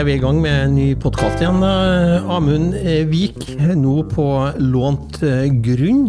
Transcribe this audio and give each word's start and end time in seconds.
er 0.00 0.06
vi 0.08 0.14
i 0.16 0.20
gang 0.22 0.38
med 0.40 0.54
en 0.54 0.76
ny 0.78 0.84
podkast 0.96 1.42
igjen. 1.42 1.60
Amund 1.60 2.72
eh, 2.78 3.02
Vik, 3.10 3.42
nå 3.76 3.98
på 4.08 4.24
lånt 4.56 5.18
eh, 5.26 5.50
grunn. 5.60 6.06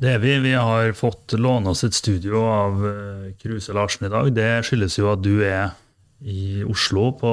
Det 0.00 0.16
er 0.16 0.18
vi. 0.18 0.32
Vi 0.42 0.56
har 0.56 0.90
fått 0.98 1.36
låne 1.38 1.70
oss 1.70 1.84
et 1.86 1.94
studio 1.94 2.40
av 2.50 2.82
eh, 2.88 3.28
Kruse 3.38 3.76
Larsen 3.76 4.08
i 4.08 4.10
dag. 4.10 4.32
Det 4.34 4.48
skyldes 4.66 4.98
jo 4.98 5.06
at 5.12 5.22
du 5.22 5.36
er 5.46 5.76
i 6.18 6.64
Oslo 6.66 7.12
på, 7.20 7.30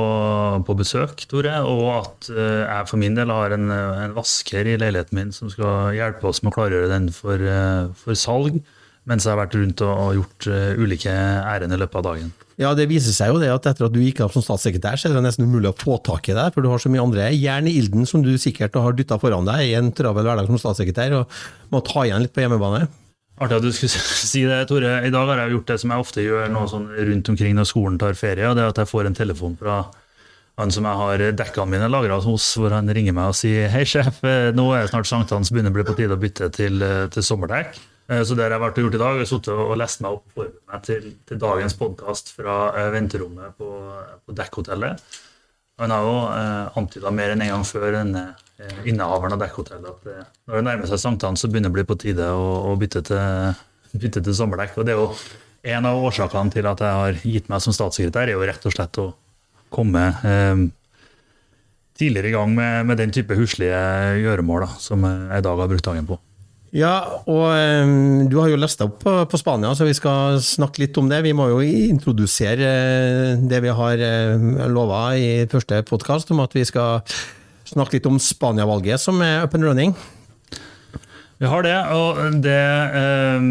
på 0.68 0.78
besøk, 0.78 1.26
Tore, 1.32 1.56
og 1.66 1.88
at 1.96 2.30
jeg 2.30 2.92
for 2.92 3.02
min 3.02 3.18
del 3.18 3.34
har 3.34 3.58
en, 3.58 3.72
en 3.74 4.14
vasker 4.16 4.70
i 4.70 4.78
leiligheten 4.78 5.18
min 5.18 5.34
som 5.36 5.50
skal 5.52 5.90
hjelpe 5.98 6.30
oss 6.30 6.44
med 6.44 6.54
å 6.54 6.58
klargjøre 6.60 6.92
den 6.94 7.10
for, 7.16 7.42
for 7.98 8.20
salg, 8.20 8.62
mens 9.08 9.26
jeg 9.26 9.34
har 9.34 9.40
vært 9.40 9.56
rundt 9.56 9.82
og, 9.86 10.12
gjort 10.18 10.48
eh, 10.52 10.76
ulike 10.80 11.14
ærend 11.14 11.74
i 11.74 11.80
løpet 11.80 12.00
av 12.02 12.06
dagen. 12.10 12.30
Ja, 12.58 12.74
Det 12.76 12.88
viser 12.90 13.14
seg 13.14 13.32
jo 13.32 13.42
det 13.42 13.52
at 13.54 13.68
etter 13.70 13.86
at 13.88 13.94
du 13.94 14.00
gikk 14.02 14.24
av 14.26 14.34
som 14.34 14.44
statssekretær, 14.44 14.98
så 14.98 15.10
er 15.10 15.16
det 15.16 15.26
nesten 15.28 15.46
umulig 15.46 15.70
å 15.70 15.78
få 15.78 16.00
tak 16.04 16.28
i 16.32 16.36
deg, 16.36 16.54
for 16.54 16.66
du 16.66 16.72
har 16.72 16.82
så 16.82 16.92
mye 16.92 17.04
andre 17.04 17.28
jern 17.36 17.70
i 17.70 17.76
ilden 17.80 18.08
som 18.10 18.24
du 18.26 18.34
sikkert 18.42 18.76
har 18.82 18.98
dytta 18.98 19.20
foran 19.22 19.48
deg 19.48 19.68
i 19.70 19.76
en 19.78 19.92
travel 19.96 20.26
hverdag 20.26 20.50
som 20.50 20.60
statssekretær, 20.62 21.20
og 21.22 21.38
må 21.74 21.84
ta 21.86 22.08
igjen 22.08 22.26
litt 22.26 22.34
på 22.36 22.44
hjemmebane. 22.44 22.88
Artig 23.38 23.60
at 23.60 23.68
du 23.68 23.70
skulle 23.70 24.02
si 24.34 24.42
det, 24.50 24.64
Tore. 24.72 24.98
I 25.06 25.14
dag 25.14 25.30
har 25.30 25.44
jeg 25.44 25.56
gjort 25.56 25.72
det 25.72 25.80
som 25.84 25.94
jeg 25.94 26.04
ofte 26.08 26.26
gjør 26.26 26.52
nå 26.52 26.66
sånn 26.72 26.90
rundt 26.98 27.32
omkring 27.32 27.56
når 27.56 27.70
skolen 27.70 28.02
tar 28.02 28.18
ferie, 28.18 28.50
og 28.50 28.58
det 28.58 28.66
er 28.66 28.74
at 28.74 28.82
jeg 28.82 28.92
får 28.92 29.12
en 29.12 29.18
telefon 29.22 29.58
fra 29.60 29.84
han 30.58 30.74
som 30.74 30.88
jeg 30.90 30.98
har 30.98 31.22
dekkene 31.38 31.70
mine 31.70 31.90
lagra 31.94 32.18
hos, 32.24 32.48
hvor 32.58 32.74
han 32.74 32.90
ringer 32.90 33.14
meg 33.14 33.30
og 33.30 33.38
sier 33.38 33.70
hei, 33.70 33.84
sjef, 33.86 34.24
eh, 34.26 34.50
nå 34.58 34.72
er 34.74 34.90
snart 34.90 35.06
sankthans, 35.06 35.54
begynner 35.54 35.70
å 35.70 35.78
bli 35.78 35.86
på 35.86 35.94
tide 36.00 36.18
å 36.18 36.22
bytte 36.22 36.50
til, 36.56 36.82
eh, 36.82 37.06
til 37.14 37.26
sommerdekk. 37.26 37.78
Eh, 38.10 38.24
Så 38.24 38.36
det 38.36 38.46
har 38.46 38.56
jeg 38.56 38.64
vært 38.64 38.78
og 38.80 38.86
gjort 38.86 38.98
i 38.98 39.02
dag, 39.04 39.22
jeg 39.22 39.30
har 39.48 39.64
og 39.68 39.78
lest 39.80 40.02
meg 40.04 40.18
opp 40.18 40.28
og 40.28 40.36
forberedt 40.38 40.68
meg 40.72 40.84
til, 40.88 41.08
til 41.28 41.40
dagens 41.42 41.76
podkast 41.80 42.32
fra 42.36 42.58
eh, 42.74 42.92
venterommet 42.96 43.58
på, 43.60 43.72
på 44.26 44.36
dekkhotellet. 44.38 45.02
Han 45.78 45.94
har 45.94 46.06
jo 46.08 46.14
eh, 46.34 46.78
antyda 46.80 47.12
mer 47.14 47.34
enn 47.36 47.44
en 47.46 47.52
gang 47.54 47.66
før 47.68 47.92
denne 48.00 48.24
eh, 48.58 48.80
innehaveren 48.90 49.36
av 49.36 49.44
dekkhotellet 49.44 49.90
at 49.92 50.08
eh, 50.14 50.24
når 50.48 50.60
det 50.60 50.64
nærmer 50.70 50.90
seg 50.90 51.04
sankthans, 51.04 51.44
så 51.44 51.52
begynner 51.52 51.70
det 51.70 51.76
å 51.76 51.78
bli 51.82 51.88
på 51.92 52.00
tide 52.06 52.30
å, 52.34 52.48
å 52.72 52.78
bytte, 52.80 53.04
til, 53.12 54.00
bytte 54.00 54.24
til 54.26 54.38
sommerdekk. 54.40 54.80
Og 54.80 54.88
det 54.88 54.96
er 54.96 55.04
jo 55.04 55.12
en 55.76 55.90
av 55.90 56.08
årsakene 56.08 56.54
til 56.54 56.70
at 56.70 56.82
jeg 56.82 57.02
har 57.02 57.22
gitt 57.28 57.52
meg 57.52 57.62
som 57.62 57.76
statssekretær, 57.76 58.32
er 58.32 58.38
jo 58.38 58.48
rett 58.48 58.66
og 58.66 58.74
slett 58.74 59.02
å 59.04 59.10
komme 59.74 60.08
eh, 60.24 60.64
tidligere 62.00 62.32
i 62.32 62.38
gang 62.40 62.56
med, 62.56 62.88
med 62.88 63.04
den 63.04 63.12
type 63.14 63.36
huslige 63.36 63.84
gjøremål 64.24 64.64
da, 64.64 64.72
som 64.80 65.04
jeg 65.04 65.44
i 65.44 65.46
dag 65.46 65.60
har 65.60 65.70
brukt 65.76 65.92
dagen 65.92 66.08
på. 66.08 66.18
Ja, 66.76 67.24
og 67.32 67.46
um, 67.48 68.26
du 68.28 68.36
har 68.42 68.50
jo 68.52 68.60
lest 68.60 68.82
opp 68.84 68.98
på, 69.06 69.14
på 69.32 69.40
Spania, 69.40 69.72
så 69.76 69.88
vi 69.88 69.96
skal 69.96 70.42
snakke 70.44 70.84
litt 70.84 70.98
om 71.00 71.08
det. 71.08 71.22
Vi 71.24 71.32
må 71.36 71.48
jo 71.54 71.62
introdusere 71.64 72.68
eh, 72.68 73.46
det 73.48 73.62
vi 73.64 73.72
har 73.72 74.04
eh, 74.04 74.68
lova 74.68 75.14
i 75.16 75.48
første 75.48 75.80
podkast, 75.88 76.34
om 76.36 76.44
at 76.44 76.58
vi 76.58 76.66
skal 76.68 77.00
snakke 77.68 77.98
litt 77.98 78.10
om 78.12 78.20
Spania-valget, 78.20 79.00
som 79.00 79.24
er 79.24 79.46
up 79.46 79.56
and 79.56 79.64
running. 79.64 79.96
Vi 81.40 81.48
har 81.48 81.64
det, 81.64 81.78
og 81.96 82.42
det 82.44 82.60
eh, 83.00 83.48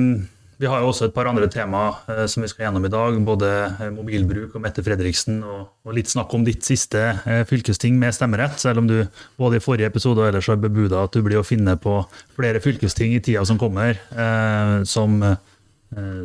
Vi 0.56 0.68
har 0.70 0.80
jo 0.80 0.88
også 0.88 1.10
et 1.10 1.14
par 1.16 1.28
andre 1.28 1.48
tema 1.52 1.82
eh, 2.08 2.24
som 2.32 2.44
vi 2.44 2.48
skal 2.48 2.66
gjennom 2.66 2.86
i 2.88 2.92
dag. 2.92 3.18
Både 3.26 3.50
eh, 3.68 3.90
mobilbruk 3.92 4.54
og 4.56 4.62
Mette 4.64 4.84
Fredriksen, 4.84 5.42
og, 5.44 5.66
og 5.84 5.96
litt 5.96 6.08
snakk 6.08 6.32
om 6.36 6.46
ditt 6.46 6.64
siste 6.64 7.02
eh, 7.28 7.42
fylkesting 7.48 7.98
med 8.00 8.16
stemmerett. 8.16 8.56
Selv 8.62 8.80
om 8.80 8.88
du 8.88 9.02
både 9.36 9.60
i 9.60 9.64
forrige 9.64 9.90
episode 9.92 10.22
og 10.22 10.30
ellers 10.30 10.48
har 10.48 10.60
bebuda 10.62 11.04
at 11.04 11.12
du 11.12 11.20
blir 11.26 11.42
å 11.42 11.46
finne 11.46 11.76
på 11.80 11.98
flere 12.38 12.62
fylkesting 12.64 13.12
i 13.18 13.20
tida 13.20 13.44
som 13.48 13.60
kommer, 13.60 14.00
eh, 14.16 14.78
som, 14.88 15.20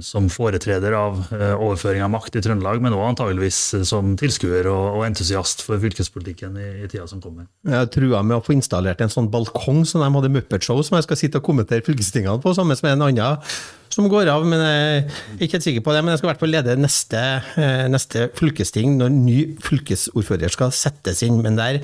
som 0.02 0.26
foretreder 0.32 0.96
av 0.98 1.20
eh, 1.36 1.54
overføring 1.54 2.02
av 2.02 2.10
makt 2.12 2.40
i 2.40 2.42
Trøndelag, 2.42 2.82
men 2.82 2.96
òg 2.98 3.04
antageligvis 3.12 3.60
eh, 3.78 3.84
som 3.88 4.16
tilskuer 4.20 4.68
og, 4.72 5.04
entusiast 5.06 5.62
for 5.66 5.82
fylkespolitikken 5.82 6.58
i, 6.58 6.70
i 6.82 6.90
tida 6.90 7.06
som 7.10 7.22
kommer. 7.22 7.46
Jeg 7.68 7.92
trua 7.94 8.24
med 8.26 8.40
å 8.40 8.46
få 8.46 8.56
installert 8.56 9.04
en 9.06 9.14
sånn 9.14 9.30
balkong 9.32 9.84
som 9.88 10.02
de 10.02 10.10
hadde 10.10 10.34
Muppet 10.34 10.66
Show, 10.66 10.82
som 10.86 10.98
jeg 10.98 11.08
skal 11.08 11.22
sitte 11.22 11.42
og 11.42 11.46
kommentere 11.46 11.86
fylkestingene 11.86 12.42
på, 12.42 12.56
sammen 12.58 12.80
med 12.82 12.96
en 12.98 13.08
annen 13.12 13.54
som 13.92 14.10
går 14.10 14.32
av. 14.34 14.48
men 14.48 14.62
Jeg 14.64 15.06
er 15.06 15.46
ikke 15.46 15.60
helt 15.60 15.70
sikker 15.70 15.86
på 15.86 15.94
det, 15.94 16.04
men 16.04 16.16
jeg 16.16 16.22
skal 16.22 16.30
i 16.30 16.34
hvert 16.34 16.44
fall 16.44 16.56
lede 16.58 16.80
neste, 16.80 17.24
eh, 17.62 17.86
neste 17.92 18.28
fylkesting 18.40 18.98
når 18.98 19.16
ny 19.16 19.40
fylkesordfører 19.62 20.54
skal 20.58 20.74
settes 20.74 21.22
inn. 21.28 21.42
Men 21.44 21.60
der 21.60 21.84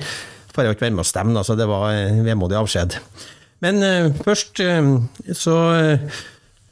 får 0.50 0.64
jeg 0.64 0.72
jo 0.72 0.78
ikke 0.78 0.88
være 0.88 0.98
med 0.98 1.06
å 1.06 1.12
stemme, 1.14 1.36
altså 1.38 1.54
det 1.58 1.68
var 1.70 1.92
vemodig 2.26 2.58
avskjed. 2.58 2.98
Men 3.64 3.82
eh, 3.82 4.10
først 4.24 4.60
eh, 4.62 4.90
så 5.36 5.56
eh, 5.74 6.18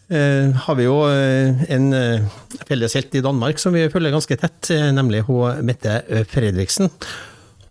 har 0.09 0.77
vi 0.79 0.85
jo 0.87 1.01
eh, 1.11 1.65
en 1.75 1.89
felleshelt 1.91 2.69
felles 2.69 2.95
helt 2.95 3.17
i 3.19 3.23
Danmark 3.25 3.59
som 3.59 3.75
vi 3.75 3.89
følger 3.91 4.15
ganske 4.15 4.37
tett, 4.39 4.71
eh, 4.71 4.93
nemlig 4.95 5.25
hun 5.27 5.65
Mette 5.67 5.99
Fredriksen. 6.31 6.93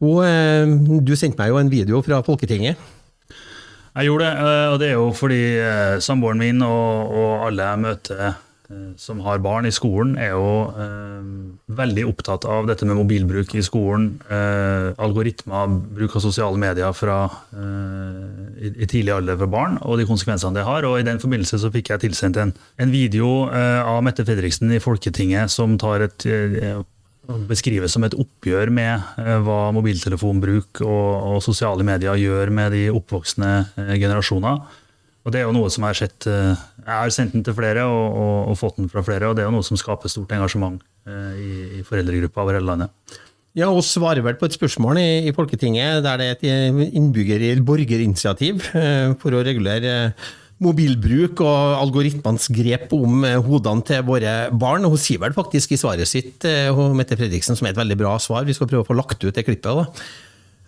Hun, 0.01 0.25
eh, 0.25 0.99
du 0.99 1.15
sendte 1.15 1.39
meg 1.39 1.53
jo 1.53 1.61
en 1.61 1.71
video 1.71 2.01
fra 2.03 2.19
Folketinget. 2.27 2.75
Jeg 3.95 4.09
gjorde 4.09 4.25
det, 4.27 4.33
eh, 4.43 4.69
og 4.73 4.79
det 4.81 4.87
er 4.89 4.97
jo 4.97 5.11
fordi 5.15 5.43
eh, 5.55 5.97
samboeren 6.03 6.41
min 6.41 6.59
og, 6.65 7.13
og 7.15 7.45
alle 7.47 7.69
jeg 7.69 7.79
møter 7.85 8.23
eh, 8.25 8.41
som 8.97 9.19
har 9.25 9.41
barn 9.43 9.67
i 9.67 9.73
skolen, 9.73 10.15
er 10.17 10.33
jo 10.33 10.71
eh, 10.81 11.27
veldig 11.77 12.05
opptatt 12.09 12.47
av 12.49 12.65
dette 12.69 12.87
med 12.87 12.97
mobilbruk 12.97 13.53
i 13.57 13.63
skolen. 13.65 14.07
Eh, 14.25 14.87
algoritmer, 15.01 15.75
bruk 15.97 16.17
av 16.17 16.25
sosiale 16.25 16.59
medier 16.61 16.95
fra, 16.97 17.19
eh, 17.53 18.65
i, 18.65 18.73
i 18.85 18.89
tidlig 18.89 19.13
alder 19.15 19.37
for 19.43 19.53
barn, 19.53 19.77
og 19.83 19.99
de 19.99 20.07
konsekvensene 20.09 20.57
det 20.57 20.65
har. 20.67 20.87
Og 20.87 20.99
I 20.99 21.07
den 21.07 21.21
forbindelse 21.21 21.61
så 21.61 21.71
fikk 21.73 21.93
jeg 21.93 22.05
tilsendt 22.07 22.41
en, 22.41 22.55
en 22.81 22.93
video 22.93 23.45
eh, 23.51 23.81
av 23.85 24.01
Mette 24.05 24.25
Fredriksen 24.27 24.73
i 24.73 24.81
Folketinget 24.83 25.53
som 25.53 25.77
tar 25.81 26.07
et 26.07 26.27
eh, 26.29 26.83
beskrives 27.49 27.95
som 27.95 28.05
et 28.05 28.15
oppgjør 28.17 28.71
med 28.73 29.21
eh, 29.21 29.37
hva 29.43 29.69
mobiltelefonbruk 29.75 30.81
og, 30.85 31.11
og, 31.35 31.37
sosiale 31.45 31.85
medier 31.87 32.17
gjør 32.19 32.51
med 32.53 32.75
de 32.75 32.87
oppvoksende 32.93 33.53
eh, 33.81 33.95
generasjoner. 34.01 34.61
Og 35.25 35.33
Det 35.33 35.41
er 35.41 35.47
jo 35.47 35.55
noe 35.55 35.71
som 35.73 35.87
har 35.87 35.97
sett, 35.97 36.27
eh, 36.29 36.53
jeg 36.85 36.93
har 36.93 37.13
sendt 37.13 37.33
den 37.33 37.43
til 37.45 37.55
flere 37.57 37.87
og, 37.89 38.03
og, 38.13 38.35
og, 38.51 38.57
fått 38.61 38.77
den 38.77 38.91
fra 38.91 39.01
flere, 39.05 39.27
og 39.29 39.37
det 39.37 39.41
er 39.41 39.49
jo 39.49 39.55
noe 39.57 39.65
som 39.65 39.79
skaper 39.79 40.11
stort 40.11 40.35
engasjement 40.37 40.83
eh, 41.09 41.31
i, 41.41 41.51
i 41.79 41.85
foreldregruppa 41.87 42.43
over 42.43 42.59
hele 42.59 42.69
landet. 42.69 43.17
Ja, 43.55 43.71
og 43.71 43.85
svarer 43.87 44.21
vel 44.21 44.35
på 44.37 44.45
et 44.49 44.55
spørsmål 44.57 44.99
i, 44.99 45.09
i 45.29 45.33
Folketinget 45.33 46.03
der 46.03 46.19
det 46.19 46.27
er 46.27 46.35
et 46.35 46.89
innbygger- 46.99 47.63
borgerinitiativ 47.65 48.67
eh, 48.75 49.13
for 49.21 49.33
å 49.33 49.45
regulere 49.47 49.93
eh, 50.11 50.33
mobilbruk 50.63 51.41
og 51.43 51.79
algoritmenes 51.81 52.47
grep 52.55 52.93
om 52.95 53.25
eh, 53.27 53.39
hodene 53.43 53.83
til 53.87 54.05
våre 54.07 54.35
barn. 54.55 54.85
Hun 54.87 55.01
sier 55.01 55.21
vel 55.23 55.35
faktisk 55.35 55.73
i 55.75 55.79
svaret 55.79 56.09
sitt, 56.09 56.45
eh, 56.47 56.85
Mette 56.95 57.17
Fredriksen, 57.19 57.57
som 57.57 57.67
er 57.67 57.73
et 57.73 57.81
veldig 57.81 57.97
bra 57.99 58.15
svar, 58.23 58.45
vi 58.47 58.55
skal 58.55 58.69
prøve 58.71 58.85
å 58.85 58.89
få 58.91 58.97
lagt 58.97 59.23
ut 59.25 59.33
det 59.35 59.45
klippet, 59.47 59.71
da. 59.71 60.05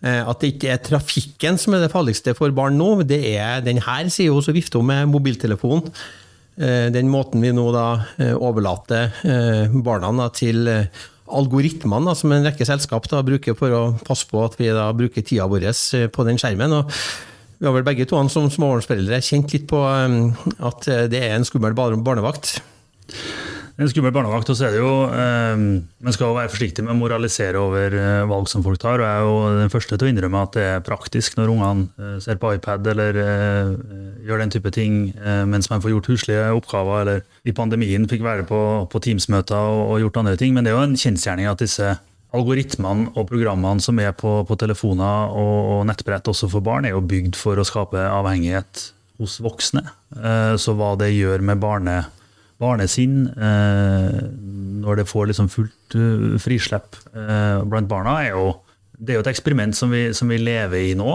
Eh, 0.03 0.21
at 0.21 0.41
det 0.41 0.53
ikke 0.53 0.71
er 0.73 0.83
trafikken 0.83 1.59
som 1.61 1.75
er 1.75 1.85
det 1.85 1.91
farligste 1.93 2.35
for 2.37 2.53
barn 2.55 2.77
nå, 2.79 3.03
det 3.07 3.21
er 3.35 3.61
den 3.65 3.81
her, 3.83 4.09
sier 4.13 4.35
hun, 4.35 4.45
så 4.45 4.55
vifter 4.55 4.81
hun 4.81 4.89
med 4.91 5.11
mobiltelefonen. 5.11 5.91
Eh, 6.57 6.87
Den 6.93 7.11
måten 7.13 7.43
vi 7.43 7.53
nå 7.53 7.67
da 7.75 7.87
eh, 8.17 8.33
overlater 8.33 9.13
barna 9.85 10.29
til 10.33 10.67
algoritmene 11.27 12.13
som 12.15 12.31
en 12.31 12.45
rekke 12.47 12.65
selskap 12.65 13.09
da, 13.11 13.23
bruker 13.25 13.57
for 13.57 13.73
å 13.75 13.81
passe 14.07 14.29
på 14.29 14.45
at 14.45 14.55
vi 14.59 14.71
da 14.71 14.87
bruker 14.95 15.25
tida 15.25 15.49
vår 15.49 15.67
på 16.13 16.27
den 16.27 16.39
skjermen. 16.39 16.71
og 16.71 16.93
vi 17.57 17.65
har 17.65 17.73
vel 17.73 17.83
begge 17.87 18.05
to 18.05 18.19
som 18.29 18.51
småbarnsforeldre 18.53 19.17
kjent 19.25 19.53
litt 19.55 19.65
på 19.67 19.79
at 19.81 20.89
det 21.09 21.19
er 21.19 21.33
en 21.33 21.45
skummel 21.47 21.73
barnevakt. 21.73 22.59
En 23.77 23.85
skummel 23.85 24.09
barnevakt, 24.09 24.49
og 24.49 24.57
så 24.57 24.65
er 24.65 24.71
det 24.73 24.79
jo 24.79 24.93
eh, 25.13 25.59
Man 26.01 26.13
skal 26.15 26.31
jo 26.31 26.37
være 26.39 26.49
forsiktig 26.49 26.81
med 26.81 26.95
å 26.95 26.97
moralisere 26.97 27.59
over 27.61 27.93
eh, 27.93 28.23
valg 28.25 28.47
som 28.49 28.63
folk 28.65 28.79
tar. 28.81 29.03
og 29.03 29.05
Jeg 29.05 29.19
er 29.19 29.27
jo 29.27 29.59
den 29.59 29.69
første 29.73 29.99
til 29.99 30.07
å 30.07 30.09
innrømme 30.09 30.41
at 30.47 30.57
det 30.57 30.63
er 30.65 30.81
praktisk 30.87 31.37
når 31.37 31.51
ungene 31.53 31.85
eh, 32.01 32.15
ser 32.25 32.39
på 32.41 32.55
iPad 32.57 32.89
eller 32.95 33.19
eh, 33.21 33.69
gjør 34.25 34.41
den 34.41 34.55
type 34.55 34.73
ting 34.73 34.97
eh, 35.21 35.43
mens 35.45 35.69
man 35.69 35.83
får 35.85 35.93
gjort 35.93 36.09
huslige 36.09 36.49
oppgaver, 36.57 37.03
eller 37.03 37.21
i 37.45 37.53
pandemien 37.53 38.09
fikk 38.09 38.25
være 38.25 38.47
på, 38.49 38.63
på 38.89 39.03
Teams-møter 39.05 39.69
og, 39.69 39.83
og 39.91 40.01
gjort 40.07 40.21
andre 40.23 40.35
ting. 40.41 40.57
Men 40.57 40.65
det 40.65 40.73
er 40.73 40.79
jo 40.79 40.87
en 40.89 40.97
kjensgjerning 40.97 41.51
at 41.53 41.61
disse 41.61 41.93
algoritmene 42.33 43.13
og 43.13 43.29
programmene 43.29 43.83
som 43.83 44.01
er 44.01 44.11
på, 44.17 44.39
på 44.49 44.57
telefoner 44.59 45.29
og, 45.37 45.55
og 45.77 45.85
nettbrett 45.89 46.27
også 46.33 46.49
for 46.51 46.65
barn, 46.65 46.89
er 46.89 46.97
jo 46.97 47.05
bygd 47.05 47.37
for 47.39 47.61
å 47.61 47.65
skape 47.67 48.09
avhengighet 48.09 48.87
hos 49.21 49.37
voksne. 49.45 49.85
Eh, 50.17 50.53
Så 50.57 50.73
hva 50.77 50.95
det 50.99 51.13
gjør 51.13 51.45
med 51.45 51.61
barne, 51.61 52.01
barnesinn 52.61 53.27
eh, 53.29 54.21
når 54.81 55.01
det 55.01 55.09
får 55.09 55.29
liksom 55.31 55.49
fullt 55.53 55.97
eh, 55.97 56.37
frislepp 56.41 56.97
eh, 57.13 57.59
blant 57.69 57.89
barna, 57.89 58.17
er 58.23 58.33
jo 58.37 58.55
det 58.97 59.13
er 59.13 59.19
jo 59.19 59.25
et 59.27 59.29
eksperiment 59.29 59.77
som 59.77 59.91
vi, 59.93 60.07
som 60.17 60.31
vi 60.31 60.39
lever 60.41 60.87
i 60.87 60.93
nå, 60.97 61.11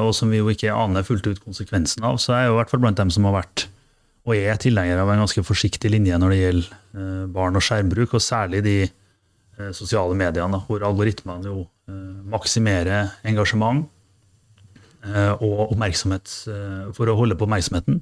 og 0.00 0.06
som 0.16 0.30
vi 0.32 0.38
jo 0.38 0.46
ikke 0.48 0.72
aner 0.72 1.04
fullt 1.04 1.26
ut 1.28 1.42
konsekvensen 1.44 2.06
av. 2.08 2.16
Så 2.16 2.32
jeg 2.32 2.46
er 2.46 2.48
jo 2.48 2.54
i 2.54 2.56
hvert 2.56 2.70
fall 2.72 2.80
blant 2.80 2.96
dem 2.96 3.10
som 3.12 3.26
har 3.28 3.34
vært 3.34 3.66
og 4.24 4.32
er 4.32 4.56
tilhenger 4.56 5.02
av 5.02 5.12
en 5.12 5.20
ganske 5.20 5.44
forsiktig 5.44 5.90
linje 5.92 6.16
når 6.16 6.32
det 6.32 6.38
gjelder 6.38 7.26
barn 7.34 7.60
og 7.60 7.66
skjermbruk, 7.66 8.16
og 8.16 8.24
særlig 8.24 8.62
de 8.64 8.78
sosiale 9.76 10.16
mediene, 10.16 10.62
hvor 10.64 10.86
algoritmene 10.88 11.52
jo 11.52 11.66
maksimerer 12.32 13.12
engasjement 13.28 13.84
og 15.36 15.62
oppmerksomhet 15.66 16.32
for 16.96 17.12
å 17.12 17.18
holde 17.20 17.36
på 17.36 17.44
oppmerksomheten. 17.44 18.00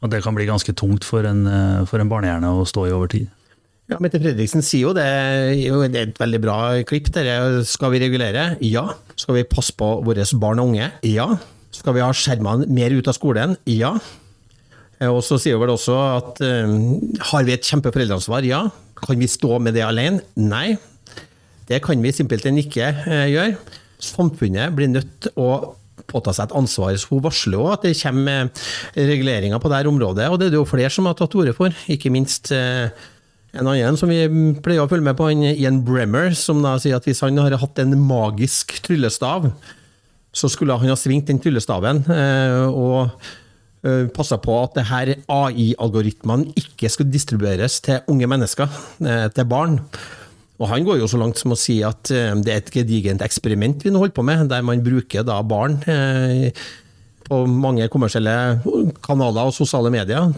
Og 0.00 0.08
det 0.12 0.22
kan 0.24 0.36
bli 0.36 0.48
ganske 0.48 0.72
tungt 0.76 1.04
for 1.04 1.26
en, 1.28 1.44
eh, 1.46 1.84
for 1.88 2.00
en 2.00 2.08
barnehjerne 2.08 2.48
å 2.48 2.64
stå 2.68 2.88
i 2.88 2.94
over 2.96 3.10
tid. 3.12 3.28
Ja, 3.90 3.98
Mette 3.98 4.20
Fredriksen 4.22 4.62
sier 4.62 4.86
jo 4.86 4.92
det, 4.94 5.04
det 5.90 5.98
er 5.98 6.06
et 6.06 6.20
veldig 6.20 6.40
bra 6.40 6.58
klipp. 6.86 7.10
Der. 7.12 7.62
Skal 7.66 7.90
vi 7.90 7.98
regulere? 7.98 8.56
Ja. 8.62 8.94
Skal 9.18 9.40
vi 9.40 9.48
passe 9.50 9.74
på 9.74 9.88
våre 10.06 10.24
barn 10.38 10.62
og 10.62 10.70
unge? 10.70 10.92
Ja. 11.02 11.26
Skal 11.74 11.96
vi 11.96 12.04
ha 12.04 12.10
skjermene 12.14 12.68
mer 12.70 12.94
ut 12.94 13.10
av 13.10 13.18
skolen? 13.18 13.56
Ja. 13.66 13.96
Eh, 15.00 15.10
og 15.10 15.24
så 15.26 15.40
sier 15.42 15.58
hun 15.58 15.64
vel 15.64 15.74
også 15.74 15.96
at 15.98 16.40
uh, 16.44 16.70
har 17.32 17.44
vi 17.44 17.56
et 17.56 17.66
kjempeforeldreansvar? 17.66 18.46
Ja. 18.46 18.68
Kan 19.00 19.18
vi 19.18 19.26
stå 19.26 19.58
med 19.58 19.74
det 19.74 19.82
alene? 19.82 20.22
Nei. 20.38 20.78
Det 21.66 21.82
kan 21.82 22.00
vi 22.02 22.14
simpelthen 22.14 22.58
ikke 22.62 22.94
gjøre. 23.30 23.58
Samfunnet 24.00 24.74
blir 24.74 24.90
nødt 24.90 25.12
til 25.26 25.34
å 25.38 25.50
påta 26.10 26.34
seg 26.36 26.48
et 26.48 26.58
ansvar. 26.58 26.98
Så 26.98 27.14
hun 27.14 27.24
varsler 27.24 27.58
jo 27.58 27.70
at 27.70 27.86
det 27.86 27.94
kommer 28.02 28.50
reguleringer 28.98 29.62
på 29.62 29.72
dette 29.72 29.94
området, 29.94 30.28
og 30.28 30.40
det 30.40 30.50
er 30.50 30.56
det 30.56 30.60
jo 30.60 30.68
flere 30.68 30.92
som 30.92 31.08
har 31.08 31.16
tatt 31.18 31.32
til 31.32 31.44
orde 31.44 31.56
for. 31.56 31.74
Ikke 31.90 32.12
minst 32.12 32.52
uh, 32.52 32.90
en 33.56 33.66
annen 33.66 33.98
som 33.98 34.10
vi 34.10 34.20
pleier 34.62 34.84
å 34.84 34.90
følge 34.90 35.08
med 35.08 35.18
på, 35.18 35.26
Ian 35.32 35.82
Bremmer, 35.86 36.30
som 36.38 36.60
da 36.62 36.76
sier 36.78 37.00
at 37.00 37.06
hvis 37.08 37.22
han 37.24 37.38
har 37.42 37.58
hatt 37.58 37.82
en 37.82 37.96
magisk 37.98 38.76
tryllestav, 38.86 39.50
så 40.30 40.50
skulle 40.50 40.76
han 40.78 40.92
ha 40.92 40.98
svingt 40.98 41.26
den 41.30 41.40
tryllestaven 41.42 42.04
eh, 42.14 42.68
og 42.70 43.08
eh, 43.82 44.06
passa 44.14 44.38
på 44.38 44.54
at 44.60 44.78
det 44.78 44.86
her 44.86 45.10
AI-algoritmene 45.26 46.54
ikke 46.60 46.92
skulle 46.92 47.10
distribueres 47.10 47.80
til 47.82 48.04
unge 48.12 48.30
mennesker, 48.30 48.70
eh, 49.02 49.26
til 49.34 49.50
barn. 49.50 49.80
Og 50.60 50.68
Han 50.68 50.84
går 50.84 51.00
jo 51.00 51.08
så 51.08 51.16
langt 51.16 51.40
som 51.40 51.54
å 51.54 51.58
si 51.58 51.78
at 51.86 52.10
det 52.10 52.52
er 52.52 52.60
et 52.60 52.70
gedigent 52.74 53.22
eksperiment 53.24 53.80
vi 53.80 53.92
nå 53.92 54.02
holder 54.02 54.16
på 54.18 54.24
med, 54.28 54.44
der 54.52 54.66
man 54.66 54.82
bruker 54.84 55.24
da 55.24 55.38
barn 55.40 55.78
på 57.30 57.40
mange 57.46 57.86
kommersielle 57.92 58.34
kanaler 59.06 59.48
og 59.48 59.54
sosiale 59.54 59.92
medier 59.94 60.32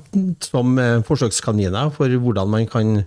som 0.45 0.77
eh, 0.81 1.01
forsøkskaniner 1.09 1.93
for 1.97 2.13
hvordan 2.21 2.51
man 2.53 2.69
kan 2.69 2.99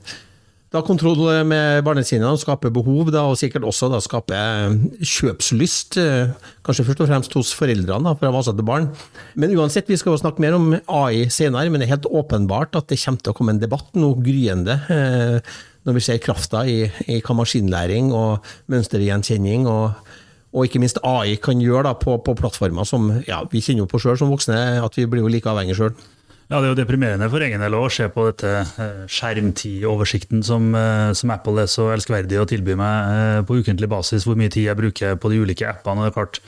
da 0.75 0.83
kontroll 0.85 1.21
med 1.47 1.83
barnesinnet 1.85 2.41
skaper 2.41 2.67
skape 2.69 2.73
behov, 2.75 3.11
da, 3.13 3.23
og 3.29 3.37
sikkert 3.39 3.65
også 3.67 3.89
da, 3.91 4.01
skaper 4.03 4.75
kjøpslyst. 4.99 5.97
Eh, 6.01 6.33
kanskje 6.65 6.85
først 6.87 7.03
og 7.03 7.09
fremst 7.11 7.37
hos 7.37 7.53
foreldrene 7.55 8.15
for 8.19 8.35
vasete 8.35 8.65
barn. 8.65 8.89
Men 9.35 9.55
uansett, 9.55 9.87
vi 9.89 9.97
skal 9.99 10.15
jo 10.15 10.21
snakke 10.21 10.43
mer 10.43 10.57
om 10.57 10.73
AI 10.73 11.29
senere, 11.29 11.69
men 11.69 11.81
det 11.81 11.87
er 11.87 11.95
helt 11.95 12.09
åpenbart 12.11 12.75
at 12.75 12.89
det 12.91 12.99
kommer 13.01 13.23
til 13.23 13.33
å 13.33 13.37
komme 13.37 13.55
en 13.55 13.63
debatt 13.63 13.95
nå 13.95 14.11
gryende. 14.25 14.79
Eh, 14.91 15.55
når 15.85 15.99
vi 15.99 16.05
ser 16.05 16.21
krafta 16.23 16.65
i, 16.65 16.83
i 17.07 17.21
hva 17.21 17.37
maskinlæring 17.37 18.11
og 18.15 18.45
mønstergjenkjenning 18.73 19.69
og 19.71 20.13
og 20.55 20.69
ikke 20.69 20.79
minst 20.79 21.01
AI 21.03 21.35
kan 21.43 21.59
gjøre 21.59 21.89
da, 21.89 21.97
på, 21.99 22.13
på, 22.23 22.31
plattformer 22.39 22.87
som 22.87 23.09
ja, 23.27 23.41
vi 23.51 23.59
kjenner 23.59 23.83
jo 23.83 23.89
på 23.91 23.99
sjøl 23.99 24.15
som 24.15 24.29
voksne, 24.31 24.55
at 24.79 24.95
vi 24.95 25.03
blir 25.11 25.25
jo 25.25 25.31
like 25.33 25.49
avhengige 25.51 25.75
sjøl. 25.75 25.97
Ja, 26.45 26.59
Det 26.59 26.67
er 26.67 26.73
jo 26.75 26.77
deprimerende 26.77 27.25
for 27.33 27.41
egen 27.41 27.63
del 27.63 27.73
å 27.73 27.87
se 27.89 28.05
på 28.13 28.27
dette 28.27 28.49
eh, 28.61 29.05
skjermtidoversikten 29.09 30.43
som, 30.45 30.67
eh, 30.77 31.09
som 31.17 31.31
Apple 31.33 31.63
er 31.63 31.71
så 31.71 31.87
elskverdig 31.89 32.37
å 32.37 32.45
tilby 32.45 32.75
meg 32.77 33.13
eh, 33.15 33.39
på 33.47 33.57
ukentlig 33.63 33.89
basis, 33.89 34.27
hvor 34.29 34.37
mye 34.37 34.53
tid 34.53 34.67
jeg 34.67 34.77
bruker 34.77 35.17
på 35.17 35.31
de 35.33 35.39
ulike 35.41 35.65
appene. 35.65 36.03
og 36.03 36.05
det 36.05 36.13
er 36.13 36.19
klart 36.19 36.41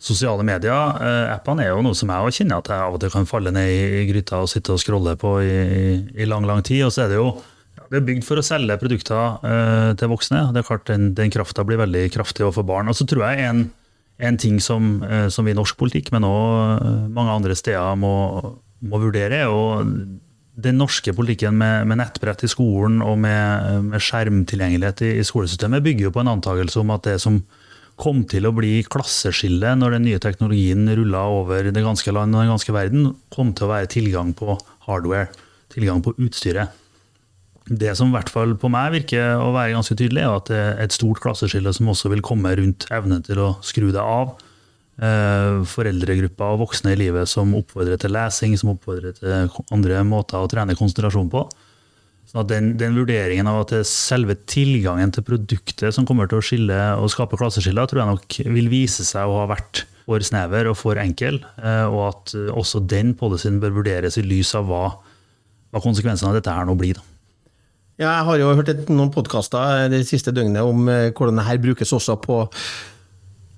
Sosiale 0.00 0.40
medier, 0.48 0.94
appene 1.28 1.66
er 1.66 1.74
jo 1.74 1.82
noe 1.84 1.92
som 1.92 2.08
jeg 2.08 2.32
kjenner 2.38 2.62
at 2.62 2.70
jeg 2.72 2.84
av 2.86 2.94
og 2.96 3.02
til 3.02 3.10
kan 3.12 3.26
falle 3.28 3.50
ned 3.52 3.68
i 3.68 4.06
gryta 4.08 4.38
og 4.40 4.48
sitte 4.48 4.72
og 4.72 4.80
scrolle 4.80 5.12
på 5.20 5.34
i, 5.44 5.58
i 6.16 6.24
lang 6.24 6.46
lang 6.48 6.62
tid. 6.64 6.86
Og 6.86 6.94
så 6.94 7.02
er 7.04 7.10
det 7.12 7.18
jo 7.18 7.26
det 7.92 7.98
er 7.98 8.06
bygd 8.06 8.24
for 8.24 8.40
å 8.40 8.44
selge 8.46 8.78
produkter 8.80 9.36
til 10.00 10.08
voksne. 10.08 10.40
Det 10.56 10.62
er 10.62 10.68
klart 10.70 10.88
Den, 10.88 11.10
den 11.18 11.28
krafta 11.28 11.66
blir 11.68 11.82
veldig 11.82 12.06
kraftig 12.16 12.46
overfor 12.46 12.64
barn. 12.64 12.88
Og 12.88 12.96
så 12.96 13.04
tror 13.04 13.26
jeg 13.26 13.44
en, 13.44 13.60
en 14.24 14.40
ting 14.40 14.56
som, 14.56 15.04
som, 15.28 15.44
vi 15.44 15.52
i 15.52 15.60
norsk 15.60 15.76
politikk, 15.76 16.08
men 16.16 16.24
òg 16.24 17.12
mange 17.12 17.36
andre 17.36 17.60
steder, 17.60 17.92
må, 18.00 18.14
må 18.80 19.00
vurdere, 19.02 19.42
er 19.42 19.48
jo 19.48 19.88
den 20.60 20.80
norske 20.80 21.12
politikken 21.16 21.56
med, 21.56 21.86
med, 21.88 22.00
nettbrett 22.00 22.44
i 22.44 22.50
skolen 22.50 23.00
og 23.04 23.18
med, 23.22 23.86
med 23.86 24.02
skjermtilgjengelighet 24.04 25.04
i, 25.06 25.10
i, 25.20 25.26
skolesystemet 25.26 25.84
bygger 25.84 26.08
jo 26.08 26.14
på 26.14 26.24
en 26.24 26.32
antakelse 26.34 26.80
om 26.82 26.92
at 26.94 27.06
det 27.08 27.16
som 27.22 27.40
kom 28.00 28.22
til 28.28 28.48
å 28.48 28.54
bli 28.56 28.80
klasseskille 28.88 29.74
når 29.76 29.96
den 29.96 30.06
nye 30.08 30.20
teknologien 30.22 30.88
rulla 30.96 31.26
over 31.28 31.68
det 31.68 31.84
ganske 31.84 32.12
land 32.16 32.34
og 32.34 32.44
den 32.44 32.52
ganske 32.54 32.74
verden, 32.74 33.08
kom 33.32 33.52
til 33.56 33.68
å 33.68 33.72
være 33.74 33.90
tilgang 33.92 34.32
på 34.36 34.56
hardware, 34.86 35.28
tilgang 35.72 36.00
på 36.04 36.14
utstyret. 36.16 36.76
Det 37.70 37.92
som 37.94 38.08
i 38.10 38.16
hvert 38.16 38.32
fall 38.32 38.56
på 38.58 38.70
meg 38.72 38.94
virker 38.96 39.36
å 39.38 39.52
være 39.54 39.76
ganske 39.76 39.94
tydelig, 39.94 40.24
er 40.24 40.38
at 40.38 40.48
det 40.50 40.60
er 40.60 40.80
et 40.86 40.96
stort 40.96 41.20
klasseskille 41.22 41.72
som 41.76 41.92
også 41.92 42.10
vil 42.10 42.24
komme 42.24 42.50
rundt 42.58 42.88
evnen 42.90 43.22
til 43.26 43.38
å 43.44 43.50
skru 43.62 43.90
det 43.94 44.02
av. 44.02 44.32
Eh, 45.00 45.62
foreldregrupper 45.64 46.52
og 46.52 46.66
voksne 46.66 46.92
i 46.92 46.98
livet 47.00 47.28
som 47.30 47.54
oppfordrer 47.56 47.96
til 48.00 48.12
lesing, 48.12 48.52
som 48.60 48.74
oppfordrer 48.74 49.14
til 49.16 49.54
andre 49.72 50.02
måter 50.04 50.36
å 50.36 50.50
trene 50.50 50.76
konsentrasjon 50.76 51.30
på. 51.32 51.46
Så 52.28 52.44
den, 52.46 52.74
den, 52.78 52.98
vurderingen 52.98 53.48
av 53.48 53.62
at 53.62 53.72
det 53.72 53.78
er 53.80 53.88
selve 53.88 54.36
tilgangen 54.44 55.10
til 55.14 55.24
produktet 55.26 55.96
som 55.96 56.04
kommer 56.06 56.28
til 56.28 56.38
å 56.38 56.44
skille 56.44 56.76
og 57.00 57.08
skape 57.10 57.38
klasseskiller, 57.40 57.88
tror 57.88 58.02
jeg 58.02 58.12
nok 58.12 58.36
vil 58.58 58.68
vise 58.70 59.06
seg 59.08 59.24
å 59.24 59.40
ha 59.40 59.48
vært 59.50 59.86
for 60.04 60.22
snever 60.26 60.68
og 60.68 60.76
for 60.78 61.00
enkel. 61.00 61.40
Eh, 61.56 61.86
og 61.88 62.02
at 62.10 62.34
også 62.52 62.84
den 62.84 63.14
policyen 63.16 63.56
bør 63.62 63.80
vurderes 63.80 64.20
i 64.20 64.26
lys 64.26 64.52
av 64.58 64.68
hva, 64.68 64.84
hva 65.72 65.82
konsekvensene 65.82 66.28
av 66.28 66.36
dette 66.38 66.52
her 66.54 66.68
nå 66.68 66.76
blir. 66.76 67.00
Da. 67.00 67.06
Jeg 68.00 68.24
har 68.28 68.38
jo 68.40 68.52
hørt 68.56 68.88
noen 68.88 69.10
podkaster 69.12 69.90
det 69.92 70.06
siste 70.08 70.32
døgnet 70.32 70.64
om 70.64 70.86
eh, 70.88 71.10
hvordan 71.12 71.40
det 71.40 71.48
her 71.48 71.58
brukes 71.60 71.90
også 71.92 72.20
på, 72.20 72.38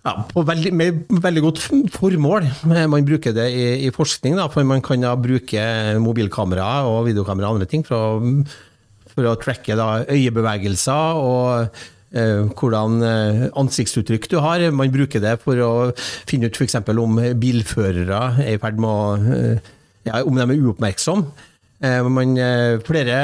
ja, 0.02 0.16
på 0.26 0.42
veldig, 0.42 0.72
med 0.74 1.04
veldig 1.22 1.42
godt 1.44 1.62
formål. 1.94 2.48
Eh, 2.74 2.88
man 2.90 3.06
bruker 3.06 3.34
det 3.36 3.46
i, 3.54 3.66
i 3.86 3.92
forskning, 3.94 4.34
da, 4.38 4.48
for 4.50 4.66
man 4.66 4.82
kan 4.82 5.04
da 5.04 5.14
bruke 5.14 5.62
mobilkamera 6.02 6.82
og 6.90 7.06
videokamera 7.06 7.50
og 7.50 7.60
andre 7.60 7.70
ting 7.70 7.86
for 7.86 8.18
å, 8.18 8.32
for 9.12 9.30
å 9.30 9.36
tracke 9.38 9.78
da, 9.78 10.02
øyebevegelser 10.10 11.22
og 11.22 11.78
eh, 12.18 12.42
hvordan 12.50 12.98
eh, 13.06 13.46
ansiktsuttrykk 13.62 14.26
du 14.34 14.40
har. 14.42 14.66
Man 14.74 14.90
bruker 14.94 15.22
det 15.22 15.36
for 15.44 15.62
å 15.62 15.72
finne 16.26 16.50
ut 16.50 16.58
f.eks. 16.58 16.80
om 16.90 17.22
bilførere 17.38 18.26
er 18.42 18.56
i 18.56 18.60
ferd 18.62 18.82
med 18.82 18.90
å 18.90 19.54
ja, 20.02 20.18
Om 20.26 20.34
de 20.34 20.42
er 20.42 20.58
uoppmerksomme. 20.66 21.48
Eh, 21.82 22.02
man, 22.10 22.34
flere 22.82 23.18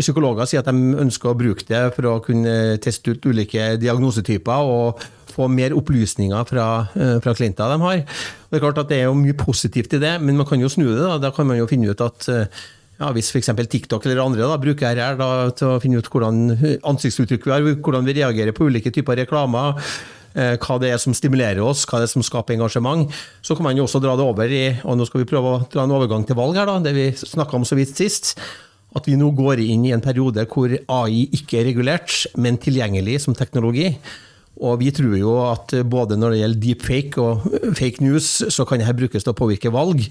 psykologer 0.00 0.50
sier 0.50 0.66
at 0.66 0.70
de 0.70 0.98
ønsker 0.98 1.30
å 1.30 1.38
bruke 1.38 1.66
det 1.68 1.92
for 1.94 2.10
å 2.10 2.20
kunne 2.26 2.74
teste 2.82 3.14
ut 3.14 3.30
ulike 3.30 3.76
diagnosetyper 3.78 4.74
og 4.74 5.06
få 5.34 5.50
mer 5.50 5.74
opplysninger 5.76 6.46
fra, 6.48 6.68
eh, 6.94 7.18
fra 7.24 7.34
klienter 7.36 7.74
de 7.74 7.80
har. 7.82 8.04
Det 8.06 8.58
er 8.58 8.64
klart 8.64 8.80
at 8.84 8.88
det 8.90 9.02
er 9.02 9.10
jo 9.10 9.18
mye 9.18 9.36
positivt 9.36 9.98
i 9.98 10.02
det, 10.02 10.14
men 10.22 10.38
man 10.38 10.48
kan 10.48 10.62
jo 10.62 10.72
snu 10.72 10.86
det. 10.86 11.02
Da, 11.02 11.18
da 11.26 11.34
kan 11.34 11.50
man 11.50 11.60
jo 11.60 11.68
finne 11.70 11.90
ut 11.90 12.00
at 12.04 12.30
ja, 12.30 13.08
hvis 13.10 13.32
f.eks. 13.34 13.50
TikTok 13.66 14.04
eller 14.06 14.22
andre 14.22 14.46
da, 14.46 14.58
bruker 14.62 14.94
RR 14.94 15.16
da, 15.18 15.30
til 15.58 15.74
å 15.74 15.80
finne 15.82 15.98
ut 15.98 16.10
hvordan 16.10 16.44
ansiktsuttrykk 16.86 17.48
vi 17.48 17.54
har, 17.56 17.72
hvordan 17.82 18.06
vi 18.06 18.20
reagerer 18.20 18.54
på 18.54 18.70
ulike 18.70 18.94
typer 18.94 19.18
reklamer, 19.24 19.82
Eh, 20.34 20.56
hva 20.58 20.80
det 20.82 20.90
er 20.90 20.98
som 20.98 21.14
stimulerer 21.14 21.62
oss, 21.62 21.84
hva 21.86 22.00
det 22.02 22.08
er 22.08 22.14
som 22.16 22.24
skaper 22.26 22.56
engasjement. 22.56 23.06
Så 23.44 23.54
kan 23.54 23.68
man 23.68 23.78
jo 23.78 23.86
også 23.86 24.00
dra 24.02 24.16
det 24.18 24.26
over 24.26 24.50
i 24.50 24.64
og 24.82 24.98
nå 24.98 25.06
skal 25.06 25.22
vi 25.22 25.30
prøve 25.30 25.52
å 25.52 25.60
dra 25.70 25.84
en 25.86 25.94
overgang 25.94 26.26
til 26.26 26.38
valg 26.38 26.58
her, 26.58 26.66
da, 26.66 26.80
det 26.82 26.94
vi 26.96 27.06
snakka 27.14 27.60
om 27.60 27.66
så 27.66 27.78
vidt 27.78 27.94
sist. 27.94 28.34
At 28.98 29.06
vi 29.06 29.14
nå 29.18 29.30
går 29.34 29.62
inn 29.62 29.86
i 29.86 29.92
en 29.94 30.02
periode 30.02 30.46
hvor 30.50 30.74
AI 30.74 31.28
ikke 31.38 31.60
er 31.60 31.68
regulert, 31.70 32.10
men 32.38 32.58
tilgjengelig 32.62 33.20
som 33.24 33.34
teknologi. 33.38 33.92
Og 34.62 34.78
vi 34.80 34.92
tror 34.94 35.16
jo 35.18 35.34
at 35.48 35.74
både 35.90 36.18
når 36.20 36.34
det 36.34 36.40
gjelder 36.42 36.62
deepfake 36.62 37.22
og 37.22 37.46
fake 37.78 38.04
news, 38.04 38.28
så 38.54 38.66
kan 38.68 38.82
dette 38.82 38.96
brukes 38.96 39.26
til 39.26 39.34
å 39.34 39.38
påvirke 39.38 39.72
valg. 39.74 40.06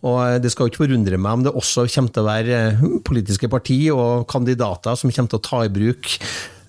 Og 0.00 0.40
Det 0.42 0.50
skal 0.52 0.66
jo 0.66 0.72
ikke 0.72 0.84
forundre 0.84 1.18
meg 1.20 1.38
om 1.38 1.42
det 1.44 1.52
også 1.56 1.86
kommer 1.92 2.12
til 2.12 2.22
å 2.22 2.28
være 2.28 2.60
politiske 3.04 3.50
parti 3.52 3.82
og 3.92 4.28
kandidater 4.30 4.96
som 4.96 5.12
kommer 5.12 5.32
til 5.32 5.40
å 5.40 5.48
ta 5.48 5.64
i 5.66 5.72
bruk 5.72 6.14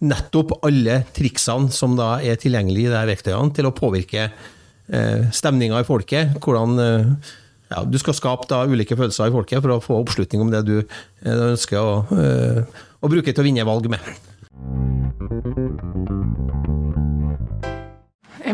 nettopp 0.01 0.55
alle 0.65 1.03
triksene 1.13 1.71
som 1.73 1.93
da 1.99 2.15
er 2.25 2.39
tilgjengelige 2.41 2.89
i 2.89 2.93
de 2.93 3.03
verktøyene, 3.11 3.53
til 3.55 3.69
å 3.69 3.75
påvirke 3.75 4.25
eh, 4.27 5.29
stemninga 5.33 5.81
i 5.81 5.87
folket. 5.87 6.35
hvordan 6.41 6.81
eh, 6.81 7.31
ja, 7.71 7.83
Du 7.85 7.97
skal 8.01 8.17
skape 8.17 8.49
da 8.49 8.65
ulike 8.65 8.97
følelser 8.97 9.29
i 9.29 9.35
folket 9.35 9.61
for 9.61 9.75
å 9.75 9.83
få 9.83 10.01
oppslutning 10.01 10.43
om 10.43 10.51
det 10.53 10.65
du 10.67 10.77
eh, 10.81 11.45
ønsker 11.51 11.79
å, 11.79 11.95
eh, 12.17 12.81
å 13.01 13.11
bruke 13.11 13.31
til 13.31 13.43
å 13.43 13.47
vinne 13.47 13.67
valg 13.67 13.89
med. 13.93 14.01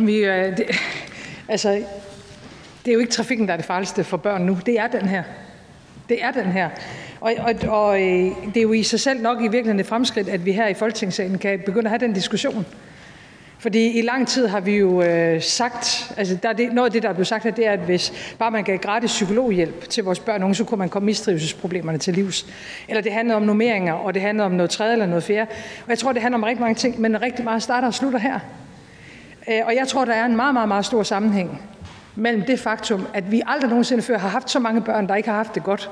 Vi, 0.08 0.18
øh, 0.18 0.58
det, 0.58 0.66
altså, 1.54 1.70
det 2.86 2.92
er 2.92 2.94
jo 2.94 3.00
ikke 3.00 3.12
trafikken, 3.12 3.48
der 3.48 3.54
er 3.54 3.58
det 3.58 3.66
farligste 3.66 4.04
for 4.04 4.18
børn 4.18 4.42
nu. 4.42 4.58
Det 4.66 4.80
er 4.80 4.88
den 4.88 5.02
her. 5.02 5.24
Det 6.10 6.24
er 6.24 6.32
den 6.32 6.46
her. 6.46 6.70
Og, 7.22 7.34
og, 7.40 7.54
og 7.70 8.02
øh, 8.02 8.32
det 8.54 8.58
er 8.58 8.62
jo 8.62 8.74
i 8.74 8.84
sig 8.84 9.00
selv 9.00 9.22
nok 9.22 9.38
i 9.38 9.42
virkeligheden 9.42 9.80
et 9.80 9.86
fremskridt, 9.86 10.30
at 10.30 10.46
vi 10.46 10.52
her 10.52 10.68
i 10.68 10.74
Folketingssalen 10.74 11.38
kan 11.38 11.60
begynde 11.66 11.86
at 11.86 11.90
have 11.90 12.00
den 12.00 12.14
diskussion. 12.14 12.66
Fordi 13.60 14.00
i 14.00 14.02
lang 14.02 14.28
tid 14.28 14.48
har 14.48 14.60
vi 14.60 14.78
jo 14.78 15.02
øh, 15.02 15.42
sagt, 15.42 16.14
altså 16.18 16.38
der 16.44 16.50
er 16.50 16.54
det, 16.54 16.74
noget 16.74 16.86
af 16.90 16.92
det, 16.92 17.04
der 17.04 17.10
er 17.10 17.14
blevet 17.14 17.28
sagt 17.28 17.44
her, 17.44 17.52
det 17.52 17.68
er, 17.68 17.72
at 17.72 17.80
hvis 17.80 18.34
bare 18.40 18.52
man 18.52 18.64
gav 18.64 18.78
gratis 18.78 19.12
psykologhjælp 19.12 19.90
til 19.90 20.04
vores 20.04 20.20
børn 20.20 20.42
og 20.42 20.46
unge, 20.46 20.56
så 20.56 20.64
kunne 20.64 20.78
man 20.78 20.90
komme 20.90 21.06
mistrivelsesproblemerne 21.06 21.98
til 21.98 22.14
livs. 22.14 22.46
Eller 22.88 23.02
det 23.02 23.12
handler 23.12 23.36
om 23.36 23.42
nummeringer, 23.42 23.94
og 23.94 24.14
det 24.14 24.22
handler 24.22 24.44
om 24.44 24.52
noget 24.52 24.70
tredje 24.70 24.94
eller 24.94 25.06
noget 25.06 25.24
fjerde. 25.24 25.52
Og 25.84 25.90
jeg 25.90 26.00
tror, 26.00 26.14
det 26.14 26.22
handler 26.22 26.38
om 26.38 26.44
rigtig 26.44 26.62
mange 26.62 26.76
ting, 26.76 27.02
men 27.02 27.22
rigtig 27.22 27.46
meget 27.46 27.64
starter 27.64 27.88
og 27.88 27.94
slutter 27.94 28.20
her. 28.20 28.40
Øh, 29.50 29.62
og 29.66 29.76
jeg 29.76 29.88
tror, 29.88 30.06
der 30.06 30.14
er 30.14 30.26
en 30.26 30.36
meget, 30.36 30.54
meget, 30.54 30.68
meget 30.68 30.86
stor 30.86 31.04
sammenhæng 31.04 31.62
mellem 32.16 32.42
det 32.42 32.60
faktum, 32.60 33.08
at 33.14 33.32
vi 33.32 33.42
aldrig 33.46 33.70
nogensinde 33.70 34.04
før 34.04 34.18
har 34.18 34.30
haft 34.30 34.50
så 34.50 34.60
mange 34.60 34.82
børn, 34.82 35.08
der 35.08 35.16
ikke 35.16 35.30
har 35.30 35.36
haft 35.36 35.56
det 35.56 35.64
godt, 35.64 35.90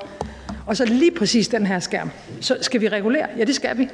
og 0.66 0.76
så 0.76 0.84
lige 0.84 1.10
præcis 1.10 1.48
den 1.48 1.66
her 1.66 1.78
skærm. 1.78 2.10
Så 2.40 2.56
skal 2.60 2.80
vi 2.80 2.88
regulere? 2.88 3.26
Ja, 3.38 3.44
det 3.44 3.54
skal 3.54 3.78
vi. 3.78 3.88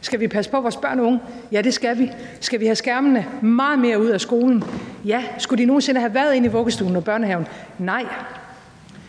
Skal 0.00 0.20
vi 0.20 0.28
passe 0.28 0.50
på 0.50 0.60
vores 0.60 0.76
børn 0.76 1.00
og 1.00 1.06
unge? 1.06 1.20
Ja, 1.52 1.62
det 1.62 1.74
skal 1.74 1.98
vi. 1.98 2.10
Skal 2.40 2.60
vi 2.60 2.64
have 2.64 2.76
skærmene 2.76 3.26
meget 3.42 3.78
mere 3.78 4.00
ud 4.00 4.06
af 4.06 4.20
skolen? 4.20 4.64
Ja. 5.04 5.24
Skulle 5.38 5.62
de 5.62 5.66
nogensinde 5.66 6.00
have 6.00 6.14
været 6.14 6.34
inde 6.34 6.48
i 6.48 6.50
vuggestuen 6.50 6.96
og 6.96 7.04
børnehaven? 7.04 7.46
Nej. 7.78 8.04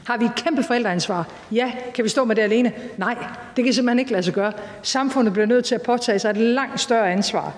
Har 0.07 0.17
vi 0.17 0.25
et 0.25 0.35
kæmpe 0.35 0.63
forældreansvar? 0.63 1.27
Ja. 1.51 1.71
Kan 1.93 2.03
vi 2.03 2.09
stå 2.09 2.25
med 2.25 2.35
det 2.35 2.41
alene? 2.41 2.71
Nej. 2.97 3.15
Det 3.55 3.63
kan 3.63 3.73
simpelthen 3.73 3.99
ikke 3.99 4.11
lade 4.11 4.23
sig 4.23 4.33
gøre. 4.33 4.51
Samfundet 4.81 5.33
bliver 5.33 5.45
nødt 5.45 5.65
til 5.65 5.75
at 5.75 5.81
påtage 5.81 6.19
sig 6.19 6.29
et 6.29 6.37
langt 6.37 6.79
større 6.79 7.11
ansvar. 7.11 7.53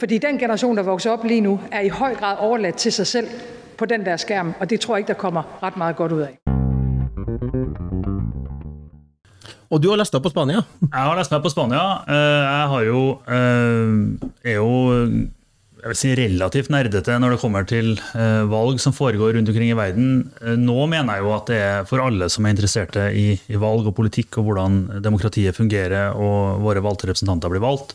Fordi 0.00 0.18
den 0.18 0.38
generation, 0.38 0.76
der 0.76 0.82
vokser 0.82 1.10
op 1.10 1.24
lige 1.24 1.40
nu, 1.40 1.60
er 1.72 1.80
i 1.80 1.88
høj 1.88 2.14
grad 2.14 2.36
overladt 2.38 2.76
til 2.76 2.92
sig 2.92 3.06
selv 3.06 3.26
på 3.78 3.84
den 3.84 4.06
der 4.06 4.16
skærm, 4.16 4.54
og 4.60 4.70
det 4.70 4.80
tror 4.80 4.94
jeg 4.94 5.00
ikke, 5.00 5.08
der 5.08 5.18
kommer 5.18 5.42
ret 5.62 5.76
meget 5.76 5.96
godt 5.96 6.12
ud 6.12 6.20
af. 6.20 6.38
Og 9.70 9.82
du 9.82 9.90
har 9.92 10.00
lest 10.00 10.12
deg 10.12 10.22
på 10.22 10.32
Spania? 10.32 10.62
Jeg 10.82 11.04
har 11.04 11.18
lest 11.18 11.30
meg 11.30 11.44
på 11.44 11.52
Spania. 11.52 11.82
Eh, 12.08 12.40
jeg 12.42 12.64
har 12.72 12.82
jo, 12.88 13.02
eh, 13.28 14.50
er 14.50 14.56
jo 14.56 14.70
jeg 15.80 15.92
vil 15.92 15.96
si 15.96 16.10
relativt 16.16 16.72
nerdete 16.72 17.18
når 17.22 17.36
det 17.36 17.40
kommer 17.40 17.62
til 17.62 17.92
eh, 18.18 18.50
valg 18.50 18.80
som 18.80 18.92
foregår 18.92 19.36
rundt 19.36 19.48
omkring 19.48 19.70
i 19.70 19.78
verden. 19.78 20.32
Nå 20.64 20.86
mener 20.86 21.14
jeg 21.14 21.22
jo 21.22 21.34
at 21.36 21.46
det 21.52 21.60
er 21.60 21.84
for 21.88 22.02
alle 22.02 22.28
som 22.28 22.44
er 22.44 22.56
interesserte 22.56 23.06
i, 23.14 23.38
i 23.48 23.60
valg 23.60 23.86
og 23.86 23.94
politikk 23.94 24.40
og 24.42 24.48
hvordan 24.48 24.82
demokratiet 25.04 25.56
fungerer 25.56 26.16
og 26.16 26.60
våre 26.64 26.82
valgte 26.82 27.06
representanter 27.12 27.52
blir 27.52 27.62
valgt, 27.62 27.94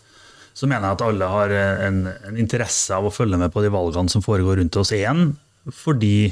så 0.56 0.70
mener 0.72 0.88
jeg 0.88 0.98
at 0.98 1.06
alle 1.06 1.28
har 1.28 1.54
en, 1.84 2.02
en 2.08 2.40
interesse 2.40 2.96
av 2.96 3.06
å 3.08 3.14
følge 3.14 3.40
med 3.42 3.52
på 3.52 3.64
de 3.64 3.72
valgene 3.74 4.12
som 4.12 4.24
foregår 4.24 4.62
rundt 4.62 4.78
oss. 4.80 4.94
Én, 4.96 5.34
fordi 5.84 6.32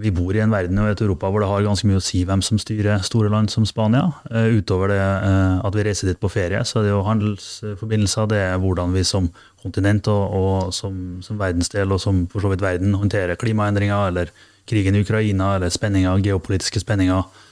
vi 0.00 0.10
bor 0.14 0.34
i 0.34 0.40
en 0.40 0.52
verden 0.52 0.78
og 0.80 0.88
et 0.90 1.02
Europa 1.04 1.28
hvor 1.30 1.42
det 1.42 1.48
har 1.50 1.64
ganske 1.66 1.88
mye 1.88 1.98
å 2.00 2.04
si 2.04 2.22
hvem 2.26 2.42
som 2.44 2.58
styrer 2.60 3.02
store 3.04 3.30
land 3.32 3.50
som 3.52 3.66
Spania. 3.68 4.06
Uh, 4.30 4.58
utover 4.60 4.92
det 4.92 5.00
uh, 5.00 5.60
at 5.66 5.76
vi 5.76 5.84
reiser 5.86 6.10
dit 6.10 6.20
på 6.20 6.30
ferie, 6.32 6.62
så 6.64 6.80
er 6.80 6.86
det 6.86 6.94
jo 6.94 7.02
handelsforbindelser. 7.06 8.30
Det 8.30 8.40
er 8.46 8.60
hvordan 8.62 8.94
vi 8.96 9.04
som 9.06 9.28
kontinent 9.60 10.08
og, 10.12 10.36
og 10.40 10.74
som, 10.74 11.20
som, 11.24 11.38
verdensdel 11.40 11.92
og 11.92 12.00
som 12.02 12.24
for 12.32 12.44
så 12.44 12.52
vidt 12.52 12.64
verden 12.64 12.96
håndterer 12.96 13.38
klimaendringer 13.40 14.12
eller 14.12 14.32
krigen 14.70 14.96
i 14.96 15.04
Ukraina 15.04 15.56
eller 15.58 15.72
spenninger, 15.72 16.22
geopolitiske 16.24 16.82
spenninger, 16.82 17.46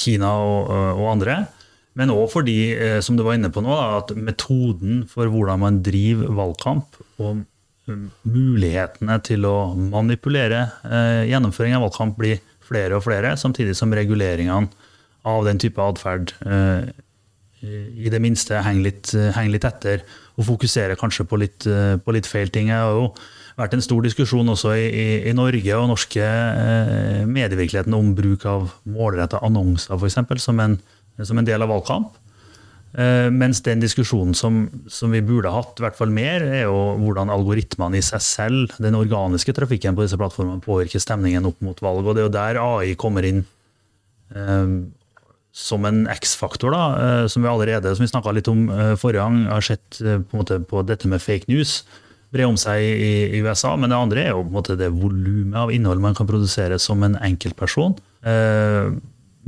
Kina 0.00 0.36
og, 0.38 0.70
og 0.70 1.06
andre. 1.16 1.40
Men 2.00 2.12
òg 2.14 2.30
fordi, 2.32 2.58
uh, 2.80 2.98
som 3.04 3.18
du 3.18 3.24
var 3.26 3.36
inne 3.36 3.52
på 3.52 3.62
nå, 3.64 3.76
at 4.00 4.14
metoden 4.16 5.04
for 5.10 5.28
hvordan 5.28 5.60
man 5.62 5.82
driver 5.84 6.32
valgkamp 6.40 7.00
og 7.20 7.44
mulighetene 8.28 9.18
til 9.26 9.46
å 9.48 9.72
manipulere 9.74 10.60
eh, 10.86 11.26
gjennomføring 11.30 11.76
av 11.76 11.86
valgkamp 11.86 12.18
blir 12.20 12.40
flere 12.62 12.98
og 12.98 13.06
flere, 13.06 13.34
samtidig 13.40 13.74
som 13.78 13.94
reguleringene 13.96 14.70
av 15.26 15.44
den 15.48 15.60
type 15.60 15.82
atferd 15.82 16.34
eh, 16.46 16.90
i 17.60 18.08
det 18.12 18.22
minste 18.24 18.60
henger 18.64 18.86
litt, 18.86 19.10
henger 19.36 19.52
litt, 19.52 19.66
etter 19.68 20.04
og 20.38 20.46
fokuserer 20.48 20.96
kanskje 20.96 21.26
på 21.28 21.40
litt, 21.42 21.66
eh, 21.68 21.98
på 22.00 22.14
litt, 22.16 22.28
feil 22.28 22.48
ting. 22.52 22.70
Det 22.70 22.78
har 22.78 22.94
jo 22.96 23.10
vært 23.58 23.74
en 23.76 23.84
stor 23.84 24.00
diskusjon 24.06 24.48
også 24.48 24.72
i, 24.78 24.86
i, 24.88 25.08
i 25.28 25.34
Norge 25.36 25.76
og 25.76 25.90
norske 25.90 26.24
eh, 26.24 27.26
medievirkeligheten 27.28 27.96
om 27.96 28.14
bruk 28.16 28.46
av 28.48 28.70
målretta 28.88 29.42
annonser, 29.44 29.98
f.eks., 29.98 30.40
som, 30.46 30.62
som 31.26 31.40
en 31.40 31.46
del 31.46 31.62
av 31.64 31.72
valgkamp. 31.72 32.16
Uh, 32.90 33.28
mens 33.30 33.60
den 33.62 33.78
diskusjonen 33.78 34.34
som, 34.34 34.64
som, 34.90 35.12
vi 35.14 35.20
burde 35.22 35.52
hatt, 35.54 35.78
i 35.78 35.84
hvert 35.84 35.98
fall 35.98 36.10
mer, 36.10 36.42
er 36.42 36.64
jo 36.64 36.78
hvordan 36.98 37.30
algoritmene 37.30 38.00
i 38.00 38.02
seg 38.02 38.24
selv, 38.26 38.74
den 38.82 38.98
organiske 38.98 39.54
trafikken 39.54 39.94
på 39.94 40.02
disse 40.06 40.18
plattformene, 40.18 40.62
påvirker 40.64 41.02
stemningen 41.02 41.46
opp 41.46 41.62
mot 41.62 41.78
valg. 41.84 42.02
Og 42.02 42.16
det 42.16 42.24
er 42.24 42.26
jo 42.26 42.34
der 42.34 42.60
AI 42.64 42.96
kommer 42.98 43.28
inn 43.28 43.44
eh, 44.34 44.74
som 45.54 45.86
en 45.86 46.02
X-faktor, 46.10 46.74
da, 46.74 46.84
eh, 46.98 47.24
som 47.30 47.46
vi 47.46 47.52
allerede 47.52 47.94
som 47.94 48.06
vi 48.06 48.10
snakka 48.10 48.34
litt 48.34 48.50
om 48.50 48.66
forrige 48.98 49.22
gang, 49.22 49.44
har 49.52 49.66
sett 49.70 50.02
på, 50.02 50.18
en 50.34 50.42
måte, 50.42 50.58
på 50.66 50.82
dette 50.86 51.10
med 51.10 51.22
fake 51.22 51.50
news 51.50 51.82
bre 52.34 52.46
om 52.46 52.58
seg 52.58 52.82
i, 52.82 53.40
USA. 53.42 53.74
Men 53.78 53.92
det 53.92 53.98
andre 53.98 54.24
er 54.24 54.32
jo 54.32 54.44
på 54.44 54.50
en 54.50 54.58
måte 54.58 54.78
det 54.78 54.90
volumet 54.94 55.58
av 55.58 55.72
innhold 55.74 56.02
man 56.02 56.16
kan 56.18 56.28
produsere 56.30 56.78
som 56.82 57.02
en 57.06 57.18
enkeltperson. 57.18 57.96
Uh, 58.20 58.98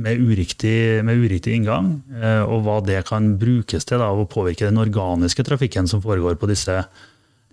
med 0.01 0.21
uriktig, 0.21 1.03
med 1.05 1.21
uriktig 1.21 1.53
inngang, 1.57 2.01
eh, 2.17 2.41
og 2.41 2.63
hva 2.65 2.79
det 2.85 3.03
kan 3.07 3.35
brukes 3.39 3.85
til 3.85 4.01
da, 4.01 4.09
å 4.09 4.25
påvirke 4.29 4.65
den 4.65 4.81
organiske 4.81 5.45
trafikken 5.45 5.87
som 5.89 6.01
foregår 6.01 6.39
på 6.41 6.49
disse, 6.49 6.79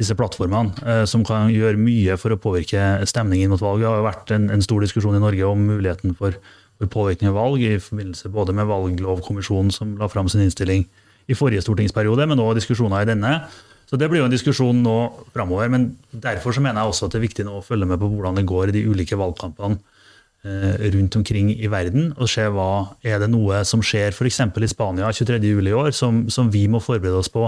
disse 0.01 0.17
plattformene, 0.17 0.73
eh, 0.87 1.05
som 1.05 1.25
kan 1.27 1.53
gjøre 1.53 1.81
mye 1.81 2.17
for 2.21 2.33
å 2.33 2.41
påvirke 2.41 3.05
stemningen 3.09 3.53
mot 3.53 3.61
valg. 3.61 3.83
Det 3.83 3.91
har 3.91 4.01
jo 4.01 4.09
vært 4.09 4.35
en, 4.37 4.49
en 4.57 4.65
stor 4.65 4.81
diskusjon 4.81 5.19
i 5.19 5.23
Norge 5.23 5.53
om 5.53 5.69
muligheten 5.69 6.17
for, 6.17 6.39
for, 6.81 6.89
påvirkning 6.89 7.29
av 7.31 7.37
valg, 7.37 7.61
i 7.61 7.77
forbindelse 7.77 8.33
både 8.33 8.57
med 8.57 8.71
valglovkommisjonen 8.73 9.73
som 9.75 9.99
la 10.01 10.09
fram 10.09 10.31
sin 10.33 10.47
innstilling 10.47 10.89
i 11.29 11.37
forrige 11.37 11.67
stortingsperiode, 11.67 12.25
men 12.27 12.41
òg 12.41 12.57
diskusjoner 12.57 13.05
i 13.05 13.11
denne. 13.13 13.37
Så 13.91 13.99
Det 13.99 14.09
blir 14.09 14.23
jo 14.23 14.31
en 14.31 14.33
diskusjon 14.33 14.83
nå 14.83 14.97
framover. 15.35 15.69
Men 15.69 15.97
derfor 16.15 16.55
så 16.55 16.63
mener 16.63 16.81
jeg 16.81 16.93
også 16.93 17.07
at 17.09 17.13
det 17.13 17.19
er 17.19 17.27
viktig 17.27 17.45
nå 17.45 17.57
å 17.59 17.65
følge 17.67 17.89
med 17.91 17.99
på 17.99 18.07
hvordan 18.07 18.39
det 18.39 18.47
går 18.47 18.71
i 18.71 18.75
de 18.79 18.87
ulike 18.87 19.19
valgkampene 19.19 19.83
rundt 20.41 21.17
omkring 21.19 21.51
i 21.53 21.69
verden 21.69 22.15
og 22.17 22.29
se 22.33 22.47
hva 22.49 22.97
er 23.05 23.19
det 23.21 23.27
noe 23.29 23.59
som 23.69 23.83
skjer 23.85 24.15
f.eks. 24.15 24.39
i 24.41 24.69
Spania 24.73 25.11
23.07. 25.13 25.69
i 25.69 25.75
år, 25.77 25.91
som, 25.93 26.23
som, 26.33 26.49
vi 26.49 26.63
må 26.65 26.81
forberede 26.81 27.21
oss 27.21 27.29
på 27.29 27.43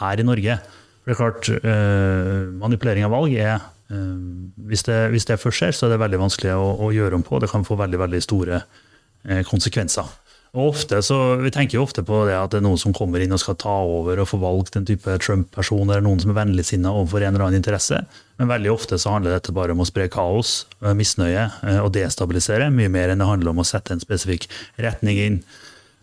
her 0.00 0.20
i 0.20 0.26
Norge. 0.26 0.58
For 1.04 1.08
det 1.08 1.14
er 1.14 1.20
klart, 1.20 1.48
eh, 1.68 2.42
Manipulering 2.60 3.06
av 3.06 3.14
valg 3.16 3.32
er 3.32 3.54
eh, 3.56 4.20
hvis, 4.68 4.84
det, 4.88 4.98
hvis, 5.14 5.24
det, 5.28 5.40
først 5.40 5.62
skjer, 5.62 5.72
så 5.76 5.86
er 5.86 5.94
det 5.94 6.02
veldig 6.04 6.20
vanskelig 6.20 6.52
å, 6.52 6.68
å, 6.84 6.92
gjøre 6.92 7.16
om 7.16 7.24
på. 7.24 7.40
Det 7.40 7.48
kan 7.52 7.64
få 7.64 7.76
veldig, 7.80 8.02
veldig 8.04 8.20
store 8.24 8.60
eh, 8.60 9.40
konsekvenser. 9.48 10.08
Ofte 10.54 11.00
så, 11.02 11.16
Vi 11.42 11.50
tenker 11.50 11.80
jo 11.80 11.82
ofte 11.82 12.04
på 12.06 12.20
det 12.28 12.36
at 12.38 12.52
det 12.52 12.60
er 12.60 12.64
noen 12.66 12.78
som 12.78 12.94
kommer 12.94 13.22
inn 13.22 13.34
og 13.34 13.40
skal 13.42 13.56
ta 13.58 13.74
over 13.82 14.20
og 14.22 14.28
få 14.30 14.38
valgt 14.38 14.76
en 14.78 14.86
type 14.86 15.16
Trump-person, 15.18 15.88
eller 15.88 16.04
noen 16.06 16.22
som 16.22 16.30
er 16.30 16.38
vennligsinna 16.38 16.92
overfor 16.94 17.24
en 17.24 17.34
eller 17.34 17.48
annen 17.48 17.58
interesse. 17.58 17.98
Men 18.38 18.52
veldig 18.52 18.70
ofte 18.70 18.98
så 19.02 19.16
handler 19.16 19.34
dette 19.34 19.54
bare 19.54 19.74
om 19.74 19.82
å 19.82 19.88
spre 19.88 20.06
kaos, 20.12 20.68
eh, 20.78 20.94
misnøye 20.94 21.48
eh, 21.50 21.80
og 21.82 21.90
destabilisere, 21.96 22.70
mye 22.70 22.92
mer 22.92 23.10
enn 23.10 23.22
det 23.22 23.30
handler 23.32 23.50
om 23.50 23.64
å 23.64 23.66
sette 23.66 23.96
en 23.96 24.02
spesifikk 24.02 24.46
retning 24.78 25.20
inn. 25.26 25.42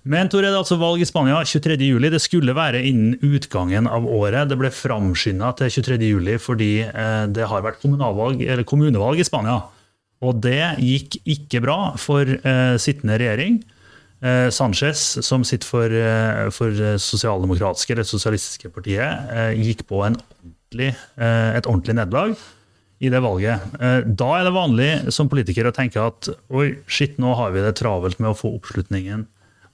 Men 0.03 0.27
Tor, 0.27 0.43
det 0.43 0.51
er 0.51 0.59
altså 0.59 0.81
valg 0.81 0.99
i 0.99 1.07
Spania 1.07 1.39
23.07. 1.47 2.11
Det 2.11 2.19
skulle 2.19 2.57
være 2.57 2.83
innen 2.89 3.19
utgangen 3.21 3.87
av 3.87 4.03
året. 4.03 4.49
Det 4.49 4.57
ble 4.59 4.73
framskynda 4.73 5.53
til 5.59 5.75
23.07 5.79 6.39
fordi 6.43 6.73
eh, 6.89 7.25
det 7.31 7.47
har 7.47 7.63
vært 7.63 7.79
kommunevalg 7.79 9.21
i 9.21 9.27
Spania. 9.27 9.61
Og 10.21 10.41
det 10.43 10.73
gikk 10.83 11.21
ikke 11.23 11.61
bra 11.63 11.77
for 11.97 12.27
sittende 12.81 13.15
regjering. 13.17 13.55
Eh, 14.21 14.49
Sanchez, 14.53 15.17
som 15.25 15.43
sitter 15.43 15.65
for, 15.65 15.89
eh, 15.89 16.49
for 16.53 16.71
sosialdemokratiske 17.01 17.95
eller 17.95 18.05
sosialistiske 18.05 18.69
partiet, 18.69 19.29
eh, 19.33 19.53
gikk 19.57 19.87
på 19.87 19.97
ordentlig, 19.97 20.95
et 21.17 21.65
ordentlig 21.65 21.95
nederlag 21.95 22.37
i 23.01 23.09
det 23.09 23.21
valget. 23.21 23.59
Da 24.15 24.29
er 24.37 24.43
det 24.45 24.53
vanlig 24.53 25.11
som 25.11 25.27
politiker 25.27 25.65
å 25.65 25.73
tenke 25.73 25.97
at 25.97 26.29
oi, 26.49 26.77
shit, 26.87 27.17
nå 27.17 27.35
har 27.35 27.51
vi 27.51 27.61
det 27.61 27.75
travelt 27.75 28.19
med 28.19 28.31
å 28.31 28.37
få 28.37 28.59
oppslutningen 28.59 29.25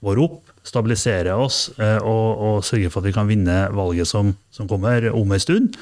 vår 0.02 0.24
opp, 0.24 0.44
stabilisere 0.68 1.32
oss 1.40 1.70
og, 1.78 2.26
og 2.44 2.66
sørge 2.68 2.92
for 2.92 3.00
at 3.00 3.08
vi 3.08 3.16
kan 3.16 3.30
vinne 3.30 3.56
valget 3.76 4.10
som, 4.10 4.34
som 4.52 4.68
kommer 4.68 5.08
om 5.16 5.32
en 5.32 5.42
stund. 5.42 5.78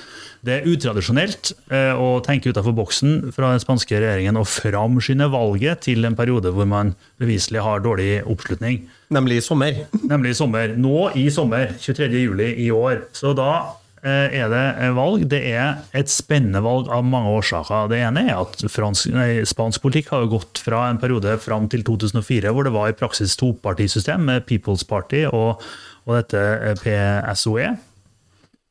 Det 0.46 0.60
er 0.60 0.68
utradisjonelt 0.70 1.54
eh, 1.74 1.98
å 1.98 2.20
tenke 2.26 2.52
utenfor 2.54 2.76
boksen 2.78 3.32
fra 3.34 3.50
den 3.54 3.62
spanske 3.64 3.98
regjeringen 3.98 4.38
og 4.38 4.46
framskynde 4.50 5.28
valget 5.34 5.86
til 5.88 6.06
en 6.06 6.18
periode 6.18 6.52
hvor 6.54 6.68
man 6.70 6.94
beviselig 7.22 7.64
har 7.66 7.82
dårlig 7.82 8.20
oppslutning. 8.30 8.84
Nemlig 9.16 9.40
i 9.40 9.46
sommer. 9.46 9.80
Nemlig 10.04 10.36
i 10.36 10.38
sommer. 10.38 10.76
Nå 10.78 11.10
i 11.18 11.26
sommer, 11.34 11.74
23.07. 11.82 12.46
i 12.62 12.70
år. 12.74 13.08
Så 13.16 13.34
da 13.38 13.50
eh, 13.58 13.74
er 14.06 14.52
det 14.52 14.92
valg. 14.96 15.26
Det 15.32 15.42
er 15.50 15.82
et 15.98 16.12
spennende 16.12 16.62
valg 16.66 16.92
av 16.94 17.06
mange 17.08 17.32
årsaker. 17.40 17.90
Det 17.92 18.00
ene 18.06 18.28
er 18.28 18.38
at 18.38 18.62
fransk, 18.72 19.10
nei, 19.16 19.30
spansk 19.48 19.82
politikk 19.82 20.14
har 20.14 20.30
gått 20.32 20.62
fra 20.62 20.86
en 20.92 21.02
periode 21.02 21.38
fram 21.44 21.70
til 21.72 21.84
2004 21.88 22.54
hvor 22.54 22.68
det 22.68 22.76
var 22.76 22.92
i 22.92 22.98
praksis 22.98 23.36
topartisystem 23.40 24.24
med 24.30 24.46
People's 24.50 24.86
Party 24.88 25.26
og, 25.32 25.66
og 26.06 26.18
dette 26.20 26.42
eh, 26.42 26.80
PSOE 26.84 27.74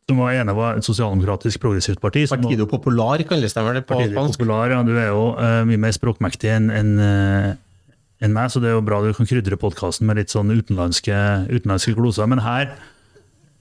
som 0.05 0.21
var 0.21 0.37
ene 0.37 0.53
var 0.53 0.79
et 0.79 0.85
sosialdemokratisk 0.85 1.61
progressivt 1.63 2.01
parti. 2.03 2.27
Partido 2.29 2.67
Popular 2.69 3.23
kalles 3.29 3.55
det 3.57 3.63
vel 3.65 3.81
på 3.81 3.95
Partido 3.95 4.19
spansk? 4.19 4.41
Popular, 4.41 4.75
ja, 4.75 4.83
Du 4.85 4.93
er 4.99 5.09
jo 5.09 5.31
uh, 5.39 5.63
mye 5.69 5.81
mer 5.81 5.95
språkmektig 5.97 6.51
enn 6.53 6.69
en, 6.69 6.91
uh, 7.01 7.95
en 8.21 8.35
meg, 8.35 8.51
så 8.53 8.61
det 8.61 8.69
er 8.69 8.77
jo 8.77 8.85
bra 8.85 9.01
du 9.01 9.15
kan 9.17 9.29
krydre 9.29 9.57
podkasten 9.61 10.09
med 10.09 10.21
litt 10.21 10.35
sånn 10.35 10.53
utenlandske, 10.53 11.17
utenlandske 11.49 11.97
gloser. 11.97 12.29
Men 12.29 12.45
her 12.45 12.75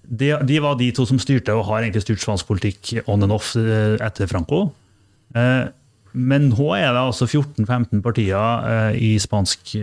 de, 0.04 0.34
de, 0.44 0.60
var 0.60 0.76
de 0.80 0.90
to 0.96 1.06
som 1.08 1.20
styrte, 1.22 1.54
og 1.56 1.68
har 1.70 1.84
egentlig 1.84 2.04
styrt 2.04 2.24
spansk 2.24 2.50
politikk 2.50 2.94
on 3.08 3.24
and 3.24 3.36
off 3.36 3.54
eh, 3.60 3.96
etter 4.04 4.30
Franco. 4.30 4.68
Eh, 5.38 5.66
men 6.14 6.52
nå 6.52 6.68
er 6.78 6.92
det 6.94 7.02
altså 7.02 7.26
14-15 7.26 8.04
partier 8.06 8.68
eh, 8.70 9.00
i 9.02 9.12
spansk 9.22 9.74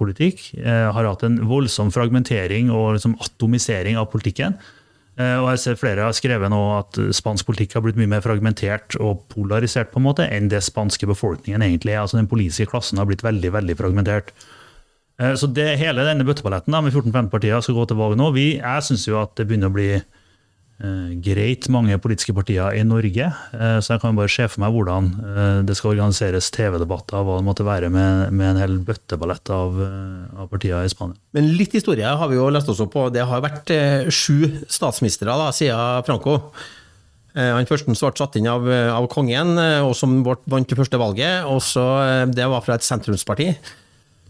politikk. 0.00 0.42
Har 0.64 1.06
hatt 1.06 1.22
en 1.28 1.38
voldsom 1.46 1.92
fragmentering 1.94 2.72
og 2.74 2.96
liksom 2.96 3.14
atomisering 3.22 4.00
av 4.00 4.10
politikken. 4.10 4.58
Og 5.20 5.46
jeg 5.50 5.60
ser 5.60 5.76
Flere 5.76 6.06
har 6.06 6.14
skrevet 6.16 6.48
nå 6.48 6.58
at 6.78 6.96
spansk 7.12 7.44
politikk 7.44 7.74
har 7.76 7.82
blitt 7.84 7.98
mye 8.00 8.08
mer 8.08 8.22
fragmentert 8.24 8.94
og 9.04 9.26
polarisert 9.28 9.90
på 9.92 10.00
en 10.00 10.06
måte 10.06 10.24
enn 10.24 10.48
det 10.48 10.62
spanske 10.64 11.04
befolkningen 11.10 11.60
egentlig 11.66 11.92
er. 11.92 12.06
Altså 12.06 12.16
Den 12.16 12.30
politiske 12.30 12.70
klassen 12.70 12.98
har 12.98 13.10
blitt 13.10 13.26
veldig 13.26 13.50
veldig 13.58 13.76
fragmentert. 13.76 14.32
Eh, 15.20 15.36
så 15.36 15.50
det, 15.52 15.74
hele 15.80 16.06
denne 16.06 16.26
bøtteballetten 16.26 16.74
med 16.74 16.94
14-15 16.94 17.30
partier 17.32 17.60
skal 17.64 17.76
gå 17.76 17.86
til 17.90 18.00
valg 18.00 18.16
nå. 18.18 18.32
Vi, 18.36 18.48
jeg 18.60 18.86
syns 18.86 19.06
jo 19.08 19.20
at 19.20 19.36
det 19.38 19.46
begynner 19.50 19.70
å 19.70 19.76
bli 19.76 19.90
eh, 19.98 21.10
greit 21.24 21.68
mange 21.72 21.98
politiske 22.02 22.34
partier 22.36 22.78
i 22.78 22.84
Norge. 22.86 23.28
Eh, 23.28 23.76
så 23.84 23.94
jeg 23.94 24.02
kan 24.04 24.16
bare 24.18 24.32
se 24.32 24.48
for 24.48 24.64
meg 24.64 24.74
hvordan 24.74 25.12
eh, 25.20 25.60
det 25.68 25.76
skal 25.78 25.92
organiseres 25.92 26.50
TV-debatter, 26.56 27.20
hva 27.26 27.38
det 27.40 27.48
måtte 27.50 27.68
være 27.68 27.92
med, 27.92 28.32
med 28.32 28.54
en 28.54 28.62
hel 28.62 28.80
bøtteballett 28.86 29.52
av, 29.54 29.80
eh, 29.84 30.40
av, 30.40 30.50
partier 30.52 30.80
i 30.80 30.92
Spania. 30.92 31.20
Men 31.36 31.52
litt 31.58 31.76
historie 31.76 32.16
har 32.22 32.32
vi 32.32 32.40
jo 32.40 32.50
lest 32.52 32.70
oss 32.72 32.82
opp 32.82 32.94
på. 32.96 33.08
Det 33.12 33.26
har 33.28 33.44
vært 33.44 33.74
eh, 33.76 34.08
sju 34.08 34.64
statsministre 34.70 35.28
da, 35.28 35.50
siden 35.54 36.06
Franco. 36.08 36.40
Han 37.30 37.68
første 37.68 37.86
ble 37.86 37.94
satt 37.94 38.34
inn 38.40 38.48
av, 38.50 38.64
av 38.66 39.04
kongen, 39.06 39.52
og 39.86 39.92
som 39.94 40.16
vant 40.26 40.66
det 40.66 40.74
første 40.74 40.98
valget. 40.98 41.44
og 41.46 41.60
så 41.62 41.84
Det 42.26 42.48
var 42.50 42.64
fra 42.66 42.74
et 42.74 42.82
sentrumsparti. 42.82 43.52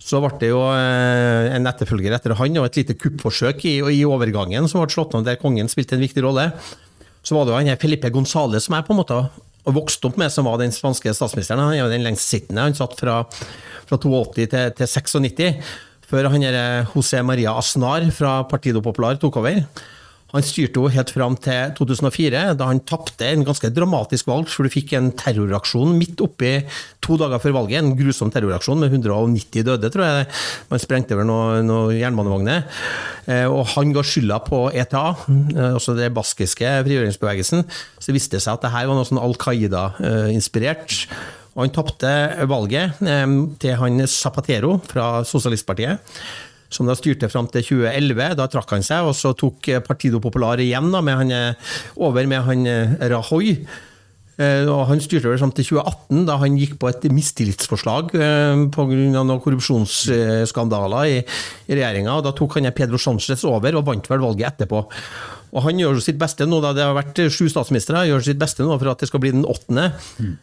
Så 0.00 0.20
ble 0.22 0.32
det 0.40 0.48
jo 0.48 0.62
eh, 0.72 1.50
en 1.52 1.68
etterfølger 1.68 2.14
etter 2.16 2.34
han, 2.38 2.56
og 2.56 2.70
et 2.70 2.80
lite 2.80 2.96
kuppforsøk 2.96 3.66
i, 3.68 3.76
i 4.00 4.00
overgangen 4.08 4.68
som 4.70 4.80
ble 4.80 4.92
slått 4.92 5.12
ned, 5.16 5.28
der 5.28 5.40
kongen 5.40 5.68
spilte 5.70 5.98
en 5.98 6.04
viktig 6.04 6.24
rolle. 6.24 6.48
Så 7.20 7.36
var 7.36 7.44
det 7.44 7.52
jo 7.52 7.60
han 7.60 7.80
Felipe 7.80 8.08
González 8.12 8.64
som 8.64 8.78
jeg 8.78 8.86
på 8.86 8.96
en 8.96 9.00
måte 9.02 9.20
vokste 9.20 9.76
vokst 9.76 10.06
opp 10.08 10.16
med, 10.16 10.32
som 10.32 10.48
var 10.48 10.56
den 10.58 10.72
spanske 10.72 11.12
statsministeren. 11.14 11.60
Han 11.60 11.76
er 11.76 11.82
jo 11.82 11.92
den 11.92 12.06
lengstsittende. 12.06 12.64
Han 12.64 12.76
satt 12.76 12.96
fra, 12.96 13.20
fra 13.86 13.98
82 14.00 14.48
til, 14.48 14.72
til 14.78 14.88
96, 14.88 15.72
før 16.10 16.30
han 16.32 16.46
José 16.94 17.20
Maria 17.22 17.52
Asnar 17.60 18.08
fra 18.16 18.40
Partido 18.50 18.80
Popular 18.82 19.20
tok 19.20 19.36
over. 19.42 19.60
Han 20.30 20.44
styrte 20.46 20.78
jo 20.78 20.90
helt 20.92 21.10
fram 21.12 21.36
til 21.42 21.72
2004, 21.78 22.42
da 22.58 22.68
han 22.70 22.82
tapte 22.86 23.26
en 23.26 23.44
ganske 23.46 23.70
dramatisk 23.74 24.28
valg, 24.30 24.50
for 24.50 24.66
du 24.66 24.72
fikk 24.72 24.94
en 24.98 25.10
terroraksjon 25.18 25.96
midt 25.98 26.22
oppi 26.22 26.52
to 27.02 27.16
dager 27.20 27.42
før 27.42 27.56
valget. 27.58 27.80
En 27.80 27.96
grusom 27.98 28.30
terroraksjon 28.32 28.80
med 28.82 28.94
190 28.94 29.66
døde, 29.66 29.90
tror 29.90 30.06
jeg. 30.06 30.28
Man 30.70 30.82
sprengte 30.82 31.18
vel 31.18 31.28
noen 31.28 31.66
noe 31.70 31.96
jernbanevogner. 31.96 32.66
Eh, 33.26 33.46
og 33.50 33.66
han 33.74 33.94
ga 33.96 34.04
skylda 34.06 34.40
på 34.46 34.62
ETA, 34.70 35.04
eh, 35.30 35.72
altså 35.72 35.96
den 35.98 36.14
baskiske 36.16 36.76
frigjøringsbevegelsen. 36.86 37.66
Så 37.98 38.10
det 38.10 38.18
viste 38.20 38.42
seg 38.42 38.56
at 38.56 38.66
det 38.66 38.74
her 38.74 38.88
var 38.90 38.98
noe 38.98 39.08
sånn 39.08 39.22
Al 39.22 39.36
Qaida-inspirert. 39.40 41.00
Og 41.56 41.64
han 41.64 41.74
tapte 41.74 42.12
valget 42.50 43.02
eh, 43.02 43.26
til 43.62 43.80
han 43.80 44.06
Zapatero 44.06 44.76
fra 44.90 45.10
Sosialistpartiet 45.26 46.14
som 46.70 46.88
da 46.88 46.96
styrte 46.98 47.30
fram 47.30 47.50
til 47.50 47.66
2011. 47.66 48.34
Da 48.38 48.48
trakk 48.50 48.74
han 48.76 48.86
seg, 48.86 49.06
og 49.10 49.16
så 49.18 49.34
tok 49.38 49.70
Partido 49.86 50.22
Popular 50.22 50.62
igjen 50.62 50.90
da, 50.94 51.04
med 51.04 51.22
han, 51.24 51.30
eh, 51.34 51.70
over 51.98 52.26
med 52.30 52.46
han 52.46 52.66
Rahoy 53.00 53.30
Rajoy. 53.30 53.56
Eh, 54.40 54.64
og 54.70 54.86
han 54.88 55.02
styrte 55.04 55.28
vel 55.28 55.40
fram 55.40 55.52
til 55.52 55.66
2018, 55.74 56.22
da 56.28 56.38
han 56.40 56.56
gikk 56.56 56.78
på 56.80 56.88
et 56.88 57.04
mistillitsforslag 57.12 58.14
pga. 58.14 59.24
korrupsjonsskandaler 59.44 61.10
i, 61.10 61.18
i 61.68 61.76
regjeringa. 61.76 62.20
Da 62.24 62.32
tok 62.36 62.56
han 62.56 62.70
Pedro 62.76 63.00
Sánchez 63.00 63.44
over 63.48 63.76
og 63.76 63.84
vant 63.90 64.08
vel 64.08 64.24
valget 64.24 64.54
etterpå. 64.54 64.84
Og 65.50 65.64
han 65.66 65.80
gjør 65.82 65.98
sitt 65.98 66.18
beste 66.18 66.46
nå, 66.46 66.60
da 66.62 66.70
det 66.72 66.84
har 66.86 66.94
vært 66.94 67.18
sju 67.34 67.48
statsministre, 67.50 68.04
gjør 68.06 68.22
sitt 68.22 68.38
beste 68.38 68.62
nå 68.62 68.76
for 68.78 68.92
at 68.92 69.02
det 69.02 69.08
skal 69.10 69.20
bli 69.20 69.32
den 69.34 69.42
åttende. 69.42 69.88
Mm. 70.22 70.36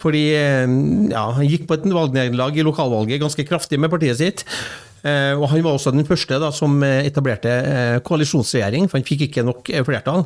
fordi 0.00 0.22
ja, 0.32 1.26
han 1.36 1.44
gikk 1.44 1.66
på 1.68 1.76
et 1.76 1.84
valgnederlag 1.92 2.56
i 2.56 2.64
lokalvalget 2.64 3.20
ganske 3.20 3.44
kraftig 3.44 3.78
med 3.82 3.92
partiet 3.92 4.18
sitt. 4.22 4.46
Eh, 5.02 5.34
og 5.34 5.48
Han 5.50 5.64
var 5.64 5.76
også 5.76 5.90
den 5.94 6.06
første 6.06 6.38
da, 6.38 6.52
som 6.54 6.76
eh, 6.86 7.02
etablerte 7.08 7.50
eh, 7.50 7.96
koalisjonsregjering, 8.06 8.86
for 8.90 9.00
han 9.00 9.06
fikk 9.06 9.26
ikke 9.26 9.46
nok 9.46 9.70
flertall. 9.86 10.24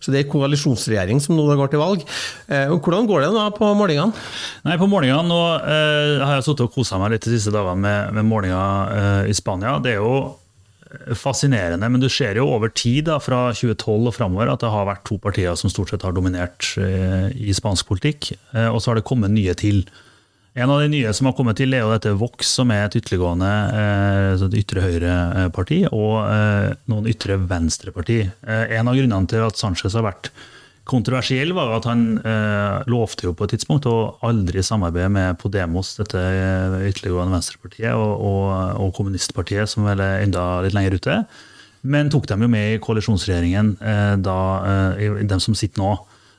Så 0.00 0.12
det 0.12 0.22
er 0.22 0.32
koalisjonsregjering 0.32 1.22
som 1.24 1.36
nå 1.38 1.46
går 1.48 1.72
til 1.72 1.82
valg. 1.82 2.04
Hvordan 2.48 3.08
går 3.08 3.24
det 3.24 3.30
da 3.36 3.46
på 3.54 3.70
målingene? 3.78 4.26
Nei, 4.66 4.76
På 4.80 4.88
målingene 4.90 5.24
nå 5.28 5.40
eh, 5.60 6.18
har 6.24 6.36
jeg 6.38 6.48
sittet 6.48 6.66
og 6.66 6.74
kosa 6.76 7.00
meg 7.00 7.14
litt 7.14 7.28
de 7.28 7.36
siste 7.36 7.54
dagene 7.54 7.80
med, 7.84 8.18
med 8.18 8.28
målinger 8.28 8.92
eh, 8.98 9.30
i 9.32 9.36
Spania. 9.36 9.78
Det 9.82 9.96
er 9.96 10.02
jo 10.02 10.36
fascinerende, 11.18 11.84
men 11.92 12.00
du 12.00 12.08
ser 12.08 12.38
jo 12.40 12.46
over 12.48 12.70
tid, 12.72 13.10
da, 13.10 13.18
fra 13.20 13.50
2012 13.52 14.08
og 14.08 14.14
framover, 14.16 14.48
at 14.48 14.62
det 14.62 14.70
har 14.72 14.86
vært 14.88 15.02
to 15.08 15.18
partier 15.20 15.56
som 15.60 15.68
stort 15.68 15.92
sett 15.92 16.04
har 16.06 16.14
dominert 16.16 16.64
i 16.80 17.52
spansk 17.52 17.90
politikk. 17.90 18.30
og 18.70 18.78
så 18.80 18.90
har 18.90 18.96
det 18.96 19.04
kommet 19.04 19.34
nye 19.34 19.52
til. 19.52 19.82
En 20.58 20.70
av 20.70 20.80
de 20.80 20.88
nye 20.90 21.10
som 21.14 21.28
har 21.28 21.34
kommet 21.38 21.58
til, 21.60 21.70
er 21.70 21.84
jo 21.84 21.92
dette 21.92 22.16
Vox, 22.18 22.48
som 22.58 22.72
er 22.74 22.88
et 22.88 22.96
ytterliggående 22.98 23.50
eh, 23.78 24.46
ytre 24.58 24.82
høyre-parti, 24.82 25.84
og 25.94 26.14
eh, 26.24 26.72
noen 26.90 27.06
ytre 27.12 27.36
venstre-parti. 27.38 28.24
Eh, 28.26 28.64
en 28.74 28.90
av 28.90 28.98
grunnene 28.98 29.30
til 29.30 29.44
at 29.44 29.60
Sanchez 29.60 29.94
har 29.94 30.02
vært 30.08 30.32
kontroversiell, 30.88 31.52
var 31.54 31.76
at 31.76 31.86
han 31.86 32.02
eh, 32.18 32.88
lovte 32.90 33.28
jo 33.28 33.36
på 33.38 33.46
et 33.46 33.54
tidspunkt 33.54 33.86
å 33.86 34.16
aldri 34.26 34.64
samarbeide 34.66 35.12
med 35.14 35.38
Podemos, 35.38 35.92
dette 36.00 36.18
eh, 36.26 36.76
ytterliggående 36.90 37.36
venstrepartiet, 37.36 37.94
og, 37.94 38.18
og, 38.18 38.50
og, 38.82 38.92
kommunistpartiet, 38.98 39.70
som 39.70 39.86
vel 39.86 40.02
er 40.02 40.26
enda 40.26 40.48
litt 40.64 40.74
lenger 40.74 40.98
ute. 40.98 41.20
Men 41.86 42.10
tok 42.10 42.26
dem 42.32 42.42
jo 42.42 42.50
med 42.50 42.72
i 42.74 42.82
koalisjonsregjeringen, 42.82 43.76
eh, 43.78 44.14
da, 44.26 44.38
dem 45.22 45.38
som 45.44 45.54
sitter 45.54 45.84
nå. 45.84 45.94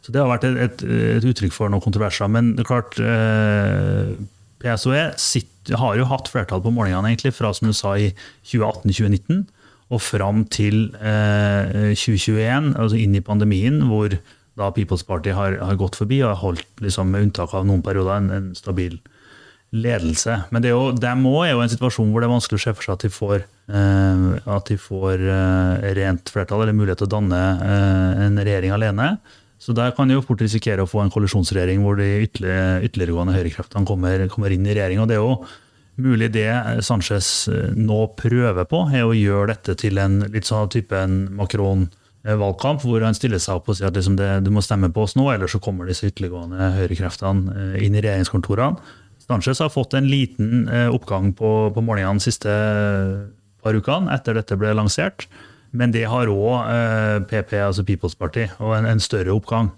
Så 0.06 0.14
det 0.16 0.22
har 0.22 0.32
vært 0.32 0.48
et, 0.48 0.58
et, 0.66 0.84
et 1.20 1.30
uttrykk 1.30 1.56
for 1.56 1.72
noen 1.72 1.84
kontroverser. 1.84 2.30
Men 2.32 2.54
det 2.56 2.64
er 2.64 2.70
klart 2.70 3.00
eh, 3.04 4.14
PSOE 4.64 5.06
sitt, 5.20 5.54
har 5.70 6.00
jo 6.00 6.08
hatt 6.10 6.32
flertall 6.32 6.64
på 6.66 6.74
målingene 6.74 7.12
egentlig 7.12 7.36
fra 7.38 7.52
som 7.54 7.70
du 7.70 7.76
sa 7.78 7.94
i 8.00 8.10
2018-2019 8.50 9.46
og 9.90 10.02
fram 10.06 10.44
til 10.54 10.92
eh, 11.02 11.96
2021, 11.98 12.74
altså 12.78 12.98
inn 13.00 13.16
i 13.18 13.26
pandemien, 13.26 13.82
hvor 13.90 14.14
da 14.60 14.68
People's 14.76 15.06
Party 15.08 15.34
har, 15.34 15.56
har 15.64 15.80
gått 15.80 15.98
forbi 15.98 16.20
og 16.22 16.34
har 16.34 16.42
holdt, 16.44 16.68
liksom, 16.84 17.10
med 17.14 17.30
unntak 17.30 17.56
av 17.58 17.66
noen 17.66 17.82
perioder, 17.86 18.20
en, 18.20 18.30
en 18.36 18.52
stabil 18.58 19.00
ledelse. 19.70 20.36
Men 20.50 20.64
det 20.64 20.72
er 20.72 20.76
jo, 20.76 20.94
dem 20.98 21.26
òg 21.30 21.44
er 21.46 21.54
jo 21.54 21.64
en 21.64 21.72
situasjon 21.72 22.10
hvor 22.12 22.22
det 22.22 22.30
er 22.30 22.34
vanskelig 22.34 22.60
å 22.60 22.64
se 22.64 22.74
for 22.76 22.86
seg 22.86 22.96
at 22.96 23.06
de 23.06 23.12
får, 23.14 23.46
eh, 23.70 24.24
at 24.58 24.72
de 24.72 24.80
får 24.82 25.26
eh, 25.36 25.90
rent 26.00 26.34
flertall 26.34 26.66
eller 26.66 26.78
mulighet 26.78 27.04
til 27.04 27.10
å 27.10 27.16
danne 27.18 27.42
eh, 27.66 28.24
en 28.28 28.42
regjering 28.42 28.74
alene. 28.76 29.12
Så 29.60 29.76
der 29.76 29.92
kan 29.96 30.08
de 30.08 30.16
jo 30.16 30.24
fort 30.24 30.42
risikere 30.42 30.86
å 30.86 30.90
få 30.90 31.02
en 31.04 31.12
kollisjonsregjering 31.12 31.82
hvor 31.84 32.00
de 32.00 32.08
ytterligere, 32.24 32.80
ytterliggående 32.88 33.36
høyrekreftene 33.36 33.88
kommer, 33.88 34.24
kommer, 34.32 34.56
inn 34.56 34.68
i 34.68 34.76
regjering. 34.76 35.02
Og 35.04 35.10
det 35.10 35.18
er 35.18 35.24
jo 35.24 35.34
mulig 36.00 36.30
det 36.32 36.48
Sanchez 36.88 37.50
eh, 37.52 37.74
nå 37.76 38.06
prøver 38.20 38.70
på, 38.72 38.86
er 38.96 39.04
å 39.04 39.16
gjøre 39.16 39.52
dette 39.52 39.76
til 39.82 40.00
en 40.00 40.22
litt 40.32 40.48
sånn 40.48 40.72
type 40.72 40.96
en 40.96 41.26
Macron-valgkamp, 41.36 42.86
hvor 42.88 43.04
han 43.04 43.18
stiller 43.18 43.44
seg 43.44 43.60
opp 43.60 43.68
og 43.68 43.76
sier 43.80 43.92
at 43.92 44.00
liksom 44.00 44.16
det, 44.20 44.32
du 44.48 44.52
må 44.56 44.64
stemme 44.64 44.92
på 44.96 45.04
oss 45.04 45.18
nå, 45.20 45.28
ellers 45.34 45.58
så 45.58 45.62
kommer 45.64 45.92
disse 45.92 46.08
ytterliggående 46.08 46.72
høyrekreftene 46.80 47.58
eh, 47.58 47.78
inn 47.84 48.00
i 48.00 48.04
regjeringskontorene. 48.06 48.96
Sanchez 49.30 49.60
har 49.62 49.70
fått 49.70 49.94
en 49.94 50.08
liten 50.10 50.70
eh, 50.72 50.88
oppgang 50.88 51.34
på, 51.38 51.52
på 51.76 51.84
målingene 51.84 52.18
de 52.18 52.30
siste 52.30 52.56
par 53.60 53.76
ukene 53.76 54.16
etter 54.16 54.40
dette 54.40 54.56
ble 54.58 54.72
lansert. 54.78 55.28
Men 55.72 55.94
det 55.94 56.08
har 56.10 56.32
òg 56.32 57.26
PP, 57.30 57.54
eh, 57.58 57.68
altså 57.68 57.86
People's 57.86 58.18
Party, 58.18 58.48
og 58.58 58.74
en, 58.78 58.88
en, 58.90 59.02
større 59.04 59.36
oppgang. 59.36 59.72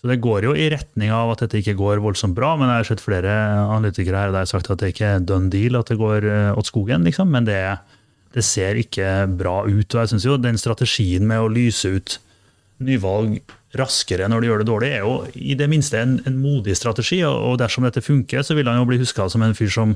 Så 0.00 0.08
det 0.08 0.20
går 0.24 0.46
jo 0.48 0.54
i 0.56 0.70
retning 0.72 1.12
av 1.12 1.34
at 1.34 1.44
dette 1.44 1.60
ikke 1.60 1.76
går 1.76 2.00
voldsomt 2.00 2.36
bra, 2.36 2.54
men 2.56 2.70
jeg 2.70 2.80
har 2.80 2.88
sett 2.88 3.04
flere 3.04 3.32
analytikere 3.66 4.22
her 4.22 4.32
der 4.32 4.46
har 4.46 4.48
sagt 4.48 4.70
at 4.72 4.80
det 4.80 4.94
ikke 4.94 5.14
er 5.16 5.24
done 5.24 5.52
deal, 5.52 5.76
at 5.76 5.92
det 5.92 6.00
går 6.00 6.28
eh, 6.28 6.50
åt 6.56 6.70
skogen, 6.70 7.04
liksom. 7.08 7.32
Men 7.32 7.48
det, 7.48 7.60
det 8.36 8.44
ser 8.46 8.80
ikke 8.80 9.28
bra 9.40 9.62
ut. 9.68 9.88
Og 9.88 10.02
jeg 10.02 10.12
syns 10.12 10.28
jo 10.28 10.40
den 10.40 10.60
strategien 10.60 11.28
med 11.28 11.44
å 11.44 11.52
lyse 11.52 11.92
ut 11.92 12.18
nyvalg 12.80 13.40
raskere 13.76 14.26
når 14.28 14.42
de 14.42 14.48
gjør 14.48 14.62
det 14.62 14.68
dårlig, 14.70 14.88
er 14.96 15.04
jo 15.04 15.12
i 15.36 15.54
det 15.58 15.68
minste 15.70 16.00
en, 16.00 16.16
en 16.26 16.38
modig 16.40 16.74
strategi. 16.78 17.20
Og 17.26 17.58
dersom 17.60 17.86
dette 17.86 18.02
funker, 18.04 18.42
så 18.42 18.56
vil 18.58 18.68
han 18.68 18.80
jo 18.80 18.88
bli 18.88 18.98
huska 19.00 19.28
som 19.30 19.44
en 19.46 19.56
fyr 19.56 19.70
som 19.72 19.94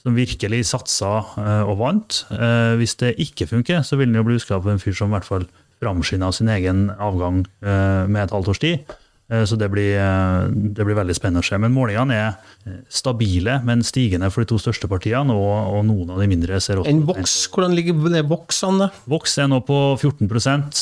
som 0.00 0.16
virkelig 0.16 0.64
satsa 0.70 1.10
eh, 1.40 1.64
og 1.68 1.80
vant. 1.82 2.22
Eh, 2.32 2.74
hvis 2.80 2.96
det 3.02 3.16
ikke 3.20 3.48
funker, 3.50 3.82
så 3.86 3.98
vil 4.00 4.08
den 4.08 4.20
jo 4.20 4.24
bli 4.26 4.38
huska 4.38 4.60
på 4.62 4.72
en 4.72 4.80
fyr 4.82 4.96
som 4.96 5.12
i 5.12 5.18
hvert 5.18 5.28
fall 5.28 5.46
framskynda 5.80 6.30
sin 6.32 6.50
egen 6.52 6.88
avgang 7.00 7.44
eh, 7.64 8.08
med 8.08 8.24
et 8.24 8.34
halvt 8.34 8.52
års 8.54 8.62
tid. 8.62 8.96
Eh, 9.30 9.44
så 9.44 9.56
det 9.56 9.68
blir, 9.70 9.94
eh, 9.94 10.48
det 10.50 10.84
blir, 10.84 10.96
veldig 10.98 11.14
spennende 11.14 11.42
å 11.44 11.46
se. 11.46 11.58
Men 11.60 11.74
målingene 11.74 12.16
er 12.16 12.30
eh, 12.66 12.80
stabile, 12.90 13.60
men 13.66 13.84
stigende 13.86 14.30
for 14.34 14.42
de 14.42 14.50
to 14.50 14.58
største 14.58 14.90
partiene, 14.90 15.34
og, 15.34 15.76
og 15.76 15.84
noen 15.86 16.10
av 16.10 16.22
de 16.22 16.28
mindre 16.30 16.58
ser 16.62 16.80
også 16.80 16.90
En 16.90 17.04
voks, 17.06 17.36
Hvordan 17.54 17.76
ligger 17.78 17.94
det 18.10 18.24
da? 18.26 18.90
Vox 19.10 19.38
er 19.38 19.50
nå 19.50 19.60
på 19.66 19.78
14% 19.96 20.80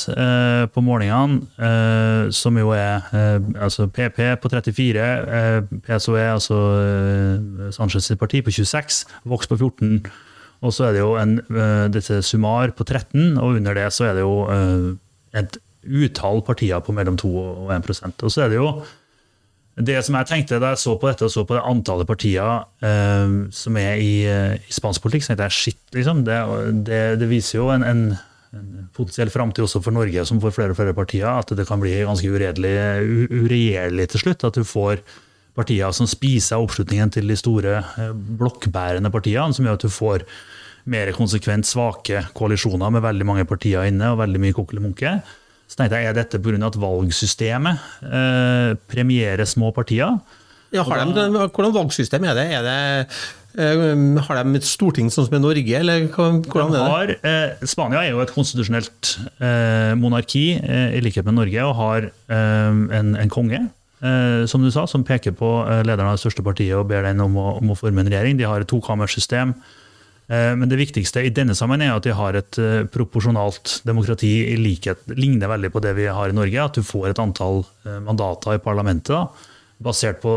på 0.73 0.83
målingene, 0.85 2.31
som 2.35 2.57
jo 2.59 2.73
er 2.77 3.05
altså 3.61 3.89
PP 3.93 4.21
på 4.43 4.51
34, 4.53 5.07
PSOE, 5.87 6.25
altså 6.33 6.59
Sanchez 7.75 8.09
sitt 8.09 8.21
parti, 8.21 8.43
på 8.45 8.53
26, 8.55 9.05
Vox 9.29 9.51
på 9.51 9.59
14. 9.59 10.01
Og 10.65 10.75
så 10.75 10.89
er 10.89 10.97
det 10.97 11.03
jo 11.03 11.15
en, 11.21 11.39
dette 11.93 12.21
Sumar 12.27 12.73
på 12.77 12.87
13, 12.87 13.39
og 13.39 13.59
under 13.61 13.79
det 13.79 13.89
så 13.95 14.09
er 14.11 14.19
det 14.19 14.27
jo 14.27 14.37
et 15.37 15.59
utall 15.89 16.43
partier 16.47 16.81
på 16.85 16.95
mellom 16.97 17.19
2 17.19 17.29
og 17.41 17.75
1% 17.75 18.25
Og 18.27 18.33
så 18.33 18.45
er 18.45 18.53
det 18.53 18.59
jo 18.61 18.71
det 19.79 20.01
som 20.03 20.17
jeg 20.19 20.27
tenkte 20.27 20.59
da 20.59 20.73
jeg 20.73 20.83
så 20.83 20.97
på 20.99 21.07
dette 21.07 21.27
og 21.29 21.31
så 21.31 21.45
på 21.47 21.55
det 21.55 21.67
antallet 21.67 22.09
partier 22.09 22.65
eh, 22.83 23.35
som 23.55 23.79
er 23.79 24.01
i, 24.03 24.15
eh, 24.27 24.57
i, 24.59 24.75
spansk 24.75 25.05
politikk, 25.05 25.23
så 25.23 25.33
tenkte 25.33 25.47
jeg 25.47 25.59
shit, 25.59 25.85
liksom. 25.95 26.25
Det, 26.27 26.39
det, 26.89 27.03
det 27.21 27.29
viser 27.31 27.61
jo 27.61 27.69
en, 27.71 27.85
en, 27.87 28.03
en 28.59 28.89
potensiell 28.97 29.31
framtid 29.31 29.69
også 29.69 29.83
for 29.85 29.95
Norge, 29.95 30.25
som 30.27 30.43
får 30.43 30.57
flere 30.57 30.75
og 30.75 30.81
flere 30.81 30.97
partier, 30.99 31.29
at 31.31 31.55
det 31.55 31.69
kan 31.69 31.79
bli 31.79 31.95
ganske 32.01 32.27
uredelig, 32.27 32.75
uregjerlig 33.31 34.11
til 34.11 34.25
slutt. 34.25 34.49
At 34.51 34.59
du 34.59 34.67
får 34.67 35.05
partier 35.59 35.95
som 35.95 36.11
spiser 36.11 36.63
oppslutningen 36.63 37.15
til 37.15 37.31
de 37.31 37.39
store 37.39 37.81
eh, 37.83 38.15
blokkbærende 38.15 39.13
partiene, 39.15 39.55
som 39.55 39.67
gjør 39.67 39.79
at 39.79 39.87
du 39.87 39.93
får 39.95 40.27
mer 40.89 41.11
konsekvent 41.15 41.69
svake 41.69 42.25
koalisjoner 42.39 42.91
med 42.95 43.05
veldig 43.05 43.27
mange 43.29 43.47
partier 43.47 43.87
inne 43.91 44.15
og 44.15 44.23
veldig 44.23 44.41
mye 44.43 44.57
kokkelimunke. 44.57 45.19
Så 45.69 45.77
tenkte 45.77 46.01
jeg, 46.01 46.09
Er 46.09 46.17
dette 46.17 46.41
pga. 46.41 46.59
at 46.67 46.77
valgsystemet 46.81 47.89
eh, 48.09 48.75
premierer 48.89 49.45
små 49.45 49.71
partier? 49.77 50.17
Ja, 50.73 50.85
har 50.85 51.05
de, 51.05 51.29
hvordan 51.49 51.73
valgsystem 51.73 52.25
er 52.29 52.37
det? 52.37 52.47
Er 52.53 52.65
det 52.67 52.81
uh, 53.57 54.19
har 54.27 54.43
de 54.43 54.59
et 54.59 54.69
storting 54.69 55.09
sånn 55.13 55.27
som 55.29 55.37
i 55.39 55.41
Norge, 55.41 55.81
eller 55.81 56.09
hvordan 56.13 56.77
er 56.77 57.13
det? 57.13 57.17
Eh, 57.25 57.67
Spania 57.69 58.03
er 58.05 58.13
jo 58.13 58.21
et 58.21 58.35
konstitusjonelt 58.35 59.15
eh, 59.41 59.95
monarki, 59.97 60.45
eh, 60.61 60.99
i 60.99 61.03
likhet 61.05 61.27
med 61.29 61.39
Norge, 61.41 61.65
og 61.65 61.75
har 61.79 62.09
eh, 62.11 62.85
en, 63.01 63.17
en, 63.17 63.33
konge. 63.33 63.65
som 64.47 64.63
du 64.63 64.71
sa, 64.71 64.85
som 64.87 65.03
peker 65.03 65.33
på 65.35 65.49
lederen 65.83 66.07
av 66.07 66.15
det 66.15 66.23
største 66.23 66.45
partiet 66.47 66.77
og 66.79 66.87
ber 66.87 67.03
den 67.03 67.19
om 67.19 67.35
å, 67.35 67.49
om 67.59 67.73
å 67.73 67.77
forme 67.81 68.05
en 68.05 68.11
regjering. 68.13 68.37
De 68.39 68.47
har 68.47 68.63
et 68.63 68.71
tokammersystem. 68.71 69.57
Eh, 70.29 70.55
men 70.57 70.69
det 70.69 70.77
viktigste 70.77 71.23
i 71.25 71.33
denne 71.33 71.57
sammenheng 71.57 71.89
er 71.89 71.99
at 71.99 72.05
de 72.05 72.13
har 72.17 72.37
et 72.37 72.61
eh, 72.61 72.83
proporsjonalt 72.93 73.79
demokrati 73.89 74.33
i 74.51 74.57
likhet, 74.61 75.07
ligner 75.17 75.49
veldig 75.49 75.71
på 75.73 75.81
det 75.85 75.95
vi 75.97 76.09
har 76.13 76.29
i 76.29 76.37
Norge. 76.37 76.65
At 76.65 76.77
du 76.77 76.85
får 76.85 77.13
et 77.13 77.23
antall 77.23 77.63
eh, 77.87 78.01
mandater 78.05 78.59
i 78.59 78.65
parlamentet. 78.65 79.15
da, 79.17 79.55
basert 79.79 80.17
på 80.25 80.33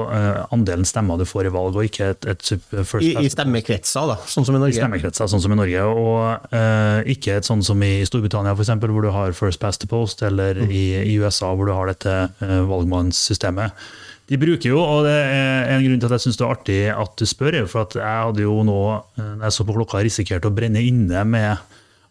andelen 0.54 0.86
stemmer 0.86 1.18
du 1.18 1.26
får 1.26 1.48
i 1.50 1.52
valg, 1.54 1.74
og 1.74 1.88
ikke 1.88 2.12
et, 2.14 2.28
et 2.30 2.50
first 2.86 3.02
I, 3.02 3.16
I 3.26 3.32
stemmekretser, 3.34 4.12
da, 4.12 4.20
sånn 4.30 4.46
som 4.46 4.54
i 4.54 4.60
Norge? 4.62 4.76
I 4.76 4.78
stemmekretser, 4.78 5.32
sånn 5.32 5.42
som 5.42 5.56
i 5.56 5.58
Norge, 5.58 5.86
og 5.90 6.54
uh, 6.54 7.00
ikke 7.10 7.40
et 7.40 7.50
sånn 7.50 7.64
som 7.66 7.82
i 7.82 8.04
Storbritannia, 8.06 8.54
for 8.54 8.62
eksempel, 8.62 8.94
hvor 8.94 9.02
du 9.02 9.10
har 9.10 9.34
first 9.34 9.58
past 9.64 9.82
the 9.82 9.90
post, 9.90 10.22
eller 10.22 10.62
mm. 10.62 10.70
i, 10.70 10.84
i, 11.00 11.18
USA, 11.18 11.50
hvor 11.58 11.72
du 11.72 11.74
har 11.74 11.90
dette 11.90 12.14
uh, 12.30 12.54
valgmannssystemet. 12.70 13.82
De 14.32 14.38
bruker 14.40 14.72
jo, 14.72 14.78
og 14.80 15.04
det 15.04 15.12
er 15.12 15.66
en 15.74 15.82
grunn 15.84 16.00
til 16.00 16.08
at 16.08 16.14
jeg 16.16 16.24
syns 16.24 16.38
det 16.40 16.46
er 16.46 16.52
artig 16.54 16.76
at 16.94 17.18
du 17.20 17.26
spør, 17.28 17.68
for 17.68 17.84
at 17.84 17.92
jeg 18.00 18.22
hadde 18.24 18.46
jo 18.46 18.64
nå, 18.64 19.04
eh, 19.20 19.44
jeg 19.44 19.52
så 19.58 19.66
på 19.68 19.76
klokka, 19.76 20.00
risikert 20.06 20.48
å 20.48 20.56
brenne 20.56 20.80
inne 20.88 21.20
med 21.28 21.60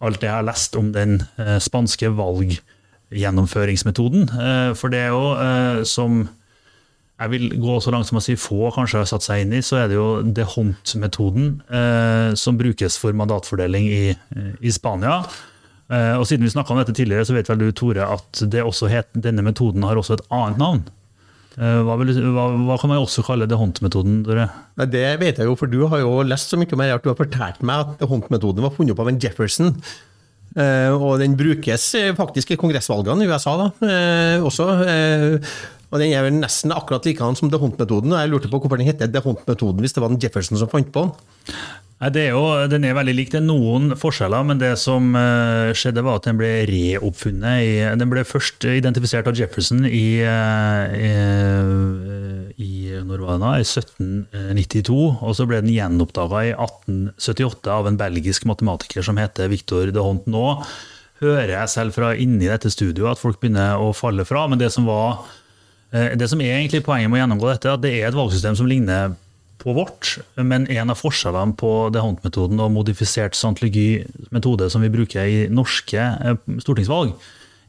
alt 0.05 0.21
det 0.21 0.29
jeg 0.29 0.37
har 0.37 0.45
lest 0.45 0.77
om 0.77 0.93
den 0.93 1.25
eh, 1.41 1.57
spanske 1.65 2.13
valggjennomføringsmetoden. 2.19 4.29
Eh, 4.37 4.77
for 4.77 4.93
det 4.93 5.01
er 5.07 5.17
jo 5.17 5.33
som 5.89 6.29
jeg 7.21 7.29
vil 7.33 7.45
gå 7.61 7.81
så 7.81 7.91
langt 7.93 8.09
som 8.09 8.17
å 8.21 8.23
si 8.25 8.35
få 8.41 8.71
kanskje 8.77 8.99
har 9.01 9.09
satt 9.09 9.25
seg 9.25 9.41
inn 9.47 9.53
i, 9.57 9.63
så 9.65 9.77
er 9.81 9.89
det 9.89 9.97
jo 9.97 10.23
de 10.25 10.45
Hont-metoden 10.45 11.61
som 12.41 12.57
brukes 12.57 12.97
for 13.01 13.13
mandatfordeling 13.17 13.85
i, 13.93 14.17
i 14.65 14.71
Spania. 14.73 15.25
og 16.17 16.25
siden 16.25 16.45
vi 16.47 16.51
snakka 16.55 16.73
om 16.73 16.81
dette 16.81 16.97
tidligere, 16.97 17.25
så 17.29 17.37
vet 17.37 17.49
vel 17.53 17.61
du, 17.61 17.69
Tore, 17.77 18.05
at 18.09 18.41
het, 18.41 19.13
denne 19.13 19.45
metoden 19.45 19.85
har 19.85 20.01
også 20.01 20.17
et 20.17 20.25
annet 20.33 20.57
navn. 20.61 20.81
Eh, 21.61 21.81
hva, 21.85 21.97
vil, 22.01 22.15
hva, 22.33 22.47
hva, 22.57 22.77
kan 22.81 22.89
man 22.89 23.03
også 23.03 23.25
kalle 23.27 23.49
det 23.49 23.59
håndmetoden? 23.61 24.23
Det 24.25 25.09
vet 25.21 25.41
jeg 25.41 25.49
jo, 25.49 25.57
for 25.61 25.69
du 25.69 25.83
har 25.93 26.01
jo 26.01 26.23
lest 26.25 26.53
så 26.53 26.57
mye 26.61 26.71
om 26.73 26.81
det 26.81 26.95
at 26.95 27.05
du 27.05 27.11
har 27.13 27.19
fortalt 27.19 27.61
meg 27.67 27.83
at 27.85 28.07
håndmetoden 28.09 28.65
var 28.65 28.73
funnet 28.77 28.95
opp 28.95 29.03
av 29.05 29.11
en 29.13 29.21
Jefferson. 29.21 29.75
Uh, 30.51 30.97
og 30.97 31.21
den 31.21 31.37
brukes 31.39 31.85
eh, 31.95 32.09
faktisk 32.17 32.51
i 32.51 32.57
kongressvalgene 32.59 33.23
i 33.23 33.29
USA 33.31 33.53
da, 33.61 33.69
også. 34.43 34.67
Og 35.91 35.99
Den 35.99 36.15
er 36.15 36.25
vel 36.25 36.37
nesten 36.39 36.73
akkurat 36.75 37.07
likedan 37.07 37.37
som 37.39 37.51
The 37.51 37.59
Hunt-metoden. 37.59 38.13
og 38.15 38.23
Jeg 38.23 38.31
lurte 38.31 38.51
på 38.51 38.61
hvorfor 38.63 38.79
den 38.79 38.87
heter 38.87 39.11
The 39.11 39.23
Hunt-metoden 39.25 39.83
hvis 39.83 39.95
det 39.95 40.03
var 40.03 40.13
den 40.13 40.21
Jefferson 40.23 40.59
som 40.59 40.71
fant 40.71 40.91
på 40.95 41.03
den. 41.03 41.57
Nei, 42.01 42.09
er 42.17 42.31
jo, 42.33 42.45
Den 42.73 42.87
er 42.89 42.95
veldig 42.97 43.13
lik. 43.13 43.29
Det 43.29 43.43
er 43.43 43.45
noen 43.45 43.93
forskjeller, 44.01 44.45
men 44.49 44.61
det 44.61 44.73
som 44.81 45.11
uh, 45.13 45.69
skjedde, 45.77 46.01
var 46.07 46.17
at 46.17 46.31
den 46.31 46.39
ble 46.41 46.49
reoppfunnet. 46.71 47.61
I, 47.61 47.75
den 48.01 48.09
ble 48.09 48.25
først 48.25 48.65
identifisert 48.65 49.29
av 49.29 49.37
Jefferson 49.37 49.85
i, 49.85 50.23
uh, 50.25 50.97
i, 50.97 51.11
i, 52.57 52.71
når 53.05 53.27
i 53.27 53.61
1792. 53.67 54.97
Og 54.97 55.37
så 55.37 55.45
ble 55.45 55.61
den 55.61 55.75
gjenoppdaga 55.75 56.47
i 56.49 56.55
1878 56.57 57.77
av 57.77 57.93
en 57.93 58.01
belgisk 58.01 58.49
matematiker 58.49 59.05
som 59.05 59.21
heter 59.21 59.53
Victor 59.53 59.93
de 59.93 60.01
Hont. 60.01 60.25
Nå 60.25 60.57
hører 61.21 61.53
jeg 61.59 61.75
selv 61.77 62.01
fra 62.01 62.15
inni 62.17 62.49
dette 62.49 62.73
studioet 62.73 63.19
at 63.19 63.21
folk 63.21 63.43
begynner 63.43 63.77
å 63.77 63.93
falle 63.93 64.25
fra. 64.25 64.49
Men 64.49 64.63
det 64.63 64.73
som, 64.73 64.89
var, 64.89 65.21
det 65.93 66.33
som 66.33 66.41
er 66.41 66.63
egentlig 66.63 66.81
poenget 66.87 67.13
med 67.13 67.21
å 67.21 67.27
gjennomgå 67.27 67.53
dette, 67.53 67.69
er 67.69 67.77
at 67.77 67.85
det 67.85 67.99
er 67.99 68.09
et 68.09 68.17
valgsystem 68.17 68.57
som 68.57 68.73
ligner 68.73 69.19
på 69.61 69.75
vårt, 69.77 70.17
men 70.37 70.67
en 70.73 70.93
av 70.93 70.99
forskjellene 71.01 71.57
på 71.61 71.73
DeHunt-metoden 71.95 72.63
og 72.63 72.73
modifisert 72.75 73.37
scientology-metode 73.39 74.71
som 74.73 74.85
vi 74.85 74.93
bruker 74.93 75.29
i 75.29 75.45
norske 75.53 76.01
eh, 76.01 76.41
stortingsvalg, 76.65 77.13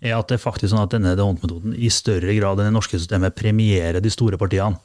er 0.02 0.16
at 0.18 0.32
det 0.32 0.40
er 0.40 0.42
faktisk 0.42 0.72
sånn 0.72 0.86
at 0.86 0.96
denne 0.96 1.14
DeHunt-metoden 1.20 1.76
i 1.78 1.92
større 1.94 2.34
grad 2.40 2.60
enn 2.60 2.72
det 2.72 2.78
norske 2.80 2.98
systemet 2.98 3.38
premierer 3.38 4.02
de 4.02 4.14
store 4.14 4.40
partiene. 4.42 4.80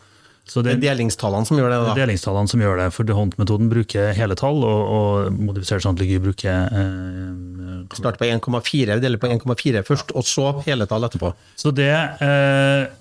Så 0.47 0.63
det, 0.63 0.77
det 0.77 0.87
er 0.87 0.95
delingstallene 0.95 1.49
som 1.49 1.59
gjør 1.59 1.73
det? 1.73 1.79
da? 1.81 1.87
Det 1.89 1.95
er 1.97 2.05
delingstallene 2.05 2.51
som 2.51 2.61
gjør 2.63 2.79
det, 2.79 2.91
for 2.95 3.09
DeHunt-metoden 3.09 3.71
bruker 3.73 4.13
hele 4.15 4.37
tall, 4.39 4.61
og, 4.63 4.93
og 4.99 5.41
modifisert 5.41 5.83
scientology 5.83 6.21
bruker 6.23 6.71
eh, 6.71 7.57
Start 7.97 8.19
på 8.19 8.27
1,4, 8.27 8.99
deler 9.03 9.21
på 9.23 9.31
1,4 9.31 9.83
først, 9.87 10.15
og 10.19 10.27
så 10.27 10.49
hele 10.67 10.87
tall 10.91 11.07
etterpå. 11.07 11.33
Så 11.59 11.75
det... 11.75 11.91
Eh, 12.23 12.96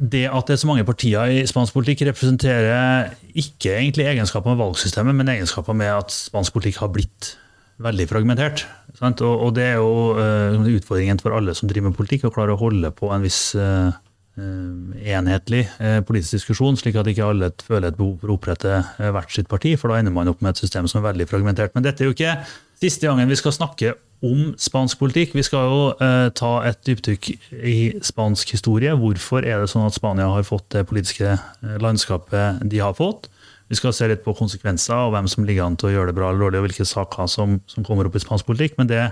det 0.00 0.24
at 0.32 0.48
det 0.48 0.56
er 0.56 0.60
så 0.62 0.68
mange 0.70 0.86
partier 0.88 1.28
i 1.28 1.44
spansk 1.48 1.76
politikk, 1.76 2.06
representerer 2.08 3.12
ikke 3.36 3.74
egentlig 3.76 4.06
egenskaper 4.08 4.54
med 4.54 4.62
valgsystemet, 4.62 5.16
men 5.16 5.28
egenskaper 5.28 5.76
med 5.76 5.92
at 5.92 6.14
spansk 6.14 6.56
politikk 6.56 6.80
har 6.80 6.92
blitt 6.94 7.34
veldig 7.80 8.06
fragmentert. 8.08 8.64
Og, 9.00 9.20
og, 9.24 9.50
det 9.56 9.66
er 9.70 9.76
jo 9.80 10.16
uh, 10.16 10.70
utfordringen 10.72 11.20
for 11.20 11.36
alle 11.36 11.54
som 11.56 11.68
driver 11.68 11.90
med 11.90 11.98
politikk, 11.98 12.26
å 12.28 12.32
klare 12.32 12.56
å 12.56 12.60
holde 12.60 12.92
på 12.96 13.12
en 13.12 13.24
viss 13.24 13.50
uh, 13.56 13.92
enhetlig 14.40 15.66
politisk 16.08 16.38
diskusjon, 16.38 16.78
slik 16.78 16.94
at 16.96 17.08
ikke 17.10 17.26
alle 17.26 17.50
føler 17.60 17.90
et 17.90 17.98
behov 17.98 18.22
for 18.22 18.30
å 18.30 18.36
opprette 18.38 18.78
hvert 18.96 19.34
sitt 19.34 19.50
parti, 19.50 19.74
for 19.76 19.92
da 19.92 19.98
ender 20.00 20.14
man 20.16 20.30
opp 20.32 20.40
med 20.40 20.54
et 20.54 20.62
system 20.62 20.88
som 20.88 21.02
er 21.02 21.10
veldig 21.10 21.26
fragmentert. 21.28 21.74
Men 21.76 21.84
dette 21.84 22.00
er 22.00 22.08
jo 22.08 22.14
ikke 22.16 22.38
siste 22.80 23.08
gangen 23.08 23.28
vi 23.30 23.38
skal 23.38 23.54
snakke 23.54 23.94
om 24.24 24.52
spansk 24.60 25.00
politikk. 25.00 25.34
Vi 25.36 25.44
skal 25.44 25.68
jo 25.68 25.80
eh, 25.96 26.28
ta 26.36 26.52
et 26.68 26.80
dypdykk 26.86 27.30
i 27.56 27.76
spansk 28.04 28.52
historie. 28.52 28.92
Hvorfor 28.96 29.44
er 29.44 29.62
det 29.62 29.70
sånn 29.72 29.86
at 29.88 29.96
Spania 29.96 30.28
har 30.28 30.44
fått 30.48 30.68
det 30.74 30.86
politiske 30.88 31.34
eh, 31.36 31.76
landskapet 31.80 32.60
de 32.68 32.82
har 32.82 32.96
fått? 32.96 33.30
Vi 33.70 33.78
skal 33.78 33.94
se 33.94 34.08
litt 34.10 34.24
på 34.24 34.34
konsekvenser 34.36 34.96
og 34.98 35.14
hvem 35.14 35.28
som 35.30 35.46
ligger 35.46 35.68
an 35.68 35.76
til 35.78 35.90
å 35.90 35.92
gjøre 35.94 36.10
det 36.10 36.16
bra 36.18 36.30
eller 36.30 36.48
dårlig, 36.48 36.60
og 36.60 36.66
hvilke 36.68 36.88
saker 36.88 37.28
som, 37.30 37.60
som 37.70 37.86
kommer 37.86 38.08
opp 38.08 38.18
i 38.18 38.22
spansk 38.22 38.48
politikk. 38.48 38.74
Men 38.80 38.90
det 38.90 39.04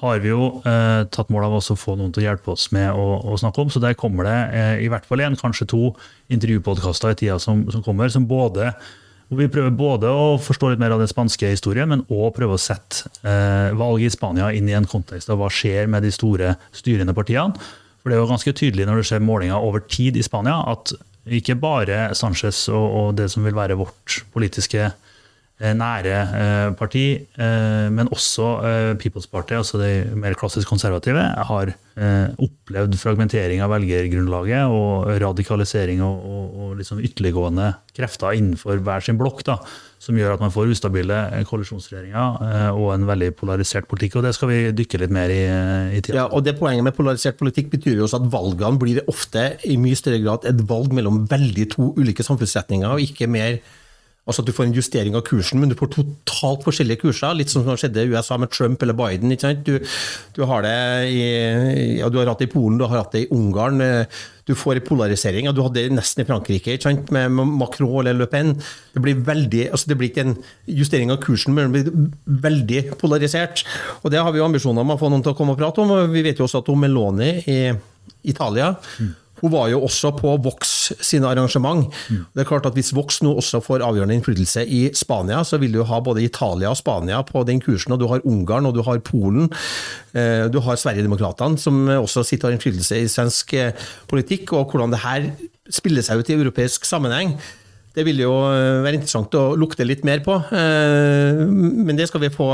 har 0.00 0.22
vi 0.24 0.30
jo 0.32 0.46
eh, 0.64 1.02
tatt 1.12 1.30
mål 1.30 1.50
av 1.50 1.58
også 1.58 1.76
å 1.76 1.80
få 1.80 1.94
noen 1.98 2.14
til 2.14 2.24
å 2.24 2.30
hjelpe 2.30 2.54
oss 2.54 2.70
med 2.74 2.88
å, 2.96 3.20
å 3.20 3.36
snakke 3.38 3.62
om. 3.62 3.70
Så 3.72 3.82
der 3.82 3.98
kommer 3.98 4.26
det 4.26 4.38
eh, 4.56 4.86
i 4.86 4.88
hvert 4.90 5.06
fall 5.06 5.22
en, 5.26 5.36
kanskje 5.38 5.68
to 5.70 5.92
intervjupodkaster 6.32 7.12
i 7.12 7.20
tida 7.20 7.36
som, 7.42 7.66
som 7.70 7.84
kommer, 7.84 8.10
som 8.12 8.26
både 8.28 8.72
hvor 9.30 9.38
vi 9.38 9.50
prøver 9.52 9.74
både 9.78 10.10
å 10.10 10.38
forstå 10.42 10.72
litt 10.72 10.80
mer 10.82 10.96
av 10.96 11.02
den 11.02 11.10
spanske 11.10 11.52
historien, 11.52 11.86
men 11.88 12.02
òg 12.10 12.32
prøve 12.34 12.56
å 12.56 12.60
sette 12.60 13.06
eh, 13.22 13.70
valget 13.78 14.10
i 14.10 14.16
Spania 14.16 14.48
inn 14.58 14.66
i 14.66 14.74
en 14.74 14.88
kontekst 14.90 15.30
av 15.30 15.38
hva 15.38 15.50
skjer 15.54 15.86
med 15.90 16.02
de 16.02 16.10
store 16.14 16.56
styrende 16.74 17.14
partiene. 17.14 17.54
For 18.02 18.10
Det 18.10 18.16
er 18.16 18.24
jo 18.24 18.32
ganske 18.32 18.56
tydelig 18.58 18.88
når 18.88 18.98
du 18.98 19.06
ser 19.06 19.22
målinger 19.22 19.62
over 19.62 19.84
tid 19.86 20.18
i 20.18 20.24
Spania, 20.26 20.58
at 20.72 20.96
ikke 21.30 21.54
bare 21.62 22.08
Sanchez 22.18 22.64
og, 22.72 22.86
og 22.90 23.14
det 23.20 23.28
som 23.30 23.46
vil 23.46 23.54
være 23.54 23.78
vårt 23.78 24.22
politiske 24.34 24.88
Eh, 24.88 25.10
nære 25.60 26.16
eh, 26.40 26.70
parti, 26.78 27.04
eh, 27.36 27.88
men 27.92 28.08
også 28.08 28.48
People's 29.00 29.28
Party, 29.28 29.58
altså 29.58 29.80
de 29.80 29.90
mer 30.16 30.36
klassisk 30.38 30.68
konservative, 30.68 31.20
har 31.20 31.74
opplevd 32.40 32.94
fragmentering 32.96 33.60
av 33.60 33.74
velgergrunnlaget 33.74 34.72
og 34.72 35.10
radikalisering 35.20 35.98
og, 36.00 36.22
og, 36.24 36.44
og 36.56 36.70
liksom 36.78 37.02
ytterliggående 37.04 37.66
krefter 37.92 38.38
innenfor 38.38 38.80
hver 38.80 39.04
sin 39.04 39.18
blokk, 39.20 39.42
da, 39.44 39.58
som 40.00 40.16
gjør 40.16 40.38
at 40.38 40.40
man 40.40 40.54
får 40.54 40.72
ustabile 40.72 41.18
koalisjonsregjeringer 41.50 42.72
og 42.72 42.94
en 42.94 43.04
veldig 43.10 43.28
polarisert 43.36 43.90
politikk. 43.90 44.16
og 44.16 44.24
Det 44.24 44.32
skal 44.38 44.48
vi 44.48 44.60
dykke 44.78 45.02
litt 45.02 45.12
mer 45.12 45.34
i 45.34 45.42
i 45.98 46.00
tida. 46.00 46.22
Ja, 46.22 46.26
og 46.30 46.46
det 46.46 46.56
Poenget 46.56 46.86
med 46.86 46.96
polarisert 46.96 47.36
politikk 47.36 47.68
betyr 47.74 48.00
jo 48.00 48.06
også 48.06 48.22
at 48.22 48.32
valgene 48.32 48.80
blir 48.80 49.02
ofte 49.10 49.44
i 49.68 49.76
mye 49.80 49.98
større 49.98 50.22
grad 50.24 50.48
et 50.48 50.64
valg 50.70 50.96
mellom 50.96 51.26
veldig 51.28 51.68
to 51.74 51.92
ulike 52.00 52.24
samfunnsretninger, 52.24 52.96
og 52.96 53.04
ikke 53.04 53.28
mer 53.28 53.60
Altså 54.30 54.44
at 54.44 54.48
du 54.48 54.54
får 54.54 54.68
en 54.68 54.74
justering 54.76 55.16
av 55.18 55.24
kursen, 55.26 55.58
men 55.60 55.72
du 55.72 55.76
får 55.78 55.90
totalt 55.96 56.62
forskjellige 56.66 57.02
kurser. 57.02 57.34
Litt 57.34 57.50
som 57.50 57.64
som 57.66 57.78
skjedde 57.78 58.04
i 58.06 58.12
USA 58.14 58.38
med 58.38 58.52
Trump 58.54 58.82
eller 58.82 58.96
Biden. 58.96 59.34
Du, 59.66 59.76
du 60.36 60.42
har 60.46 60.62
det 60.62 60.74
i, 61.10 61.22
ja, 61.98 62.08
du 62.08 62.20
har 62.20 62.30
hatt 62.30 62.42
det 62.42 62.50
i 62.50 62.52
Polen, 62.54 62.78
du 62.78 62.86
har 62.86 63.02
hatt 63.02 63.16
det 63.16 63.26
i 63.26 63.32
Ungarn. 63.34 63.82
Du 64.48 64.54
får 64.58 64.80
en 64.80 64.86
polarisering. 64.86 65.46
ja, 65.46 65.52
Du 65.52 65.62
hadde 65.62 65.82
det 65.82 65.94
nesten 65.94 66.24
i 66.24 66.28
Frankrike 66.28 66.78
med 67.10 67.30
Macron 67.30 68.00
eller 68.00 68.18
Le 68.18 68.26
Pen. 68.30 68.56
Det 68.94 69.02
blir, 69.02 69.20
veldig, 69.26 69.68
altså 69.70 69.90
det 69.90 69.98
blir 70.00 70.10
ikke 70.10 70.26
en 70.28 70.36
justering 70.66 71.12
av 71.12 71.20
kursen, 71.22 71.54
men 71.54 71.72
det 71.72 71.84
blir 71.84 72.10
veldig 72.46 72.98
polarisert. 72.98 73.64
Og 74.02 74.10
Det 74.10 74.22
har 74.22 74.32
vi 74.32 74.42
jo 74.42 74.48
ambisjoner 74.48 74.86
om 74.86 74.94
å 74.94 74.98
få 75.00 75.10
noen 75.10 75.22
til 75.26 75.34
å 75.34 75.38
komme 75.38 75.54
og 75.54 75.60
prate 75.60 75.82
om. 75.82 75.94
Vi 76.10 76.22
vet 76.26 76.38
jo 76.38 76.48
også 76.48 76.64
at 76.64 76.74
Meloni 76.74 77.32
i 77.46 77.60
Italia 78.30 78.74
mm 78.98 79.19
hun 79.40 79.52
var 79.52 79.68
jo 79.72 79.82
også 79.86 80.12
på 80.18 80.34
Vox 80.44 80.92
sine 81.04 81.28
arrangement. 81.28 81.88
Mm. 82.10 82.24
Det 82.34 82.42
er 82.42 82.48
klart 82.48 82.66
at 82.68 82.76
Hvis 82.76 82.92
Vox 82.96 83.20
nå 83.24 83.32
også 83.40 83.60
får 83.64 83.84
avgjørende 83.86 84.16
innflytelse 84.18 84.64
i 84.66 84.80
Spania, 84.96 85.42
så 85.44 85.58
vil 85.60 85.72
du 85.72 85.82
ha 85.84 86.00
både 86.00 86.24
Italia 86.24 86.70
og 86.70 86.76
Spania 86.76 87.22
på 87.26 87.44
den 87.48 87.60
kursen. 87.60 87.92
og 87.92 88.00
Du 88.00 88.06
har 88.10 88.24
Ungarn 88.24 88.66
og 88.66 88.74
du 88.74 88.82
har 88.82 88.98
Polen. 88.98 89.50
Eh, 90.14 90.48
du 90.52 90.60
har 90.60 90.76
Sverigedemokraterna, 90.76 91.58
som 91.58 91.88
også 91.88 92.24
sitter 92.24 92.48
og 92.48 92.52
har 92.52 92.58
innflytelse 92.58 93.00
i 93.00 93.08
svensk 93.08 93.54
eh, 93.54 93.72
politikk. 94.08 94.52
og 94.52 94.70
Hvordan 94.70 94.92
det 94.92 95.04
her 95.04 95.30
spiller 95.70 96.02
seg 96.02 96.20
ut 96.20 96.30
i 96.30 96.38
europeisk 96.38 96.84
sammenheng. 96.84 97.38
Det 97.94 98.04
vil 98.06 98.20
jo 98.22 98.32
eh, 98.52 98.82
være 98.84 99.00
interessant 99.00 99.34
å 99.34 99.54
lukte 99.58 99.86
litt 99.86 100.04
mer 100.04 100.20
på, 100.24 100.36
men 100.50 101.96
det 101.96 102.08
skal 102.08 102.20
vi 102.22 102.34
få 102.34 102.52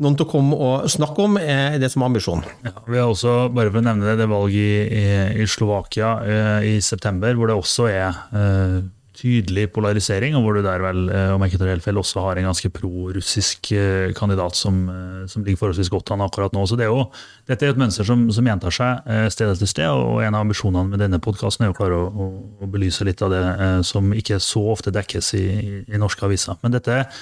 noen 0.00 0.16
til 0.16 0.26
å 0.26 0.30
komme 0.30 0.56
og 0.56 0.86
snakke 0.90 1.26
om, 1.26 1.36
er 1.40 1.76
det 1.80 1.90
som 1.92 2.04
er 2.04 2.10
ambisjonen. 2.10 2.46
Ja, 2.66 2.72
vi 2.86 3.00
har 3.00 3.10
også, 3.10 3.50
bare 3.54 3.72
for 3.72 3.82
å 3.82 3.84
nevne 3.84 4.08
det, 4.08 4.16
det 4.22 4.30
valget 4.30 4.56
i, 4.56 5.02
i, 5.02 5.42
i 5.44 5.50
Slovakia 5.50 6.14
eh, 6.24 6.70
i 6.72 6.78
september, 6.84 7.36
hvor 7.36 7.50
det 7.50 7.58
også 7.60 7.88
er 7.90 8.22
eh, 8.32 8.80
tydelig 9.20 9.66
polarisering, 9.74 10.36
og 10.36 10.44
hvor 10.44 10.56
du 10.56 10.62
der 10.64 10.82
vel, 10.82 11.02
eh, 11.12 11.32
om 11.34 11.42
jeg 11.42 11.52
ikke 11.52 11.60
tar 11.60 11.72
helt 11.74 11.84
feil, 11.84 11.98
også 12.00 12.22
har 12.24 12.38
en 12.40 12.48
ganske 12.48 12.70
pro-russisk 12.72 13.72
eh, 13.76 14.12
kandidat 14.16 14.56
som, 14.56 14.78
eh, 14.88 15.26
som, 15.28 15.44
ligger 15.44 15.60
forholdsvis 15.60 15.90
godt 15.92 16.12
an 16.14 16.24
akkurat 16.24 16.54
nå. 16.56 16.64
Så 16.66 16.78
det 16.78 16.86
er 16.86 16.94
jo, 16.94 17.08
Dette 17.50 17.66
er 17.66 17.74
et 17.74 17.80
mønster 17.80 18.06
som, 18.06 18.28
som 18.32 18.46
gjentar 18.46 18.74
seg 18.74 19.10
eh, 19.10 19.26
sted 19.32 19.52
etter 19.52 19.68
sted, 19.68 19.90
og 19.90 20.22
en 20.24 20.36
av 20.36 20.46
ambisjonene 20.46 20.94
med 20.94 21.02
denne 21.02 21.20
podkasten 21.20 21.66
er 21.66 21.74
å 21.74 21.76
klare 21.76 21.98
å, 21.98 22.30
å, 22.60 22.70
belyse 22.70 23.04
litt 23.04 23.20
av 23.26 23.34
det 23.34 23.44
som 23.88 24.12
ikke 24.14 24.40
så 24.40 24.62
ofte 24.72 24.94
dekkes 24.94 25.34
i, 25.36 25.46
i 25.84 26.00
norske 26.00 26.24
aviser. 26.24 26.56
Men 26.62 26.78
dette 26.78 27.02
er 27.02 27.20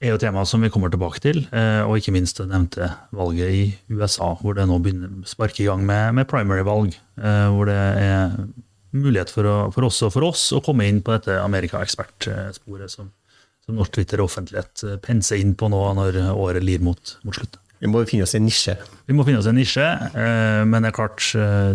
er 0.00 0.12
jo 0.12 0.20
tema 0.20 0.44
som 0.46 0.62
vi 0.62 0.70
kommer 0.72 0.92
tilbake 0.92 1.20
til, 1.22 1.42
eh, 1.50 1.82
og 1.82 1.98
ikke 1.98 2.14
minst 2.14 2.38
det 2.40 2.48
nevnte 2.50 2.90
valget 3.14 3.50
i 3.50 3.62
USA, 3.90 4.34
hvor 4.40 4.54
det 4.54 4.68
nå 4.68 4.78
begynner 4.82 5.10
å 5.10 5.28
sparke 5.28 5.64
i 5.64 5.68
gang 5.68 5.84
med, 5.86 6.14
med 6.18 6.28
primary-valg. 6.30 6.94
Eh, 7.18 7.46
hvor 7.54 7.70
det 7.70 7.78
er 7.78 8.36
mulighet 8.94 9.32
for, 9.34 9.48
å, 9.48 9.56
for, 9.74 9.88
oss 9.88 10.00
og 10.06 10.14
for 10.14 10.28
oss 10.28 10.48
å 10.56 10.62
komme 10.64 10.86
inn 10.88 11.02
på 11.04 11.16
dette 11.16 11.40
Amerika-ekspertsporet 11.42 12.94
som, 12.94 13.10
som 13.66 13.78
norsk 13.78 13.98
Twitter 13.98 14.22
og 14.22 14.30
offentlighet 14.30 14.84
eh, 14.86 15.00
penser 15.02 15.42
inn 15.42 15.56
på 15.58 15.70
nå 15.72 15.82
når 15.98 16.22
året 16.32 16.64
lir 16.64 16.84
mot, 16.84 17.18
mot 17.26 17.36
slutt. 17.36 17.58
Vi 17.78 17.90
må 17.90 18.02
finne 18.10 18.26
oss 18.26 18.34
en 18.34 18.42
nisje. 18.42 18.74
Vi 19.06 19.14
må 19.14 19.26
finne 19.26 19.38
oss 19.38 19.46
en 19.46 19.54
nisje, 19.54 19.84
men 20.66 20.82
det 20.82 20.88
er 20.88 20.96
klart 20.96 21.22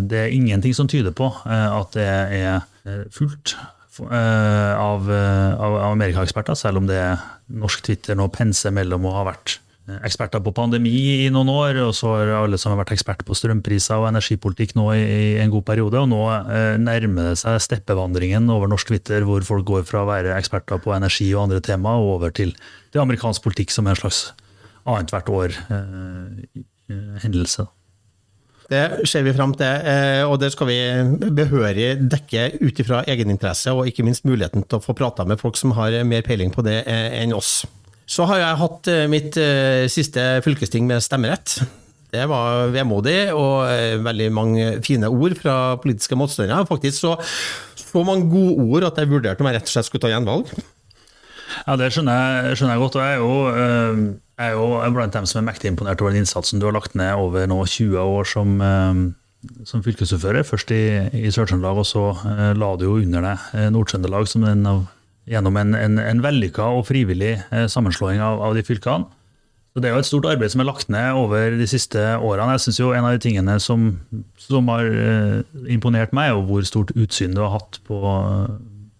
det 0.04 0.18
er 0.20 0.34
ingenting 0.36 0.74
som 0.76 0.84
tyder 0.84 1.14
på 1.16 1.30
at 1.48 1.96
det 1.96 2.04
er 2.04 3.06
fullt 3.08 3.54
av, 4.02 5.10
eh, 5.12 5.52
av, 5.54 5.76
av 5.76 5.92
amerikaeksperter, 5.92 6.56
selv 6.58 6.82
om 6.82 6.88
det 6.88 6.96
er 6.98 7.20
norsk 7.52 7.84
Twitter 7.86 8.18
nå 8.18 8.26
penser 8.32 8.74
mellom 8.74 9.06
å 9.06 9.12
ha 9.14 9.24
vært 9.28 9.58
eh, 9.86 10.00
eksperter 10.08 10.42
på 10.44 10.54
pandemi 10.56 10.94
i 11.26 11.30
noen 11.34 11.52
år, 11.52 11.78
og 11.84 11.92
så 11.96 12.14
har 12.16 12.32
alle 12.40 12.58
som 12.60 12.72
har 12.72 12.80
vært 12.82 12.94
ekspert 12.96 13.24
på 13.26 13.36
strømpriser 13.38 14.00
og 14.00 14.08
energipolitikk 14.10 14.74
nå 14.78 14.88
i, 14.96 15.04
en 15.42 15.52
god 15.52 15.66
periode. 15.68 16.00
Og 16.02 16.10
nå 16.10 16.22
eh, 16.32 16.74
nærmer 16.80 17.30
det 17.30 17.38
seg 17.44 17.60
steppevandringen 17.62 18.50
over 18.52 18.70
norsk 18.70 18.90
Twitter, 18.90 19.26
hvor 19.28 19.46
folk 19.46 19.68
går 19.70 19.86
fra 19.88 20.02
å 20.02 20.10
være 20.10 20.34
eksperter 20.38 20.82
på 20.82 20.96
energi 20.96 21.30
og 21.34 21.46
andre 21.46 21.62
tema 21.64 21.96
og 22.00 22.16
over 22.18 22.34
til, 22.34 22.56
til 22.90 23.04
amerikansk 23.04 23.46
politikk 23.46 23.74
som 23.74 23.86
en 23.90 23.98
slags 24.00 24.26
annethvert 24.84 25.30
år 25.32 25.56
eh. 25.72 26.54
Det 28.70 29.04
ser 29.08 29.24
vi 29.26 29.34
fram 29.36 29.52
til, 29.58 29.68
eh, 29.84 30.22
og 30.24 30.38
det 30.40 30.50
skal 30.54 30.68
vi 30.70 30.78
behørig 31.36 31.88
dekke 32.10 32.46
ut 32.62 32.80
ifra 32.80 33.02
egeninteresse, 33.10 33.72
og 33.74 33.88
ikke 33.90 34.06
minst 34.06 34.24
muligheten 34.24 34.64
til 34.64 34.80
å 34.80 34.84
få 34.84 34.96
prata 34.96 35.26
med 35.28 35.40
folk 35.40 35.58
som 35.60 35.74
har 35.76 35.96
mer 36.08 36.24
peiling 36.24 36.52
på 36.54 36.64
det 36.64 36.80
eh, 36.88 37.20
enn 37.20 37.34
oss. 37.36 37.64
Så 38.08 38.24
har 38.28 38.40
jeg 38.40 38.60
hatt 38.60 38.92
eh, 38.92 39.06
mitt 39.10 39.36
siste 39.92 40.24
fylkesting 40.44 40.88
med 40.88 41.04
stemmerett. 41.04 41.58
Det 42.14 42.24
var 42.30 42.70
vemodig, 42.70 43.34
og 43.34 43.66
veldig 44.06 44.28
mange 44.30 44.66
fine 44.86 45.08
ord 45.10 45.34
fra 45.34 45.74
politiske 45.82 46.14
motstandere. 46.14 46.62
Faktisk 46.68 47.00
så, 47.02 47.16
så 47.74 48.04
mange 48.06 48.28
gode 48.30 48.68
ord 48.68 48.86
at 48.86 49.00
jeg 49.02 49.10
vurderte 49.10 49.42
om 49.42 49.50
jeg 49.50 49.58
rett 49.58 49.66
og 49.66 49.72
slett 49.74 49.88
skulle 49.88 50.04
ta 50.06 50.12
gjenvalg. 50.12 50.52
Ja, 51.66 51.76
Det 51.80 51.92
skjønner 51.94 52.18
jeg, 52.18 52.58
skjønner 52.58 52.74
jeg 52.74 52.84
godt. 52.84 52.96
og 52.98 53.02
jeg 53.04 53.14
er 53.14 53.22
jo 53.22 54.14
jeg 54.34 54.50
er 54.50 54.56
jo 54.58 54.94
blant 54.94 55.14
dem 55.14 55.26
som 55.30 55.40
er 55.40 55.46
mektig 55.52 55.70
imponert 55.70 56.00
over 56.02 56.10
den 56.10 56.24
innsatsen 56.24 56.58
du 56.58 56.66
har 56.66 56.74
lagt 56.74 56.96
ned 56.98 57.14
over 57.14 57.46
nå 57.46 57.60
20 57.70 58.00
år 58.02 58.26
som, 58.26 58.56
eh, 58.60 59.02
som 59.68 59.82
fylkesordfører. 59.84 60.42
Først 60.42 60.72
i, 60.74 60.82
i 61.14 61.30
Sør-Trøndelag, 61.30 61.78
og 61.78 61.86
så 61.86 62.08
uh, 62.18 62.50
la 62.58 62.72
du 62.76 62.88
jo 62.88 62.96
under 62.98 63.28
deg 63.28 63.70
Nord-Trøndelag 63.74 64.26
gjennom 65.30 65.56
en, 65.56 65.76
en, 65.78 66.00
en 66.02 66.24
vellykka 66.24 66.66
og 66.76 66.88
frivillig 66.90 67.36
sammenslåing 67.70 68.18
av, 68.20 68.42
av, 68.42 68.56
de 68.58 68.64
fylkene. 68.66 69.06
Så 69.72 69.80
Det 69.80 69.88
er 69.88 69.94
jo 69.94 70.02
et 70.02 70.08
stort 70.08 70.26
arbeid 70.30 70.52
som 70.52 70.60
er 70.62 70.68
lagt 70.68 70.90
ned 70.92 71.16
over 71.18 71.54
de 71.58 71.66
siste 71.66 72.02
årene. 72.18 72.52
Jeg 72.54 72.66
synes 72.66 72.80
jo 72.80 72.92
En 72.92 73.06
av 73.06 73.14
de 73.14 73.22
tingene 73.22 73.56
som, 73.62 73.88
som 74.38 74.68
har 74.70 74.86
imponert 75.66 76.12
meg, 76.14 76.28
er 76.28 76.36
jo 76.36 76.44
hvor 76.50 76.66
stort 76.66 76.92
utsyn 76.94 77.34
du 77.34 77.40
har 77.42 77.56
hatt 77.56 77.80
på, 77.86 78.02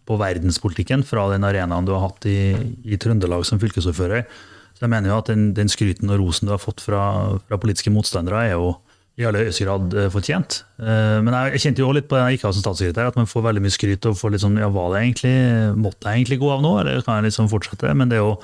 på 0.09 0.19
verdenspolitikken 0.21 1.05
fra 1.07 1.29
den 1.33 1.47
arenaen 1.47 1.87
du 1.87 1.95
har 1.95 2.07
hatt 2.09 2.27
i, 2.29 2.55
i 2.85 2.99
Trøndelag 3.01 3.47
som 3.49 3.61
fylkesordfører. 3.63 4.27
Så 4.75 4.85
jeg 4.85 4.93
mener 4.93 5.13
jo 5.13 5.21
at 5.21 5.31
den, 5.31 5.53
den 5.57 5.71
skryten 5.71 6.11
og 6.11 6.21
rosen 6.21 6.51
du 6.51 6.55
har 6.55 6.63
fått 6.63 6.83
fra, 6.85 7.05
fra 7.47 7.61
politiske 7.63 7.93
motstandere, 7.95 8.43
er 8.49 8.57
jo 8.57 8.75
i 9.15 9.23
aller 9.29 9.45
høyeste 9.47 9.63
grad 9.63 9.95
uh, 9.95 10.09
fortjent. 10.11 10.59
Uh, 10.81 11.23
men 11.23 11.31
jeg, 11.37 11.63
kjente 11.63 11.85
jo 11.85 11.93
litt 11.95 12.09
på 12.11 12.19
det 12.19 12.25
jeg 12.25 12.39
gikk 12.39 12.49
av 12.49 12.57
som 12.57 12.65
statssekretær, 12.65 13.13
at 13.13 13.19
man 13.19 13.31
får 13.31 13.47
veldig 13.47 13.63
mye 13.63 13.75
skryt 13.75 14.09
og 14.11 14.19
får 14.19 14.35
litt 14.35 14.43
sånn 14.43 14.59
ja, 14.59 14.71
var 14.75 14.91
det 14.93 15.05
egentlig, 15.05 15.35
måtte 15.79 16.11
jeg 16.11 16.25
egentlig 16.25 16.41
gå 16.43 16.51
av 16.51 16.65
nå, 16.65 16.73
eller 16.83 17.05
kan 17.07 17.21
jeg 17.21 17.29
liksom 17.29 17.51
fortsette? 17.53 17.95
Men 17.95 18.11
det 18.11 18.19
er 18.19 18.25
jo 18.25 18.35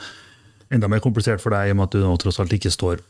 enda 0.70 0.90
mer 0.90 1.03
komplisert 1.03 1.42
for 1.42 1.51
deg 1.55 1.68
i 1.68 1.75
og 1.75 1.81
med 1.81 1.88
at 1.88 1.96
du 1.96 2.05
nå 2.05 2.14
tross 2.23 2.38
alt 2.42 2.55
ikke 2.55 2.70
står 2.70 3.03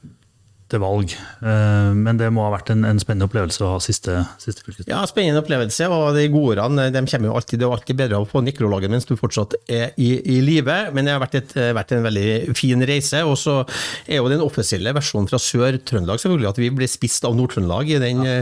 til 0.70 0.82
valg. 0.82 1.12
Eh, 1.42 1.90
men 1.96 2.18
det 2.20 2.28
må 2.34 2.44
ha 2.46 2.52
vært 2.54 2.72
en, 2.74 2.84
en 2.88 3.00
spennende 3.02 3.28
opplevelse 3.28 3.62
å 3.66 3.72
ha 3.74 3.80
siste, 3.82 4.16
siste 4.42 4.64
fylkesting. 4.64 4.92
Ja, 4.92 5.02
spennende 5.08 5.42
opplevelse, 5.42 5.88
og 5.90 6.16
de 6.16 6.26
gode 6.32 6.58
ordene 6.58 6.88
de 6.94 7.02
kommer 7.10 7.30
jo 7.30 7.36
alltid. 7.38 7.60
Det 7.60 7.66
er 7.66 7.76
alltid 7.76 8.00
bedre 8.00 8.20
å 8.22 8.28
få 8.28 8.42
nekrologen 8.46 8.92
mens 8.94 9.08
du 9.08 9.16
fortsatt 9.18 9.56
er 9.66 9.96
i, 10.00 10.12
i 10.36 10.38
live, 10.44 10.78
men 10.94 11.08
det 11.08 11.16
har 11.16 11.22
vært, 11.22 11.38
et, 11.40 11.56
vært, 11.76 11.94
en 11.96 12.06
veldig 12.06 12.56
fin 12.58 12.86
reise. 12.88 13.24
Og 13.26 13.36
så 13.40 13.60
er 14.06 14.20
jo 14.20 14.30
den 14.32 14.44
offisielle 14.44 14.94
versjonen 14.96 15.28
fra 15.30 15.40
Sør-Trøndelag 15.42 16.22
selvfølgelig 16.22 16.50
at 16.52 16.62
vi 16.62 16.72
ble 16.80 16.90
spist 16.90 17.26
av 17.28 17.36
Nord-Trøndelag 17.38 17.90
i, 17.90 17.98
ja. 18.00 18.38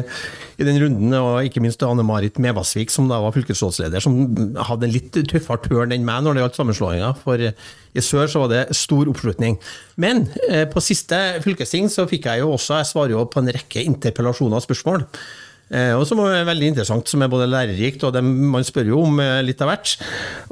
i, 0.59 0.69
den 0.69 0.81
runden, 0.85 1.19
og 1.19 1.49
ikke 1.49 1.65
minst 1.65 1.83
Anne 1.87 2.07
Marit 2.07 2.41
Mevasvik, 2.43 2.93
som 2.95 3.11
da 3.11 3.21
var 3.25 3.37
fylkesrådsleder, 3.37 4.05
som 4.05 4.21
hadde 4.69 4.89
en 4.89 4.95
litt 4.95 5.21
tøffere 5.31 5.65
tørn 5.67 5.97
enn 5.97 6.07
meg 6.07 6.25
når 6.25 6.37
det 6.37 6.47
gjaldt 6.47 6.63
sammenslåinga. 6.63 7.13
For 7.25 7.49
i 7.97 8.05
sør 8.05 8.31
så 8.31 8.45
var 8.45 8.53
det 8.53 8.77
stor 8.77 9.09
oppslutning. 9.11 9.59
Men 10.01 10.27
eh, 10.49 10.67
på 10.71 10.83
siste 10.85 11.19
fylkesting 11.45 11.91
så 11.93 12.07
fikk 12.11 12.29
jeg 12.31 12.45
jo 12.45 12.55
også, 12.55 12.81
jeg 12.81 12.91
svarer 12.93 13.17
jo 13.17 13.27
på 13.31 13.43
en 13.43 13.53
rekke 13.55 13.85
interpellasjoner 13.89 14.61
og 14.61 14.67
spørsmål. 14.67 15.07
Eh, 15.69 15.93
og 15.93 16.07
som 16.09 16.21
er 16.25 16.47
veldig 16.49 16.71
interessant, 16.73 17.11
som 17.11 17.23
er 17.23 17.29
både 17.29 17.49
lærerikt 17.51 18.07
og 18.09 18.15
det, 18.17 18.23
man 18.25 18.65
spør 18.65 18.89
jo 18.89 19.03
om 19.05 19.19
eh, 19.21 19.41
litt 19.45 19.61
av 19.65 19.73
hvert. 19.73 19.99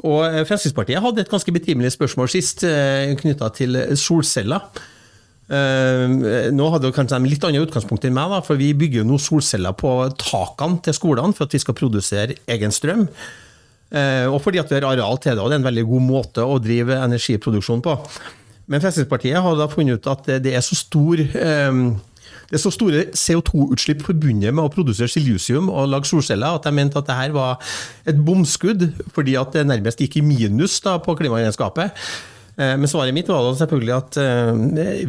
Og 0.05 0.19
eh, 0.27 0.43
Fremskrittspartiet 0.45 1.01
hadde 1.01 1.23
et 1.23 1.31
ganske 1.31 1.53
betimelig 1.55 1.95
spørsmål 1.95 2.29
sist 2.31 2.65
eh, 2.67 3.09
knytta 3.17 3.49
til 3.57 3.81
solceller. 3.97 4.69
Nå 5.47 6.65
hadde 6.73 6.89
kanskje 6.91 7.21
de 7.23 7.29
litt 7.31 7.45
annet 7.47 7.63
utgangspunkt 7.63 8.03
enn 8.03 8.17
meg, 8.17 8.33
for 8.43 8.59
vi 8.59 8.73
bygger 8.75 8.99
jo 8.99 9.05
nå 9.07 9.15
solceller 9.23 9.71
på 9.79 9.93
takene 10.19 10.81
til 10.83 10.97
skolene 10.97 11.31
for 11.37 11.47
at 11.47 11.55
vi 11.55 11.61
skal 11.63 11.77
produsere 11.77 12.35
egen 12.51 12.75
strøm. 12.75 13.05
Eh, 13.87 14.25
og 14.27 14.41
fordi 14.43 14.59
at 14.59 14.71
vi 14.71 14.75
har 14.75 14.89
areal 14.89 15.19
til 15.23 15.37
det, 15.37 15.43
og 15.43 15.47
det 15.47 15.57
er 15.57 15.61
en 15.61 15.69
veldig 15.69 15.85
god 15.87 16.03
måte 16.03 16.43
å 16.43 16.59
drive 16.59 16.97
energiproduksjon 17.05 17.83
på. 17.85 17.95
Men 18.67 18.83
Fremskrittspartiet 18.83 19.39
har 19.39 19.55
da 19.55 19.69
funnet 19.71 20.01
ut 20.01 20.11
at 20.11 20.27
det 20.43 20.51
er 20.57 20.63
så 20.65 20.75
stor 20.75 21.23
eh, 21.23 21.81
det 22.47 22.55
er 22.55 22.63
så 22.63 22.71
store 22.71 23.01
CO2-utslipp 23.11 24.05
forbundet 24.07 24.53
med 24.55 24.63
å 24.63 24.71
produsere 24.71 25.11
silisium 25.11 25.67
og 25.67 25.89
lage 25.91 26.07
solceller 26.07 26.55
at 26.55 26.67
jeg 26.67 26.75
mente 26.77 26.99
at 26.99 27.07
det 27.09 27.17
her 27.17 27.33
var 27.35 27.59
et 28.07 28.19
bomskudd, 28.23 28.85
fordi 29.15 29.35
at 29.39 29.51
det 29.55 29.65
nærmest 29.67 29.99
gikk 30.03 30.19
i 30.19 30.23
minus 30.23 30.77
da, 30.83 30.95
på 31.03 31.15
klimaregnskapet. 31.19 31.95
Eh, 32.55 32.75
men 32.79 32.87
svaret 32.91 33.15
mitt 33.15 33.31
var 33.31 33.49
selvfølgelig 33.59 33.95
at 33.97 34.19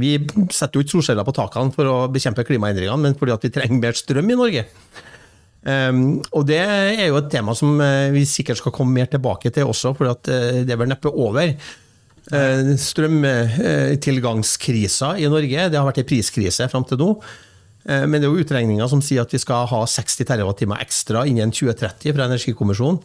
vi 0.03 0.17
setter 0.55 0.79
jo 0.79 0.87
ikke 0.87 0.97
solceller 0.97 1.27
på 1.27 1.37
takene 1.39 1.75
for 1.75 1.91
å 1.91 2.01
bekjempe 2.15 2.47
klimaendringene, 2.47 3.07
men 3.07 3.19
fordi 3.19 3.35
at 3.35 3.47
vi 3.47 3.55
trenger 3.55 3.87
mer 3.87 4.03
strøm 4.03 4.35
i 4.35 4.39
Norge. 4.39 4.67
Um, 5.69 6.23
og 6.33 6.47
det 6.49 6.63
er 6.63 7.11
jo 7.11 7.19
et 7.19 7.27
tema 7.33 7.53
som 7.57 7.81
uh, 7.83 8.13
vi 8.15 8.23
sikkert 8.29 8.59
skal 8.61 8.73
komme 8.73 8.93
mer 8.97 9.07
tilbake 9.11 9.51
til 9.53 9.65
også, 9.69 9.95
for 9.99 10.07
uh, 10.09 10.15
det 10.25 10.73
er 10.73 10.79
vel 10.81 10.89
neppe 10.89 11.09
over. 11.13 11.49
Uh, 12.33 12.77
Strømtilgangskrisa 12.81 15.09
i 15.21 15.29
Norge, 15.29 15.69
det 15.69 15.77
har 15.77 15.87
vært 15.89 15.99
en 16.05 16.09
priskrise 16.09 16.69
fram 16.73 16.85
til 16.89 16.99
nå. 17.03 17.11
Men 17.89 18.21
det 18.21 18.27
er 18.27 18.33
jo 18.35 18.43
utregninger 18.43 18.89
som 18.91 19.01
sier 19.01 19.23
at 19.23 19.33
vi 19.33 19.39
skal 19.41 19.67
ha 19.71 19.81
60 19.89 20.25
TWh 20.29 20.75
ekstra 20.77 21.25
innen 21.25 21.51
2030 21.55 22.13
fra 22.13 22.25
Energikommisjonen. 22.27 23.01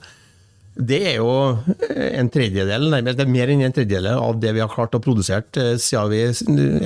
Det 0.76 1.02
er 1.08 1.15
jo 1.21 1.56
en 1.93 2.30
tredjedel, 2.34 2.89
nærmest, 2.91 3.15
det 3.15 3.23
er 3.23 3.32
mer 3.32 3.47
enn 3.54 3.63
en 3.63 3.76
tredjedel 3.78 4.08
av 4.12 4.36
det 4.43 4.52
vi 4.58 4.60
har 4.60 4.73
klart 4.73 4.95
å 4.97 5.06
produsere 5.06 5.45
siden 5.80 6.12
vi 6.12 6.19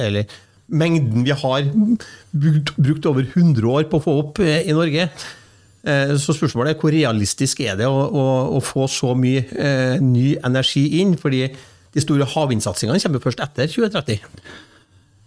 Eller 0.04 0.24
mengden 0.68 1.26
vi 1.26 1.34
har 1.42 1.62
brukt 2.78 3.06
over 3.10 3.24
100 3.26 3.66
år 3.66 3.90
på 3.90 3.98
å 3.98 4.04
få 4.04 4.14
opp 4.22 4.38
i 4.46 4.74
Norge. 4.78 5.10
Så 6.20 6.36
spørsmålet 6.36 6.74
er 6.76 6.82
hvor 6.82 6.94
realistisk 6.94 7.62
er 7.64 7.78
det 7.80 7.88
å, 7.88 7.96
å, 7.96 8.28
å 8.58 8.62
få 8.64 8.88
så 8.92 9.14
mye 9.18 9.46
eh, 9.56 9.98
ny 10.04 10.36
energi 10.46 10.86
inn? 11.02 11.16
Fordi 11.20 11.46
de 11.96 12.04
store 12.04 12.28
havvindsatsingene 12.30 13.02
kommer 13.04 13.24
først 13.24 13.44
etter 13.46 13.70
2030. 13.72 14.26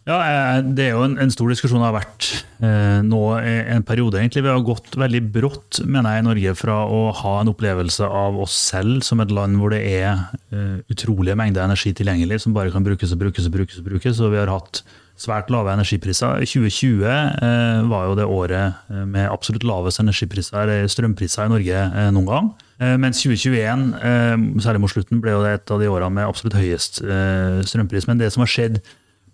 Ja, 0.08 0.16
eh, 0.24 0.60
Det 0.64 0.86
er 0.86 0.94
jo 0.94 1.04
en, 1.04 1.18
en 1.20 1.32
stor 1.32 1.50
diskusjon 1.52 1.82
det 1.82 1.88
har 1.90 1.96
vært 1.98 2.28
eh, 2.64 3.00
nå 3.04 3.20
en 3.40 3.84
periode. 3.86 4.18
egentlig. 4.18 4.44
Vi 4.46 4.52
har 4.52 4.64
gått 4.64 4.96
veldig 4.98 5.22
brått 5.34 5.82
mener 5.84 6.16
jeg, 6.16 6.24
i 6.24 6.28
Norge 6.28 6.54
fra 6.58 6.78
å 6.88 7.02
ha 7.20 7.34
en 7.40 7.52
opplevelse 7.52 8.06
av 8.06 8.38
oss 8.40 8.56
selv 8.70 9.04
som 9.06 9.20
et 9.20 9.34
land 9.34 9.60
hvor 9.60 9.74
det 9.74 9.82
er 9.84 10.24
eh, 10.52 10.80
utrolige 10.90 11.36
mengder 11.38 11.66
energi 11.66 11.92
tilgjengelig 11.96 12.40
som 12.44 12.56
bare 12.56 12.72
kan 12.74 12.86
brukes 12.86 13.12
og 13.12 13.22
brukes 13.22 13.46
og 13.46 13.56
brukes. 13.58 13.78
og 13.78 13.90
brukes, 13.92 14.20
og 14.20 14.34
Vi 14.34 14.40
har 14.40 14.52
hatt 14.52 14.82
svært 15.20 15.50
lave 15.52 15.72
energipriser. 15.74 16.40
2020 16.48 17.04
eh, 17.04 17.83
var 17.90 18.09
jo 18.09 18.16
det 18.18 18.28
året 18.28 18.80
eh, 18.88 19.04
med 19.04 19.28
absolutt 19.28 19.66
lavest 19.68 20.00
energipriser, 20.00 20.62
eller 20.62 20.88
strømpriser 20.90 21.44
i 21.44 21.52
Norge 21.52 21.83
eh, 21.85 22.09
noen 22.14 22.30
gang. 22.30 22.48
Eh, 22.80 22.96
mens 23.00 23.20
2021, 23.20 23.90
særlig 24.64 24.80
mot 24.80 24.92
slutten, 24.92 25.20
ble 25.20 25.37
jo 25.37 25.44
det 25.44 25.59
et 25.59 25.74
av 25.74 25.83
de 25.83 25.90
årene 25.92 26.16
med 26.16 26.28
absolutt 26.28 26.56
høyest 26.56 27.02
strømpris. 27.68 28.09
Men 28.09 28.22
det 28.22 28.33
som 28.33 28.46
har 28.46 28.50
skjedd 28.50 28.80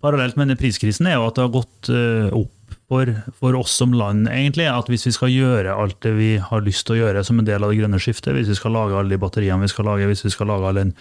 parallelt 0.03 0.37
med 0.37 0.49
denne 0.49 0.61
priskrisen, 0.61 1.09
er 1.09 1.19
jo 1.19 1.27
at 1.29 1.39
det 1.39 1.47
har 1.47 1.55
gått 1.55 1.91
eh, 1.93 2.29
opp 2.37 2.53
for, 2.87 3.11
for, 3.41 3.57
oss 3.59 3.73
som 3.75 3.95
land, 3.99 4.29
egentlig, 4.31 4.69
at 4.71 4.87
hvis 4.91 5.09
vi 5.09 5.15
skal 5.15 5.33
gjøre 5.33 5.75
alt 5.75 5.99
det 6.07 6.13
vi 6.15 6.31
har 6.43 6.63
lyst 6.63 6.87
til 6.87 6.97
å 6.97 7.01
gjøre 7.01 7.25
som 7.27 7.41
en 7.41 7.49
del 7.49 7.65
av 7.65 7.73
det 7.73 7.81
grønne 7.81 7.99
skiftet, 8.03 8.35
hvis 8.37 8.51
vi 8.53 8.59
skal 8.59 8.77
lage 8.77 8.95
alle 8.95 9.11
de 9.11 9.19
batteriene 9.23 9.65
vi 9.65 9.73
skal 9.73 9.89
lage, 9.91 10.07
hvis 10.07 10.23
vi 10.27 10.35
skal 10.35 10.51
lage 10.53 10.69
all 10.69 10.79
den 10.79 10.93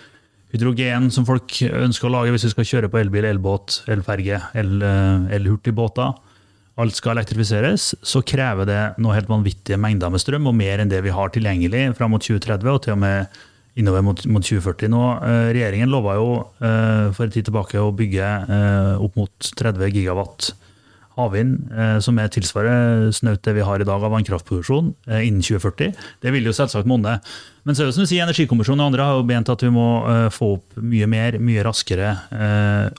hydrogen 0.55 1.11
som 1.13 1.27
folk 1.27 1.59
ønsker 1.67 2.09
å 2.09 2.15
lage, 2.17 2.33
hvis 2.33 2.47
vi 2.47 2.53
skal 2.55 2.69
kjøre 2.71 2.91
på 2.91 3.03
elbil, 3.03 3.27
elbåt, 3.29 3.83
elferge, 3.91 4.39
elhurtigbåter, 4.55 6.15
el 6.15 6.35
alt 6.75 6.97
skal 6.97 7.15
elektrifiseres, 7.15 7.93
så 8.03 8.21
krever 8.27 8.67
det 8.67 8.79
noe 8.99 9.15
helt 9.15 9.29
vanvittige 9.31 9.79
mengder 9.79 10.11
med 10.11 10.19
strøm, 10.19 10.49
og 10.49 10.57
mer 10.57 10.81
enn 10.83 10.91
det 10.91 11.01
vi 11.05 11.13
har 11.15 11.31
tilgjengelig 11.31 11.93
fram 11.95 12.11
mot 12.15 12.23
2030, 12.23 12.71
og 12.71 12.81
til 12.83 12.95
og 12.97 12.99
med 13.05 13.37
innover 13.79 14.03
mot, 14.03 14.21
mot 14.31 14.43
2040 14.43 14.91
nå. 14.91 15.03
Eh, 15.27 15.47
regjeringen 15.55 15.91
lova 15.91 16.15
jo 16.19 16.29
eh, 16.63 17.11
for 17.15 17.25
en 17.25 17.33
tid 17.33 17.47
tilbake 17.47 17.79
å 17.79 17.93
bygge 17.95 18.27
eh, 18.57 19.03
opp 19.03 19.19
mot 19.19 19.49
30 19.59 19.91
gigawatt 19.91 20.51
havvind, 21.15 21.69
som 22.03 22.17
er 22.19 22.31
tilsvarer 22.33 23.09
snaut 23.15 23.43
det 23.45 23.55
vi 23.57 23.65
har 23.65 23.81
i 23.81 23.87
dag 23.87 24.03
av 24.03 24.11
vannkraftproduksjon, 24.13 24.93
innen 25.15 25.43
2040. 25.45 25.93
Det 26.23 26.33
vil 26.35 26.47
jo 26.49 26.55
selvsagt 26.55 26.89
monne. 26.89 27.17
Men 27.63 27.77
så 27.77 27.83
er 27.83 27.89
det 27.89 27.95
som 27.95 28.05
du 28.05 28.09
sier, 28.09 28.25
Energikommisjonen 28.25 28.83
og 28.83 28.91
andre 28.91 29.07
har 29.07 29.19
jo 29.19 29.27
bent 29.29 29.51
at 29.53 29.63
vi 29.63 29.71
må 29.73 29.87
få 30.35 30.51
opp 30.57 30.75
mye 30.81 31.07
mer, 31.09 31.39
mye 31.39 31.63
raskere, 31.65 32.11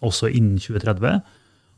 også 0.01 0.33
innen 0.33 0.57
2030. 0.63 1.21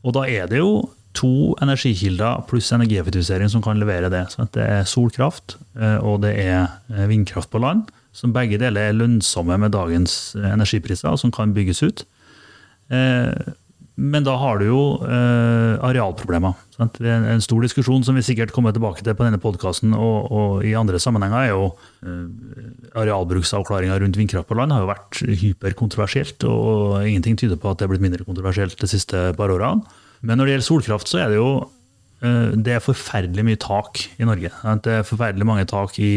Og 0.07 0.15
da 0.15 0.25
er 0.31 0.47
det 0.51 0.63
jo 0.63 0.73
to 1.17 1.57
energikilder 1.59 2.45
pluss 2.47 2.71
energieffektivisering 2.75 3.51
som 3.51 3.63
kan 3.65 3.79
levere 3.81 4.11
det. 4.13 4.25
Så 4.31 4.47
det 4.55 4.63
er 4.63 4.87
solkraft, 4.87 5.57
og 5.99 6.21
det 6.23 6.37
er 6.39 6.69
vindkraft 7.11 7.51
på 7.51 7.61
land 7.63 7.89
som 8.15 8.33
begge 8.35 8.59
deler 8.61 8.89
er 8.89 8.97
lønnsomme 8.97 9.57
med 9.61 9.73
dagens 9.75 10.35
eh, 10.37 10.51
energipriser, 10.51 11.11
og 11.11 11.21
som 11.21 11.33
kan 11.33 11.53
bygges 11.55 11.83
ut. 11.85 12.05
Eh, 13.99 14.03
men 14.09 14.25
da 14.25 14.35
har 14.39 14.59
du 14.59 14.65
jo 14.69 14.81
eh, 15.03 15.75
arealproblemer. 15.85 16.55
Sant? 16.77 16.99
En 17.03 17.43
stor 17.43 17.65
diskusjon 17.65 18.05
som 18.07 18.15
vi 18.15 18.23
sikkert 18.25 18.53
kommer 18.55 18.75
tilbake 18.75 19.03
til 19.03 19.15
på 19.15 19.27
denne 19.27 19.41
podkasten 19.41 19.93
og, 19.93 20.29
og, 20.31 20.53
i 20.65 20.75
andre 20.79 20.99
sammenhenger, 21.01 21.39
er 21.43 21.51
jo 21.51 21.65
arealbruksavklaringa 22.99 23.97
rundt 23.99 24.19
vindkraft 24.19 24.47
på 24.47 24.55
land 24.57 24.71
har 24.71 24.85
jo 24.85 24.91
vært 24.91 25.23
hyperkontroversielt. 25.43 26.45
Og 26.47 27.01
ingenting 27.03 27.39
tyder 27.39 27.59
på 27.59 27.71
at 27.73 27.81
det 27.81 27.87
er 27.87 27.93
blitt 27.93 28.05
mindre 28.05 28.27
kontroversielt 28.27 28.79
de 28.79 28.89
siste 28.89 29.29
par 29.37 29.51
årene. 29.51 29.83
Men 30.23 30.39
når 30.39 30.47
det 30.47 30.55
gjelder 30.55 30.67
solkraft, 30.67 31.11
så 31.11 31.21
er 31.23 31.31
det 31.31 31.39
jo 31.39 31.51
Eh, 31.59 31.78
det 32.19 32.73
er 32.75 32.81
forferdelig 32.83 33.43
mye 33.47 33.59
tak 33.59 34.01
i 34.19 34.25
Norge. 34.27 34.49
Det 34.83 34.91
er 34.91 35.05
forferdelig 35.07 35.45
mange 35.47 35.63
tak 35.69 35.95
i, 36.03 36.09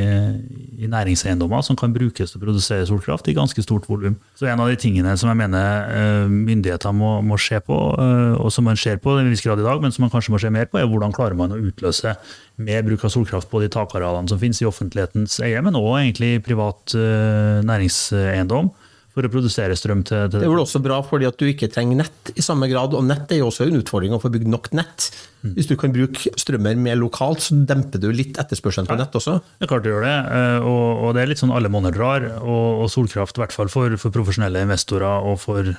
i, 0.00 0.88
næringseiendommer 0.88 1.60
som 1.66 1.76
kan 1.76 1.92
brukes 1.92 2.32
til 2.32 2.40
å 2.40 2.44
produsere 2.44 2.86
solkraft 2.88 3.28
i 3.28 3.34
ganske 3.36 3.64
stort 3.64 3.84
volum. 3.90 4.16
Så 4.38 4.48
en 4.48 4.62
av 4.64 4.70
de 4.72 4.78
tingene 4.80 5.12
som 5.20 5.28
jeg 5.28 5.40
mener 5.42 5.92
eh, 5.92 6.32
myndighetene 6.32 6.96
må, 6.96 7.10
må, 7.26 7.36
se 7.36 7.60
på, 7.60 7.76
eh, 8.00 8.38
og 8.40 8.48
som 8.54 8.64
man 8.68 8.80
ser 8.80 8.96
på 9.02 9.18
i 9.18 9.26
en 9.26 9.28
viss 9.32 9.44
grad 9.44 9.60
i 9.60 9.66
dag, 9.66 9.82
men 9.84 9.92
som 9.92 10.06
man 10.06 10.14
kanskje 10.14 10.32
må 10.32 10.40
se 10.40 10.52
mer 10.52 10.70
på, 10.72 10.80
er 10.80 10.88
hvordan 10.88 11.12
klarer 11.12 11.36
man 11.36 11.52
å 11.52 11.60
utløse 11.60 12.14
mer 12.62 12.86
bruk 12.86 13.04
av 13.04 13.12
solkraft 13.12 13.52
på 13.52 13.60
de 13.60 13.68
takarealene 13.72 14.32
som 14.32 14.40
finnes 14.40 14.62
i 14.62 14.68
offentlighetens 14.68 15.36
eie, 15.44 15.60
men 15.64 15.76
òg 15.76 15.98
egentlig 15.98 16.38
privat 16.46 16.96
næringseiendom 16.96 18.72
for 19.12 19.26
å 19.26 19.30
produsere 19.32 19.76
strøm 19.76 20.00
til, 20.08 20.24
til 20.30 20.40
det. 20.40 20.46
er 20.46 20.52
vel 20.52 20.62
også 20.62 20.80
bra 20.82 20.98
fordi 21.04 21.28
at 21.28 21.36
du 21.36 21.44
ikke 21.50 21.68
trenger 21.72 22.00
nett 22.00 22.32
i 22.32 22.44
samme 22.44 22.68
grad, 22.70 22.94
og 22.96 23.04
nett 23.04 23.32
er 23.32 23.42
jo 23.42 23.50
også 23.50 23.66
en 23.66 23.76
utfordring 23.82 24.14
å 24.16 24.20
få 24.22 24.30
bygd 24.32 24.48
nok 24.48 24.70
nett. 24.78 25.10
Mm. 25.42 25.52
Hvis 25.56 25.68
du 25.68 25.74
kan 25.76 25.92
bruke 25.92 26.32
strømmer 26.38 26.78
mer 26.80 26.96
lokalt, 27.00 27.42
så 27.44 27.56
demper 27.68 28.00
du 28.00 28.08
litt 28.14 28.38
etterspørselen 28.40 28.88
på 28.88 28.96
nett 28.96 29.16
også. 29.18 29.36
Det 29.58 29.66
er 29.66 29.72
klart 29.72 29.84
du 29.84 29.90
gjør 29.90 30.06
det, 30.06 30.14
eh, 30.38 30.68
og, 30.70 30.84
og, 30.92 31.08
det 31.16 31.24
er 31.24 31.32
litt 31.32 31.42
sånn 31.42 31.52
alle 31.52 31.70
monner 31.72 31.94
drar. 31.94 32.28
Og, 32.40 32.84
og, 32.84 32.86
solkraft, 32.92 33.36
i 33.36 33.44
hvert 33.44 33.56
fall 33.56 33.72
for, 33.72 33.98
for, 34.00 34.14
profesjonelle 34.14 34.64
investorer 34.64 35.28
og 35.28 35.40
for 35.42 35.72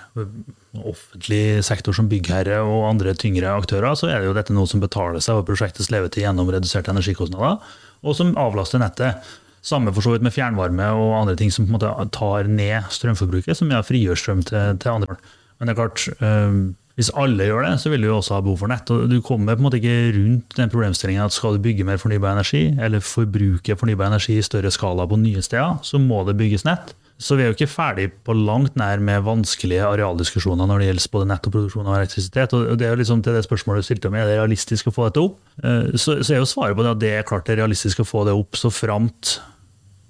offentlig 0.83 1.63
sektor 1.65 1.95
som 1.95 2.09
byggherre 2.11 2.59
og 2.65 2.89
andre 2.91 3.15
tyngre 3.17 3.55
aktører, 3.55 3.95
så 3.97 4.11
er 4.11 4.19
det 4.19 4.29
jo 4.29 4.37
dette 4.37 4.55
noe 4.55 4.69
som 4.69 4.83
betaler 4.83 5.23
seg 5.23 5.39
over 5.39 5.47
prosjektets 5.49 5.89
levetid 5.93 6.27
gjennom 6.27 6.51
reduserte 6.53 6.93
energikostnader, 6.93 7.61
og 8.03 8.17
som 8.17 8.35
avlaster 8.37 8.81
nettet. 8.83 9.33
Samme 9.63 9.93
for 9.95 10.03
så 10.03 10.13
vidt 10.13 10.25
med 10.25 10.35
fjernvarme 10.35 10.89
og 10.91 11.17
andre 11.21 11.37
ting 11.39 11.51
som 11.53 11.65
på 11.65 11.71
en 11.71 11.77
måte 11.77 11.91
tar 12.15 12.49
ned 12.51 12.89
strømforbruket, 12.91 13.55
som 13.55 13.71
ja, 13.71 13.79
frigjør 13.85 14.19
strøm 14.19 14.43
til, 14.47 14.79
til 14.83 14.95
andre. 14.97 15.15
Men 15.57 15.69
det 15.69 15.73
er 15.73 15.79
klart, 15.79 16.07
øh, 16.19 16.73
hvis 16.99 17.09
alle 17.17 17.47
gjør 17.47 17.63
det, 17.65 17.77
så 17.81 17.89
vil 17.89 18.03
du 18.03 18.09
jo 18.11 18.17
også 18.19 18.35
ha 18.35 18.41
behov 18.43 18.59
for 18.61 18.69
nett. 18.69 18.91
og 18.91 19.07
Du 19.09 19.21
kommer 19.25 19.55
på 19.55 19.63
en 19.63 19.65
måte 19.65 19.79
ikke 19.79 20.11
rundt 20.17 20.57
den 20.59 20.73
problemstillingen 20.73 21.25
at 21.25 21.33
skal 21.33 21.55
du 21.55 21.63
bygge 21.63 21.87
mer 21.87 21.97
fornybar 21.97 22.35
energi, 22.35 22.67
eller 22.77 22.99
forbruke 22.99 23.77
fornybar 23.79 24.11
energi 24.11 24.37
i 24.37 24.45
større 24.45 24.71
skala 24.71 25.07
på 25.09 25.17
nye 25.17 25.41
steder, 25.41 25.79
så 25.81 26.01
må 26.01 26.21
det 26.27 26.37
bygges 26.37 26.67
nett. 26.67 26.93
Så 27.23 27.37
vi 27.37 27.45
er 27.45 27.51
jo 27.51 27.55
ikke 27.55 27.69
ferdig 27.71 28.09
på 28.25 28.33
langt 28.35 28.75
nær 28.75 28.99
med 28.99 29.23
vanskelige 29.23 29.85
arealdiskusjoner 29.85 30.67
når 30.67 30.81
det 30.81 30.87
gjelder 30.89 31.11
både 31.13 31.27
nett 31.29 31.47
og 31.47 31.53
produksjon 31.55 31.87
av 31.87 31.97
elektrisitet. 32.01 32.53
og 32.57 32.77
det 32.77 32.87
er 32.87 32.91
jo 32.91 32.99
liksom 32.99 33.21
til 33.23 33.37
det 33.37 33.45
spørsmålet 33.45 33.79
du 33.83 33.87
stilte 33.87 34.09
om, 34.09 34.15
Er 34.15 34.27
det 34.27 34.37
realistisk 34.41 34.89
å 34.89 34.95
få 34.95 35.07
dette 35.07 35.23
opp? 35.23 35.39
Eh, 35.63 35.93
så, 35.95 36.19
så 36.21 36.33
er 36.33 36.41
jo 36.41 36.49
svaret 36.49 36.75
på 36.75 36.83
det 36.83 36.91
at 36.91 36.99
det 36.99 37.13
er 37.13 37.27
klart 37.29 37.45
det 37.45 37.55
er 37.55 37.63
realistisk 37.63 38.01
å 38.01 38.07
få 38.09 38.25
det 38.27 38.33
opp 38.33 38.59
så 38.59 38.73
framt 38.73 39.37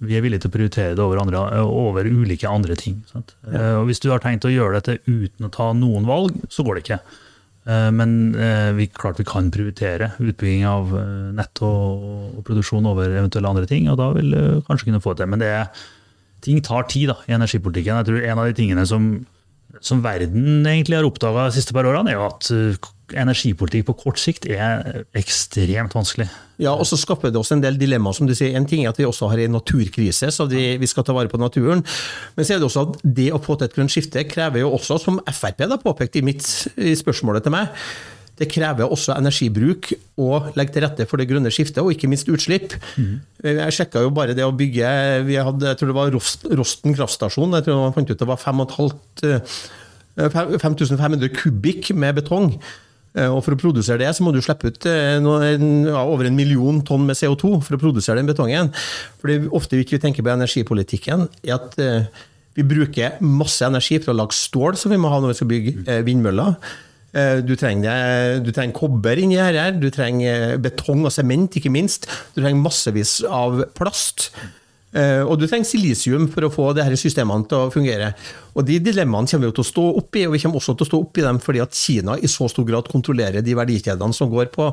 vi 0.04 0.18
er 0.18 0.24
villige 0.24 0.44
til 0.44 0.52
å 0.52 0.54
prioritere 0.54 0.96
det 0.98 1.04
over, 1.04 1.22
andre, 1.22 1.42
over 1.63 2.08
ulike 2.08 2.50
andre 2.50 2.78
ting. 2.80 3.02
Ja. 3.13 3.24
Eh, 3.50 3.76
og 3.80 3.88
Hvis 3.89 4.02
du 4.04 4.10
har 4.12 4.24
tenkt 4.24 4.48
å 4.48 4.52
gjøre 4.52 4.80
dette 4.80 5.00
uten 5.08 5.48
å 5.48 5.52
ta 5.54 5.72
noen 5.78 6.08
valg, 6.10 6.36
så 6.52 6.66
går 6.66 6.78
det 6.78 6.84
ikke. 6.86 7.00
Eh, 7.70 7.89
men 7.96 8.16
eh, 8.36 8.72
vi, 8.78 8.89
klart 8.92 9.22
vi 9.22 9.28
kan 9.28 9.52
prioritere 9.54 10.13
utbygging 10.20 10.66
av 10.70 10.96
nett 11.38 11.63
og, 11.66 12.08
og, 12.30 12.39
produksjon 12.48 12.89
over 12.89 13.12
eventuelle 13.12 13.54
andre 13.54 13.70
ting, 13.70 13.89
og 13.92 14.00
da 14.02 14.10
vil 14.18 14.34
vi 14.36 14.63
kanskje 14.70 14.92
kunne 14.92 15.04
få 15.04 15.16
det 15.16 15.24
til. 15.24 15.34
Men 15.36 15.44
det, 15.44 15.54
ting 16.44 16.63
tar 16.66 16.89
tid 16.92 17.13
da, 17.13 17.20
i 17.28 17.38
energipolitikken. 17.38 18.02
Jeg 18.02 18.12
tror 18.12 18.28
En 18.32 18.44
av 18.44 18.50
de 18.50 18.58
tingene 18.60 18.88
som, 18.89 19.13
som 19.80 20.04
verden 20.04 20.68
egentlig 20.68 21.00
har 21.00 21.08
oppdaga 21.08 21.48
de 21.48 21.58
siste 21.60 21.76
par 21.76 21.88
årene, 21.88 22.12
er 22.12 22.20
jo 22.20 22.28
at 22.28 22.94
energipolitikk 23.19 23.88
på 23.89 23.97
kort 24.06 24.21
sikt 24.21 24.47
er 24.52 25.04
ekstremt 25.17 25.95
vanskelig. 25.95 26.30
Ja, 26.62 26.73
og 26.73 26.86
så 26.88 26.97
skaper 26.99 27.32
det 27.34 27.39
også 27.39 27.58
en 27.58 27.63
del 27.63 27.78
dilemmaer. 27.80 28.13
som 28.13 28.28
du 28.28 28.36
sier. 28.36 28.56
En 28.56 28.65
ting 28.65 28.86
er 28.86 28.89
at 28.89 28.99
vi 28.99 29.06
også 29.06 29.30
har 29.32 29.39
en 29.39 29.58
naturkrise, 29.58 30.32
så 30.32 30.47
vi 30.47 30.88
skal 30.88 31.04
ta 31.04 31.13
vare 31.13 31.30
på 31.30 31.38
naturen. 31.38 31.84
Men 32.36 32.45
så 32.45 32.56
er 32.56 32.60
det 32.60 32.69
også 32.69 32.88
at 32.88 32.97
det 33.04 33.32
å 33.34 33.41
få 33.41 33.58
til 33.58 33.65
et 33.65 33.76
grønt 33.76 33.91
skifte 33.91 34.23
krever 34.30 34.60
jo 34.60 34.73
også, 34.73 34.99
som 34.99 35.19
Frp 35.32 35.67
da 35.67 35.78
påpekte 35.78 36.19
i, 36.19 36.26
mitt, 36.26 36.45
i 36.78 36.95
spørsmålet 36.95 37.43
til 37.43 37.56
meg, 37.56 37.67
det 38.39 38.47
krever 38.49 38.89
også 38.89 39.13
energibruk 39.13 39.91
å 40.17 40.49
legge 40.58 40.73
til 40.73 40.82
rette 40.88 41.06
for 41.10 41.17
det 41.21 41.30
grønne 41.30 41.52
skiftet, 41.54 41.84
og 41.84 41.91
ikke 41.93 42.10
minst 42.10 42.32
utslipp. 42.34 42.73
Mm. 42.97 43.21
Jeg 43.45 43.76
sjekka 43.78 44.02
jo 44.02 44.15
bare 44.15 44.36
det 44.38 44.45
å 44.45 44.58
bygge 44.58 44.88
vi 45.28 45.36
hadde, 45.38 45.69
Jeg 45.69 45.78
tror 45.80 45.89
det 45.91 45.99
var 45.99 46.13
Rosten 46.58 46.91
kraftstasjon. 46.97 47.56
Jeg 47.60 47.65
tror 47.67 47.84
man 47.84 47.95
fant 47.95 48.10
ut 48.10 48.19
det 48.19 48.30
var 48.30 48.39
5500 48.41 51.30
kubikk 51.38 51.84
med 51.97 52.12
betong. 52.21 52.47
Eh, 53.13 53.30
og 53.30 53.43
For 53.45 53.54
å 53.54 53.60
produsere 53.60 54.02
det 54.02 54.12
så 54.17 54.26
må 54.26 54.34
du 54.34 54.41
slippe 54.43 54.71
ut 54.73 54.88
eh, 54.89 55.17
ja, 55.21 56.02
over 56.02 56.30
en 56.30 56.38
million 56.38 56.82
tonn 56.86 57.06
med 57.08 57.17
CO2 57.19 57.60
for 57.65 57.78
å 57.78 57.82
produsere 57.82 58.19
den 58.19 58.30
betongen. 58.30 58.71
For 59.21 59.30
det 59.30 59.38
er 59.38 59.52
ofte 59.54 59.78
vi 59.78 59.86
ikke 59.86 60.02
tenker 60.02 60.26
på 60.26 60.34
energipolitikken, 60.34 61.28
er 61.45 61.58
at 61.60 61.78
eh, 61.82 62.10
vi 62.58 62.65
bruker 62.69 63.19
masse 63.26 63.65
energi 63.65 63.99
for 64.02 64.13
å 64.13 64.17
lage 64.23 64.38
stål, 64.38 64.78
som 64.80 64.93
vi 64.93 64.99
må 65.02 65.13
ha 65.13 65.21
når 65.21 65.34
vi 65.34 65.38
skal 65.39 65.49
bygge 65.49 66.02
vindmøller. 66.06 66.58
Du 67.45 67.52
trenger, 67.58 68.40
du 68.42 68.48
trenger 68.54 68.73
kobber 68.77 69.19
inni 69.21 69.38
her, 69.38 69.71
du 69.77 69.88
trenger 69.94 70.56
betong 70.62 71.04
og 71.06 71.13
sement, 71.13 71.58
ikke 71.58 71.69
minst. 71.73 72.06
Du 72.33 72.40
trenger 72.42 72.62
massevis 72.62 73.19
av 73.25 73.60
plast. 73.77 74.31
Eh, 74.94 75.23
og 75.25 75.39
du 75.41 75.48
trenger 75.50 75.65
silisium 75.65 76.27
for 76.29 76.46
å 76.46 76.52
få 76.54 76.67
de 76.77 76.83
her 76.85 76.94
systemene 77.00 77.48
til 77.50 77.65
å 77.65 77.71
fungere. 77.73 78.12
Og 78.54 78.67
De 78.67 78.77
dilemmaene 78.83 79.29
kommer 79.29 79.50
vi 79.50 79.58
til 79.58 79.65
å 79.65 79.71
stå 79.71 79.85
opp 80.04 80.19
i, 80.19 80.27
og 80.27 80.35
vi 80.35 80.44
kommer 80.44 80.62
også 80.62 80.77
til 80.77 80.85
å 80.85 80.91
stå 80.91 81.02
opp 81.02 81.17
i 81.17 81.25
dem 81.25 81.41
fordi 81.41 81.63
at 81.63 81.77
Kina 81.77 82.17
i 82.19 82.29
så 82.29 82.48
stor 82.52 82.67
grad 82.67 82.91
kontrollerer 82.91 83.41
de 83.41 83.58
verdikjedene 83.58 84.13
som 84.13 84.29
går 84.29 84.52
på, 84.54 84.69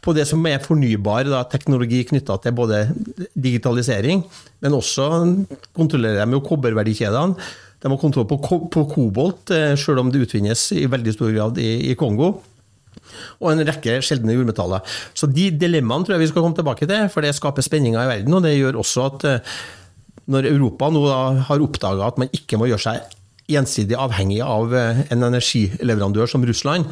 på 0.00 0.16
det 0.16 0.24
som 0.30 0.44
er 0.48 0.64
fornybar 0.64 1.28
da, 1.28 1.44
teknologi 1.52 2.00
knytta 2.08 2.38
til 2.40 2.56
både 2.56 2.86
digitalisering, 3.36 4.24
men 4.64 4.76
også 4.78 5.08
kontrollerer 5.76 6.24
de 6.24 6.38
jo 6.38 6.44
kobberverdikjedene. 6.48 7.50
De 7.78 7.90
har 7.92 8.00
kontroll 8.00 8.26
på, 8.26 8.40
på 8.72 8.88
kobolt, 8.90 9.52
eh, 9.54 9.74
selv 9.78 10.00
om 10.00 10.08
det 10.10 10.24
utvinnes 10.24 10.70
i 10.74 10.88
veldig 10.90 11.12
stor 11.14 11.34
grad 11.34 11.60
i, 11.62 11.92
i 11.92 11.98
Kongo 11.98 12.38
og 13.40 13.50
en 13.52 13.64
rekke 13.68 13.98
sjeldne 14.04 14.36
jordmetaller. 14.36 14.84
Så 15.16 15.30
de 15.30 15.50
dilemmaene 15.54 16.06
tror 16.06 16.16
jeg 16.16 16.26
vi 16.26 16.30
skal 16.32 16.44
komme 16.44 16.58
tilbake 16.58 16.88
til, 16.88 17.10
for 17.12 17.24
det 17.24 17.34
skaper 17.36 17.64
spenninger 17.64 18.00
i 18.00 18.10
verden. 18.12 18.38
Og 18.38 18.44
det 18.44 18.56
gjør 18.56 18.80
også 18.82 19.06
at 19.10 19.28
eh, 19.28 19.54
når 20.28 20.50
Europa 20.50 20.90
nå 20.92 21.04
har 21.48 21.64
oppdaga 21.64 22.10
at 22.10 22.18
man 22.20 22.32
ikke 22.36 22.60
må 22.60 22.68
gjøre 22.68 22.84
seg 22.84 23.14
gjensidig 23.48 23.96
avhengig 23.96 24.42
av 24.44 24.74
eh, 24.76 25.04
en 25.14 25.30
energileverandør 25.30 26.28
som 26.30 26.44
Russland, 26.44 26.88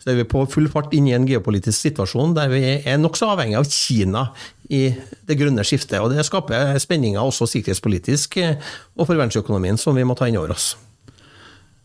så 0.00 0.12
er 0.12 0.22
vi 0.22 0.28
på 0.28 0.46
full 0.48 0.68
fart 0.72 0.94
inn 0.96 1.10
i 1.10 1.14
en 1.14 1.26
geopolitisk 1.28 1.76
situasjon 1.76 2.32
der 2.36 2.48
vi 2.48 2.62
er 2.78 3.00
nokså 3.00 3.28
avhengig 3.34 3.58
av 3.58 3.68
Kina 3.68 4.30
i 4.72 4.86
det 5.28 5.36
grønne 5.36 5.64
skiftet. 5.66 5.98
Og 6.00 6.14
det 6.14 6.24
skaper 6.26 6.78
spenninger 6.80 7.20
også 7.20 7.48
sikkerhetspolitisk 7.52 8.40
eh, 8.42 8.70
og 8.96 9.06
for 9.06 9.16
verdensøkonomien 9.16 9.80
som 9.80 9.98
vi 9.98 10.06
må 10.08 10.16
ta 10.18 10.30
inn 10.30 10.40
over 10.40 10.56
oss. 10.56 10.72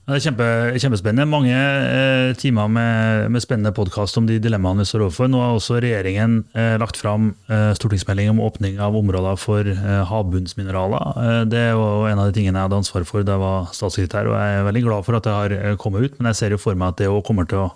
Det 0.06 0.20
er 0.20 0.22
kjempe, 0.22 0.48
kjempespennende. 0.78 1.26
Mange 1.26 1.54
eh, 1.58 2.36
timer 2.38 2.68
med, 2.70 3.24
med 3.34 3.42
spennende 3.42 3.72
podkast 3.74 4.20
om 4.20 4.28
de 4.30 4.36
dilemmaene 4.38 4.84
vi 4.84 4.92
står 4.92 5.08
overfor. 5.08 5.32
Nå 5.34 5.40
har 5.42 5.56
også 5.56 5.80
regjeringen 5.82 6.44
eh, 6.54 6.76
lagt 6.78 7.00
fram 7.02 7.32
eh, 7.50 7.72
stortingsmelding 7.74 8.30
om 8.30 8.44
åpning 8.46 8.78
av 8.78 8.94
områder 9.00 9.40
for 9.42 9.66
eh, 9.66 10.04
havbunnsmineraler. 10.06 11.18
Eh, 11.24 11.40
det 11.50 11.64
er 11.64 11.74
jo 11.74 12.06
en 12.06 12.22
av 12.22 12.30
de 12.30 12.38
tingene 12.38 12.62
jeg 12.62 12.70
hadde 12.70 12.80
ansvar 12.84 13.08
for 13.10 13.26
da 13.26 13.34
jeg 13.34 13.44
var 13.48 13.74
statssekretær, 13.74 14.30
og 14.30 14.38
jeg 14.38 14.60
er 14.60 14.70
veldig 14.70 14.84
glad 14.86 15.08
for 15.10 15.18
at 15.18 15.26
det 15.26 15.34
har 15.40 15.58
eh, 15.58 15.74
kommet 15.82 16.06
ut. 16.06 16.20
Men 16.20 16.30
jeg 16.30 16.40
ser 16.44 16.54
jo 16.54 16.62
for 16.62 16.78
meg 16.78 16.94
at 16.94 17.02
det 17.02 17.10
òg 17.10 17.26
kommer 17.26 17.50
til 17.50 17.64
å 17.64 17.74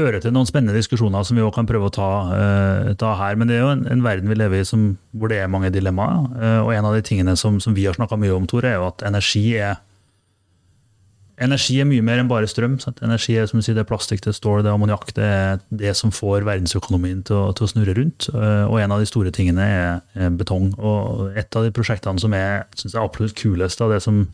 føre 0.00 0.24
til 0.24 0.32
noen 0.32 0.48
spennende 0.48 0.80
diskusjoner 0.80 1.28
som 1.28 1.36
vi 1.36 1.44
òg 1.44 1.52
kan 1.58 1.68
prøve 1.68 1.92
å 1.92 1.92
ta, 1.92 2.10
ta, 2.96 3.12
her. 3.20 3.36
Men 3.36 3.52
det 3.52 3.58
er 3.58 3.66
jo 3.66 3.74
en, 3.74 3.84
en, 3.84 4.06
verden 4.06 4.32
vi 4.32 4.40
lever 4.40 4.64
i 4.64 4.72
som, 4.72 4.94
hvor 5.12 5.28
det 5.28 5.42
er 5.42 5.52
mange 5.52 5.68
dilemmaer. 5.74 6.24
og 6.64 6.72
en 6.72 6.88
av 6.88 6.96
de 6.96 7.04
tingene 7.04 7.36
som, 7.36 7.60
som 7.60 7.76
vi 7.76 7.84
har 7.84 8.00
snakka 8.00 8.16
mye 8.16 8.32
om, 8.32 8.48
Tor, 8.48 8.64
er 8.64 8.78
jo 8.78 8.88
at 8.88 9.04
energi 9.04 9.44
er 9.60 9.76
Energi 11.40 11.78
er 11.80 11.86
mye 11.88 12.04
mer 12.04 12.20
enn 12.20 12.28
bare 12.28 12.48
strøm. 12.50 12.74
Sant? 12.82 13.00
Energi 13.04 13.38
er 13.40 13.46
som 13.48 13.60
du 13.60 13.64
sier, 13.64 13.76
det 13.78 13.86
er 13.86 13.88
plastikk, 13.88 14.20
det 14.26 14.34
står, 14.36 14.60
det 14.60 14.68
er 14.68 14.76
ammoniakk. 14.76 15.14
Det 15.16 15.24
er 15.24 15.62
det 15.82 15.94
som 15.96 16.12
får 16.12 16.44
verdensøkonomien 16.48 17.22
til 17.28 17.38
å, 17.38 17.54
til 17.56 17.64
å, 17.64 17.70
snurre 17.72 17.94
rundt. 17.96 18.28
Eh, 18.34 18.66
og 18.66 18.76
en 18.82 18.92
av 18.92 19.00
de 19.00 19.08
store 19.08 19.32
tingene 19.34 19.64
er, 19.64 20.02
er 20.20 20.34
betong. 20.36 20.74
Og 20.76 21.30
et 21.40 21.56
av 21.56 21.64
de 21.64 21.72
prosjektene 21.74 22.20
som 22.20 22.36
er 22.36 22.66
synes 22.76 22.92
jeg, 22.92 23.00
absolutt 23.00 23.38
kulest 23.40 23.80
av 23.80 23.94
det 23.94 24.02
som 24.04 24.26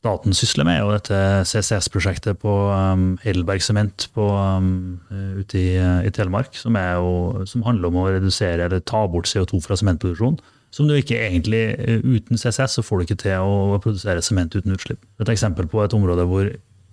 staten 0.00 0.36
sysler 0.36 0.64
med, 0.64 0.78
er 0.78 0.84
jo 0.84 0.94
dette 0.94 1.16
CCS-prosjektet 1.48 2.40
på 2.40 2.52
um, 2.72 3.10
Heidelberg 3.24 3.64
Sement 3.64 4.06
um, 4.16 5.00
ute 5.10 5.60
i, 5.60 5.66
i, 5.76 6.12
Telemark, 6.16 6.56
som, 6.56 6.76
jo, 6.76 7.44
som 7.48 7.64
handler 7.66 7.90
om 7.90 8.00
å 8.00 8.06
redusere 8.08 8.64
eller 8.68 8.80
ta 8.80 9.02
bort 9.12 9.28
CO2 9.28 9.60
fra 9.64 9.76
sementproduksjon 9.76 10.40
som 10.74 10.88
du 10.88 10.94
ikke 10.94 11.18
egentlig 11.18 11.62
eh, 11.76 12.02
Uten 12.04 12.38
CCS 12.38 12.78
så 12.78 12.84
får 12.86 13.00
du 13.00 13.08
ikke 13.08 13.22
til 13.24 13.42
å 13.42 13.78
produsere 13.82 14.22
sement 14.22 14.54
uten 14.54 14.74
utslipp. 14.76 15.02
Et 15.20 15.32
eksempel 15.32 15.68
på 15.70 15.82
et 15.84 15.96
område 15.96 16.26
hvor 16.30 16.50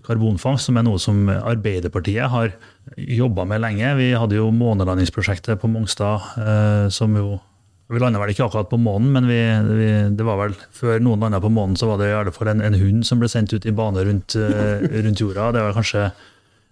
karbonfangst, 0.07 0.69
som 0.69 0.79
er 0.79 0.85
noe 0.87 1.01
som 1.01 1.27
Arbeiderpartiet 1.29 2.31
har 2.31 2.53
jobba 2.95 3.45
med 3.49 3.61
lenge. 3.63 3.91
Vi 3.99 4.13
hadde 4.15 4.39
jo 4.39 4.47
månelandingsprosjektet 4.55 5.59
på 5.61 5.69
Mongstad, 5.71 6.31
eh, 6.39 6.87
som 6.93 7.15
jo 7.17 7.37
Vi 7.87 8.01
landa 8.03 8.19
vel 8.19 8.33
ikke 8.33 8.43
akkurat 8.43 8.67
på 8.67 8.75
månen, 8.83 9.13
men 9.15 9.29
vi, 9.29 9.37
vi, 9.79 9.85
det 10.11 10.23
var 10.27 10.35
vel 10.41 10.55
før 10.75 10.97
noen 10.99 11.21
landa 11.23 11.39
på 11.39 11.47
månen, 11.47 11.77
så 11.79 11.87
var 11.87 12.01
det 12.01 12.09
i 12.09 12.17
alle 12.17 12.33
fall 12.35 12.49
en, 12.51 12.59
en 12.59 12.75
hund 12.75 13.05
som 13.07 13.21
ble 13.21 13.29
sendt 13.31 13.53
ut 13.55 13.63
i 13.63 13.71
bane 13.71 14.03
rundt, 14.03 14.35
eh, 14.35 14.83
rundt 15.05 15.21
jorda. 15.23 15.53
Det 15.55 15.63
var 15.63 15.77
kanskje 15.77 16.01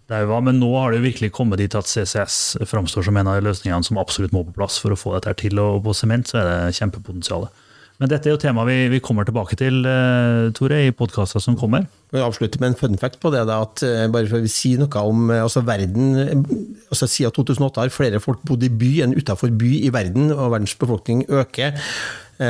var, 0.10 0.41
men 0.45 0.60
nå 0.62 0.70
har 0.78 0.93
det 0.93 1.01
virkelig 1.01 1.32
kommet 1.34 1.62
dit 1.62 1.76
at 1.76 1.89
CCS 1.89 2.58
framstår 2.70 3.08
som 3.08 3.18
en 3.18 3.30
av 3.32 3.39
de 3.39 3.47
løsningene 3.47 3.86
som 3.88 3.97
absolutt 3.97 4.36
må 4.36 4.43
på 4.45 4.53
plass 4.53 4.78
for 4.82 4.93
å 4.93 4.99
få 4.99 5.16
dette 5.16 5.34
til. 5.41 5.58
Og 5.62 5.82
på 5.86 5.95
sement 5.97 6.30
så 6.30 6.43
er 6.43 6.49
det 6.49 6.76
kjempepotensial. 6.78 7.47
Men 7.95 8.12
dette 8.12 8.28
er 8.28 8.34
jo 8.36 8.39
tema 8.41 8.66
vi, 8.68 8.76
vi 8.91 8.99
kommer 9.03 9.24
tilbake 9.24 9.56
til 9.56 9.80
uh, 9.88 10.51
Tore, 10.56 10.82
i 10.84 10.91
podkaster 10.91 11.39
som 11.39 11.56
kommer. 11.56 11.86
Jeg 12.12 12.18
vil 12.18 12.26
avslutte 12.26 12.60
med 12.60 12.74
en 12.74 12.78
fun 12.80 12.99
fact 12.99 13.22
på 13.24 13.32
det. 13.32 13.45
Da, 13.47 13.62
at 13.64 13.84
uh, 13.88 14.01
bare 14.12 14.28
for 14.28 14.43
å 14.43 14.51
si 14.51 14.74
noe 14.80 15.03
om 15.08 15.30
uh, 15.32 15.39
altså 15.45 15.64
verden, 15.66 16.43
altså 16.89 17.08
Siden 17.08 17.32
2008 17.38 17.86
har 17.86 17.93
flere 17.95 18.20
folk 18.24 18.43
bodd 18.47 18.68
i 18.68 18.72
by 18.84 18.91
enn 19.06 19.16
utenfor 19.16 19.53
by 19.56 19.72
i 19.88 19.93
verden, 19.95 20.28
og 20.36 20.51
verdens 20.58 20.76
befolkning 20.80 21.24
øker. 21.32 21.80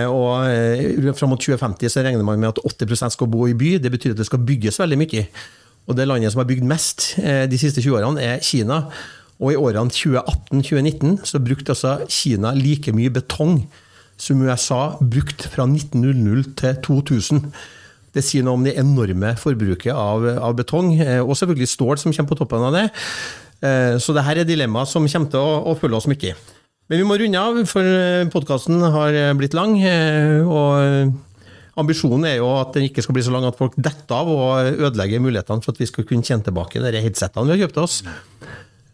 Og 0.10 1.14
Fram 1.14 1.30
mot 1.30 1.38
2050 1.38 1.91
så 1.93 2.01
regner 2.01 2.26
man 2.26 2.39
med 2.41 2.56
at 2.56 2.64
80% 2.66 3.14
skal 3.14 3.30
bo 3.30 3.45
i 3.45 3.53
by. 3.53 3.76
Det 3.78 3.91
betyr 3.93 4.16
at 4.16 4.24
det 4.24 4.26
skal 4.26 4.41
bygges 4.41 4.82
veldig 4.82 4.97
mye. 4.97 5.28
Og 5.86 5.98
det 5.98 6.08
landet 6.10 6.34
som 6.34 6.42
har 6.42 6.50
bygd 6.50 6.66
mest 6.68 7.14
eh, 7.22 7.46
de 7.50 7.60
siste 7.62 7.84
20 7.84 8.00
årene, 8.00 8.22
er 8.22 8.44
Kina. 8.44 8.86
Og 9.40 9.52
i 9.52 9.60
årene 9.60 9.92
2018-2019 9.94 11.18
så 11.28 11.42
brukte 11.44 11.76
altså 11.76 11.98
Kina 12.10 12.54
like 12.56 12.94
mye 12.96 13.14
betong 13.14 13.60
som 14.18 14.42
USA 14.42 14.96
brukte 15.02 15.50
fra 15.52 15.68
1900 15.68 16.56
til 16.58 16.78
2000. 16.88 17.44
Det 18.16 18.24
sier 18.24 18.46
noe 18.48 18.56
om 18.56 18.64
det 18.64 18.78
enorme 18.80 19.34
forbruket 19.38 19.92
av, 19.92 20.24
av 20.40 20.56
betong, 20.58 20.94
eh, 21.04 21.20
og 21.20 21.36
selvfølgelig 21.38 21.74
stål 21.74 22.02
som 22.02 22.16
kommer 22.16 22.32
på 22.32 22.40
toppen 22.42 22.70
av 22.70 22.78
det. 22.78 22.86
Eh, 23.62 23.96
så 24.00 24.16
dette 24.16 24.40
er 24.40 24.48
dilemmaer 24.48 24.90
som 24.90 25.06
kommer 25.06 25.34
til 25.34 25.44
å, 25.44 25.60
å 25.70 25.78
følge 25.78 26.00
oss 26.00 26.10
mye. 26.10 26.34
Men 26.90 27.02
vi 27.02 27.06
må 27.10 27.18
runde 27.18 27.42
av, 27.42 27.60
for 27.66 27.86
podkasten 28.34 28.78
har 28.94 29.16
blitt 29.38 29.56
lang. 29.58 29.74
og 30.46 31.16
Ambisjonen 31.76 32.28
er 32.30 32.38
jo 32.39 32.51
at 32.55 32.76
den 32.76 32.88
ikke 32.88 33.03
skal 33.03 33.17
bli 33.17 33.23
så 33.26 33.34
lang 33.36 33.47
at 33.47 33.57
folk 33.59 33.73
detter 33.76 34.15
av 34.15 34.30
og 34.32 34.78
ødelegger 34.88 35.23
mulighetene 35.23 35.63
for 35.63 35.76
at 35.76 35.82
vi 35.82 35.89
skal 35.89 36.07
kunne 36.07 36.23
tjene 36.23 36.45
tilbake 36.45 36.80
de 36.80 37.01
headsetene 37.03 37.49
vi 37.49 37.55
har 37.55 37.65
kjøpt 37.65 37.82
oss. 37.84 37.97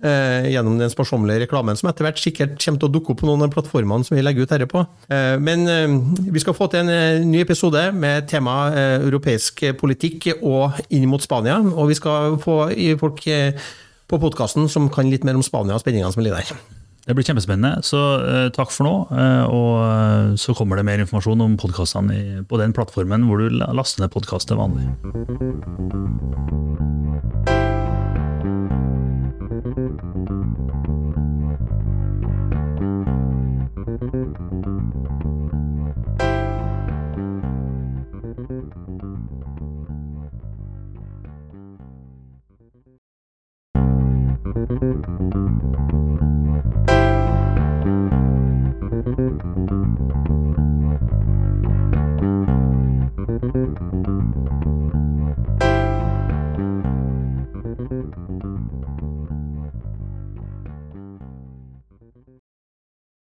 Eh, 0.01 0.47
gjennom 0.49 0.79
den 0.79 0.89
sparsommelige 0.89 1.43
reklamen 1.43 1.77
som 1.77 1.91
etter 1.91 2.07
hvert 2.07 2.17
sikkert 2.17 2.55
kommer 2.57 2.81
til 2.81 2.89
å 2.89 2.93
dukke 2.95 3.13
opp 3.13 3.19
på 3.21 3.27
noen 3.29 3.45
av 3.45 3.51
plattformene 3.53 4.07
som 4.07 4.17
vi 4.17 4.23
legger 4.25 4.47
ut 4.47 4.55
dette 4.55 4.69
på. 4.71 4.81
Eh, 5.13 5.35
men 5.37 5.67
eh, 5.69 5.93
vi 6.33 6.41
skal 6.41 6.57
få 6.57 6.71
til 6.73 6.81
en 6.81 6.89
eh, 6.89 7.21
ny 7.21 7.43
episode 7.45 7.85
med 7.93 8.25
tema 8.31 8.57
eh, 8.73 8.97
europeisk 8.97 9.61
politikk 9.77 10.31
og 10.39 10.81
inn 10.89 11.05
mot 11.11 11.21
Spania. 11.21 11.61
Og 11.61 11.93
vi 11.93 12.01
skal 12.01 12.41
få 12.41 12.63
folk 13.03 13.25
eh, 13.29 13.71
på 14.09 14.23
podkasten 14.25 14.65
som 14.73 14.89
kan 14.89 15.13
litt 15.13 15.27
mer 15.27 15.37
om 15.37 15.45
Spania 15.45 15.77
og 15.77 15.85
spenningene 15.85 16.09
som 16.17 16.25
ligger 16.25 16.41
der. 16.41 16.80
Det 17.07 17.15
blir 17.17 17.25
kjempespennende. 17.25 17.81
Så 17.85 17.97
uh, 18.21 18.47
takk 18.53 18.73
for 18.73 18.85
nå. 18.85 18.93
Uh, 19.09 19.43
og 19.49 19.73
uh, 19.81 20.37
så 20.37 20.53
kommer 20.57 20.77
det 20.77 20.85
mer 20.87 21.01
informasjon 21.01 21.41
om 21.47 21.57
podkastene 21.61 22.45
på 22.47 22.61
den 22.61 22.75
plattformen 22.77 23.25
hvor 23.29 23.41
du 23.41 23.47
laster 23.57 24.05
ned 24.05 24.13
podkast 24.13 24.51
til 24.51 24.61
vanlig. 24.61 24.85